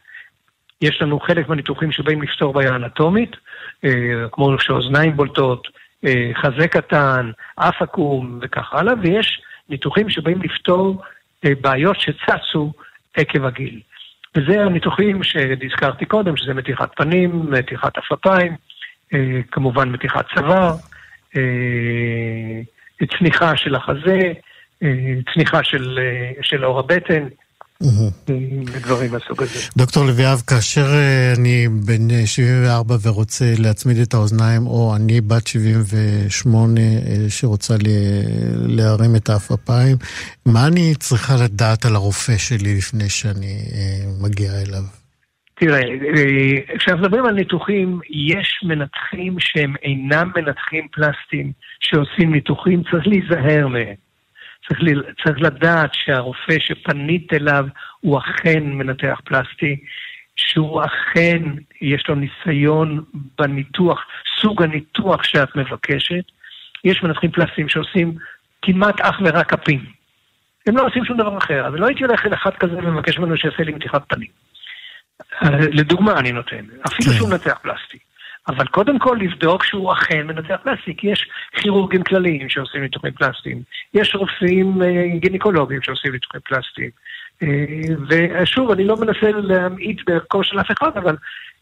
יש 0.80 1.02
לנו 1.02 1.20
חלק 1.20 1.48
מהניתוחים 1.48 1.92
שבאים 1.92 2.22
לפתור 2.22 2.52
בעיה 2.52 2.76
אנטומית, 2.76 3.36
אה, 3.84 3.90
כמו 4.32 4.58
שאוזניים 4.58 5.16
בולטות, 5.16 5.68
אה, 6.04 6.30
חזה 6.34 6.68
קטן, 6.68 7.30
אף 7.56 7.82
עקום 7.82 8.38
וכך 8.42 8.72
הלאה, 8.72 8.94
ויש 9.02 9.42
ניתוחים 9.68 10.10
שבאים 10.10 10.42
לפתור 10.42 11.02
בעיות 11.60 12.00
שצצו 12.00 12.72
עקב 13.14 13.44
הגיל. 13.44 13.80
וזה 14.36 14.62
הניתוחים 14.62 15.22
שהזכרתי 15.22 16.04
קודם, 16.04 16.36
שזה 16.36 16.54
מתיחת 16.54 16.90
פנים, 16.96 17.50
מתיחת 17.50 17.92
אפיים, 18.12 18.56
אה, 19.14 19.40
כמובן 19.50 19.88
מתיחת 19.88 20.26
צוואר, 20.34 20.74
אה, 21.36 22.60
צניחה 23.18 23.56
של 23.56 23.74
החזה, 23.74 24.32
אה, 24.82 25.14
צניחה 25.34 25.62
של, 25.62 25.98
של 26.42 26.64
אור 26.64 26.78
הבטן, 26.78 27.28
ודברים 28.74 29.12
מהסוג 29.12 29.42
הזה. 29.42 29.68
דוקטור 29.76 30.04
לביאב, 30.06 30.42
כאשר 30.46 30.86
אה, 30.94 31.32
אני 31.38 31.68
בן 31.68 32.26
74 32.26 32.94
ורוצה 33.02 33.44
להצמיד 33.58 33.96
את 33.96 34.14
האוזניים, 34.14 34.66
או 34.66 34.96
אני 34.96 35.20
בת 35.20 35.46
78 35.46 36.80
אה, 36.80 36.86
שרוצה 37.28 37.74
להרים 38.68 39.16
את 39.16 39.28
האפפיים, 39.28 39.96
מה 40.46 40.66
אני 40.66 40.94
צריכה 40.94 41.34
לדעת 41.44 41.84
על 41.84 41.94
הרופא 41.94 42.36
שלי 42.38 42.76
לפני 42.76 43.08
שאני 43.08 43.54
אה, 43.74 44.28
מגיע 44.28 44.50
אליו? 44.66 44.82
תראה, 45.54 45.80
כשאנחנו 46.78 47.04
מדברים 47.04 47.26
על 47.26 47.34
ניתוחים, 47.34 48.00
יש 48.10 48.60
מנתחים 48.64 49.36
שהם 49.38 49.74
אינם 49.82 50.30
מנתחים 50.36 50.86
פלסטיים 50.92 51.52
שעושים 51.80 52.32
ניתוחים, 52.32 52.82
צריך 52.90 53.06
להיזהר 53.06 53.68
מהם. 53.68 54.11
צריך, 54.68 54.80
ל, 54.82 55.02
צריך 55.24 55.40
לדעת 55.40 55.90
שהרופא 55.94 56.58
שפנית 56.58 57.32
אליו 57.32 57.64
הוא 58.00 58.18
אכן 58.18 58.62
מנתח 58.64 59.20
פלסטי, 59.24 59.76
שהוא 60.36 60.82
אכן 60.84 61.42
יש 61.80 62.04
לו 62.08 62.14
ניסיון 62.14 63.04
בניתוח, 63.38 64.06
סוג 64.40 64.62
הניתוח 64.62 65.22
שאת 65.22 65.56
מבקשת. 65.56 66.24
יש 66.84 67.02
מנתחים 67.02 67.30
פלסטיים 67.30 67.68
שעושים 67.68 68.14
כמעט 68.62 69.00
אך 69.00 69.20
ורק 69.24 69.54
כפים. 69.54 69.84
הם 70.66 70.76
לא 70.76 70.86
עושים 70.86 71.04
שום 71.04 71.16
דבר 71.16 71.38
אחר, 71.38 71.68
אבל 71.68 71.80
לא 71.80 71.86
הייתי 71.86 72.04
הולך 72.04 72.26
אל 72.26 72.34
אחד 72.34 72.50
כזה 72.50 72.76
ומבקש 72.76 73.18
ממנו 73.18 73.36
שיעשה 73.36 73.62
לי 73.62 73.72
מתיחת 73.72 74.02
פנים. 74.08 74.28
לדוגמה 75.72 76.18
אני 76.18 76.32
נותן, 76.32 76.64
אפילו 76.86 77.10
כן. 77.10 77.16
שהוא 77.16 77.30
מנתח 77.30 77.58
פלסטי. 77.62 77.98
אבל 78.48 78.66
קודם 78.66 78.98
כל 78.98 79.18
לבדוק 79.20 79.64
שהוא 79.64 79.92
אכן 79.92 80.26
מנתח 80.26 80.56
פלסטי, 80.62 80.96
כי 80.96 81.06
יש 81.06 81.28
כירורגים 81.52 82.02
כלליים 82.02 82.48
שעושים 82.48 82.82
ניתוחים 82.82 83.12
פלסטיים, 83.12 83.62
יש 83.94 84.14
רופאים 84.14 84.82
אה, 84.82 85.18
גינקולוגים 85.18 85.82
שעושים 85.82 86.12
ניתוחים 86.12 86.40
פלסטיים. 86.44 86.90
אה, 87.42 87.48
ושוב, 88.08 88.70
אני 88.70 88.84
לא 88.84 88.96
מנסה 88.96 89.30
להמעיט 89.32 90.00
בערכו 90.06 90.44
של 90.44 90.60
אף 90.60 90.70
אחד, 90.70 90.96
אבל 90.96 91.16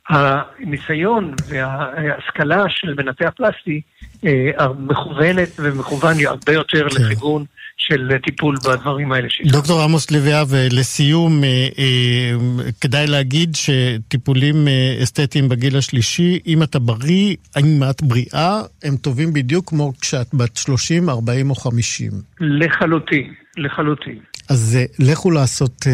הניסיון 0.09 1.35
וההשכלה 1.49 2.65
של 2.69 2.95
מנתח 2.95 3.31
פלסטי 3.37 3.81
אה, 4.27 4.69
מכוונת 4.79 5.49
ומכוון 5.59 6.15
הרבה 6.27 6.53
יותר 6.53 6.89
כן. 6.89 7.05
לכיוון 7.05 7.45
של 7.81 8.19
טיפול 8.23 8.57
בדברים 8.57 9.13
האלה. 9.13 9.29
דוקטור 9.45 9.83
עמוס 9.83 10.11
לביאב, 10.11 10.49
לסיום, 10.73 11.45
אה, 11.45 11.49
אה, 11.79 12.33
כדאי 12.81 13.07
להגיד 13.07 13.57
שטיפולים 13.57 14.69
אה, 14.69 15.03
אסתטיים 15.03 15.49
בגיל 15.49 15.77
השלישי, 15.77 16.39
אם 16.47 16.63
אתה 16.63 16.79
בריא, 16.79 17.37
אם 17.59 17.83
את 17.91 18.03
בריאה, 18.03 18.61
הם 18.83 18.97
טובים 18.97 19.33
בדיוק 19.33 19.69
כמו 19.69 19.93
כשאת 20.01 20.35
בת 20.35 20.57
30, 20.57 21.09
40 21.09 21.51
או 21.51 21.55
50. 21.55 22.11
לחלוטין, 22.41 23.35
לחלוטין. 23.57 24.19
אז 24.51 24.79
לכו 24.99 25.31
לעשות 25.31 25.87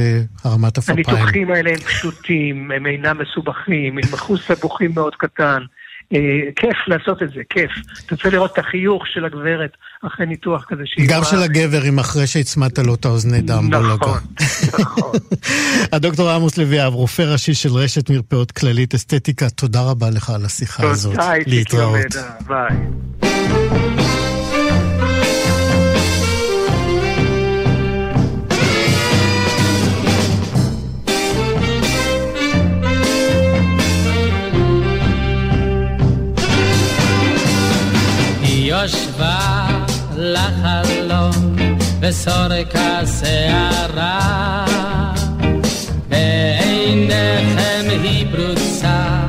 הרמת 0.45 0.79
אפפיים. 0.79 0.99
הניתוחים 0.99 1.51
האלה 1.51 1.71
הם 1.71 1.77
פשוטים, 1.77 2.71
הם 2.71 2.87
אינם 2.87 3.19
מסובכים, 3.19 3.99
עם 3.99 4.15
אחוז 4.15 4.41
סבוכים 4.41 4.91
מאוד 4.95 5.15
קטן. 5.15 5.59
אה, 6.13 6.19
כיף 6.57 6.77
לעשות 6.87 7.23
את 7.23 7.29
זה, 7.29 7.41
כיף. 7.51 7.71
אתה 8.07 8.15
רוצה 8.15 8.31
לראות 8.31 8.53
את 8.53 8.59
החיוך 8.59 9.07
של 9.07 9.25
הגברת 9.25 9.71
אחרי 10.07 10.27
ניתוח 10.27 10.65
כזה 10.69 10.83
שהיא... 10.85 11.09
גם 11.09 11.25
של 11.25 11.43
הגבר, 11.43 11.89
אם 11.89 11.99
אחרי 11.99 12.27
שהצמדת 12.27 12.79
לו 12.79 12.95
את 12.95 13.05
האוזני 13.05 13.41
דם. 13.41 13.69
נכון, 13.71 14.19
נכון. 14.79 15.13
הדוקטור 15.93 16.31
עמוס 16.31 16.59
לוי 16.59 16.87
אב, 16.87 16.95
רופא 16.95 17.23
ראשי 17.23 17.55
של 17.55 17.73
רשת 17.73 18.11
מרפאות 18.11 18.53
כללית 18.53 18.95
אסתטיקה, 18.95 19.51
תודה 19.51 19.83
רבה 19.83 20.11
לך 20.11 20.31
על 20.31 20.45
השיחה 20.45 20.91
הזאת. 20.91 21.15
תודה, 21.15 21.33
להתראות. 21.47 22.17
ביי. 22.47 24.26
יושבה 38.66 39.68
לחלום 40.18 41.56
וסורק 42.00 42.76
השערה 42.76 44.66
בעיניכם 46.10 47.88
היא 48.04 48.26
פרוצה 48.32 49.25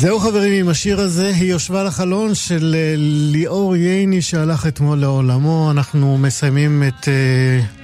זהו 0.00 0.20
חברים 0.20 0.52
עם 0.52 0.68
השיר 0.68 1.00
הזה, 1.00 1.28
היא 1.28 1.50
יושבה 1.50 1.84
לחלון 1.84 2.34
של 2.34 2.74
אה, 2.78 2.94
ליאור 3.32 3.76
ייני 3.76 4.22
שהלך 4.22 4.66
אתמול 4.66 4.98
לעולמו. 4.98 5.70
אנחנו 5.70 6.18
מסיימים 6.18 6.82
את... 6.88 7.08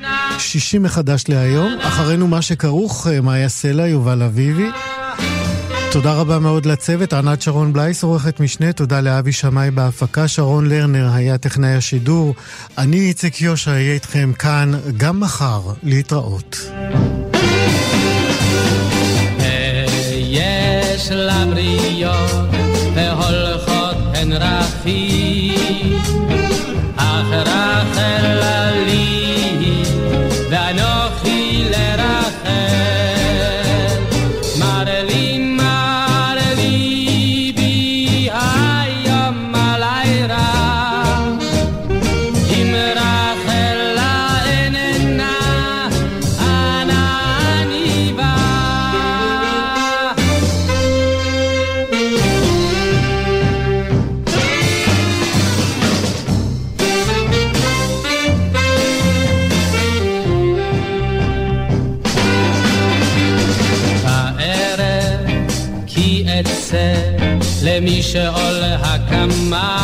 Uh... 0.00 0.04
שישי 0.38 0.78
מחדש 0.78 1.24
להיום. 1.28 1.78
אחרינו 1.80 2.28
מה 2.28 2.42
שכרוך, 2.42 3.06
אה, 3.06 3.20
מאיה 3.20 3.48
סלע, 3.48 3.86
יובל 3.86 4.22
אביבי. 4.22 4.70
תודה 5.92 6.12
רבה 6.12 6.38
מאוד 6.38 6.66
לצוות, 6.66 7.12
ענת 7.12 7.42
שרון 7.42 7.72
בלייס, 7.72 8.02
עורכת 8.02 8.40
משנה, 8.40 8.72
תודה 8.72 9.00
לאבי 9.00 9.32
שמאי 9.32 9.70
בהפקה, 9.70 10.28
שרון 10.28 10.68
לרנר 10.68 11.10
היה 11.14 11.38
טכנאי 11.38 11.74
השידור. 11.74 12.34
אני 12.78 13.00
איציק 13.00 13.40
יושע, 13.40 13.70
אהיה 13.70 13.92
איתכם 13.92 14.32
כאן 14.38 14.72
גם 14.96 15.20
מחר, 15.20 15.60
להתראות. 15.82 16.56
יש 20.94 21.10
לבריות 21.10 22.48
והולכות 22.94 23.96
הן 24.14 24.32
רחים, 24.32 25.98
כי 67.94 68.00
אצא 68.00 68.18
למי 68.18 68.32
שעול 68.34 68.62
הקמה 68.64 69.83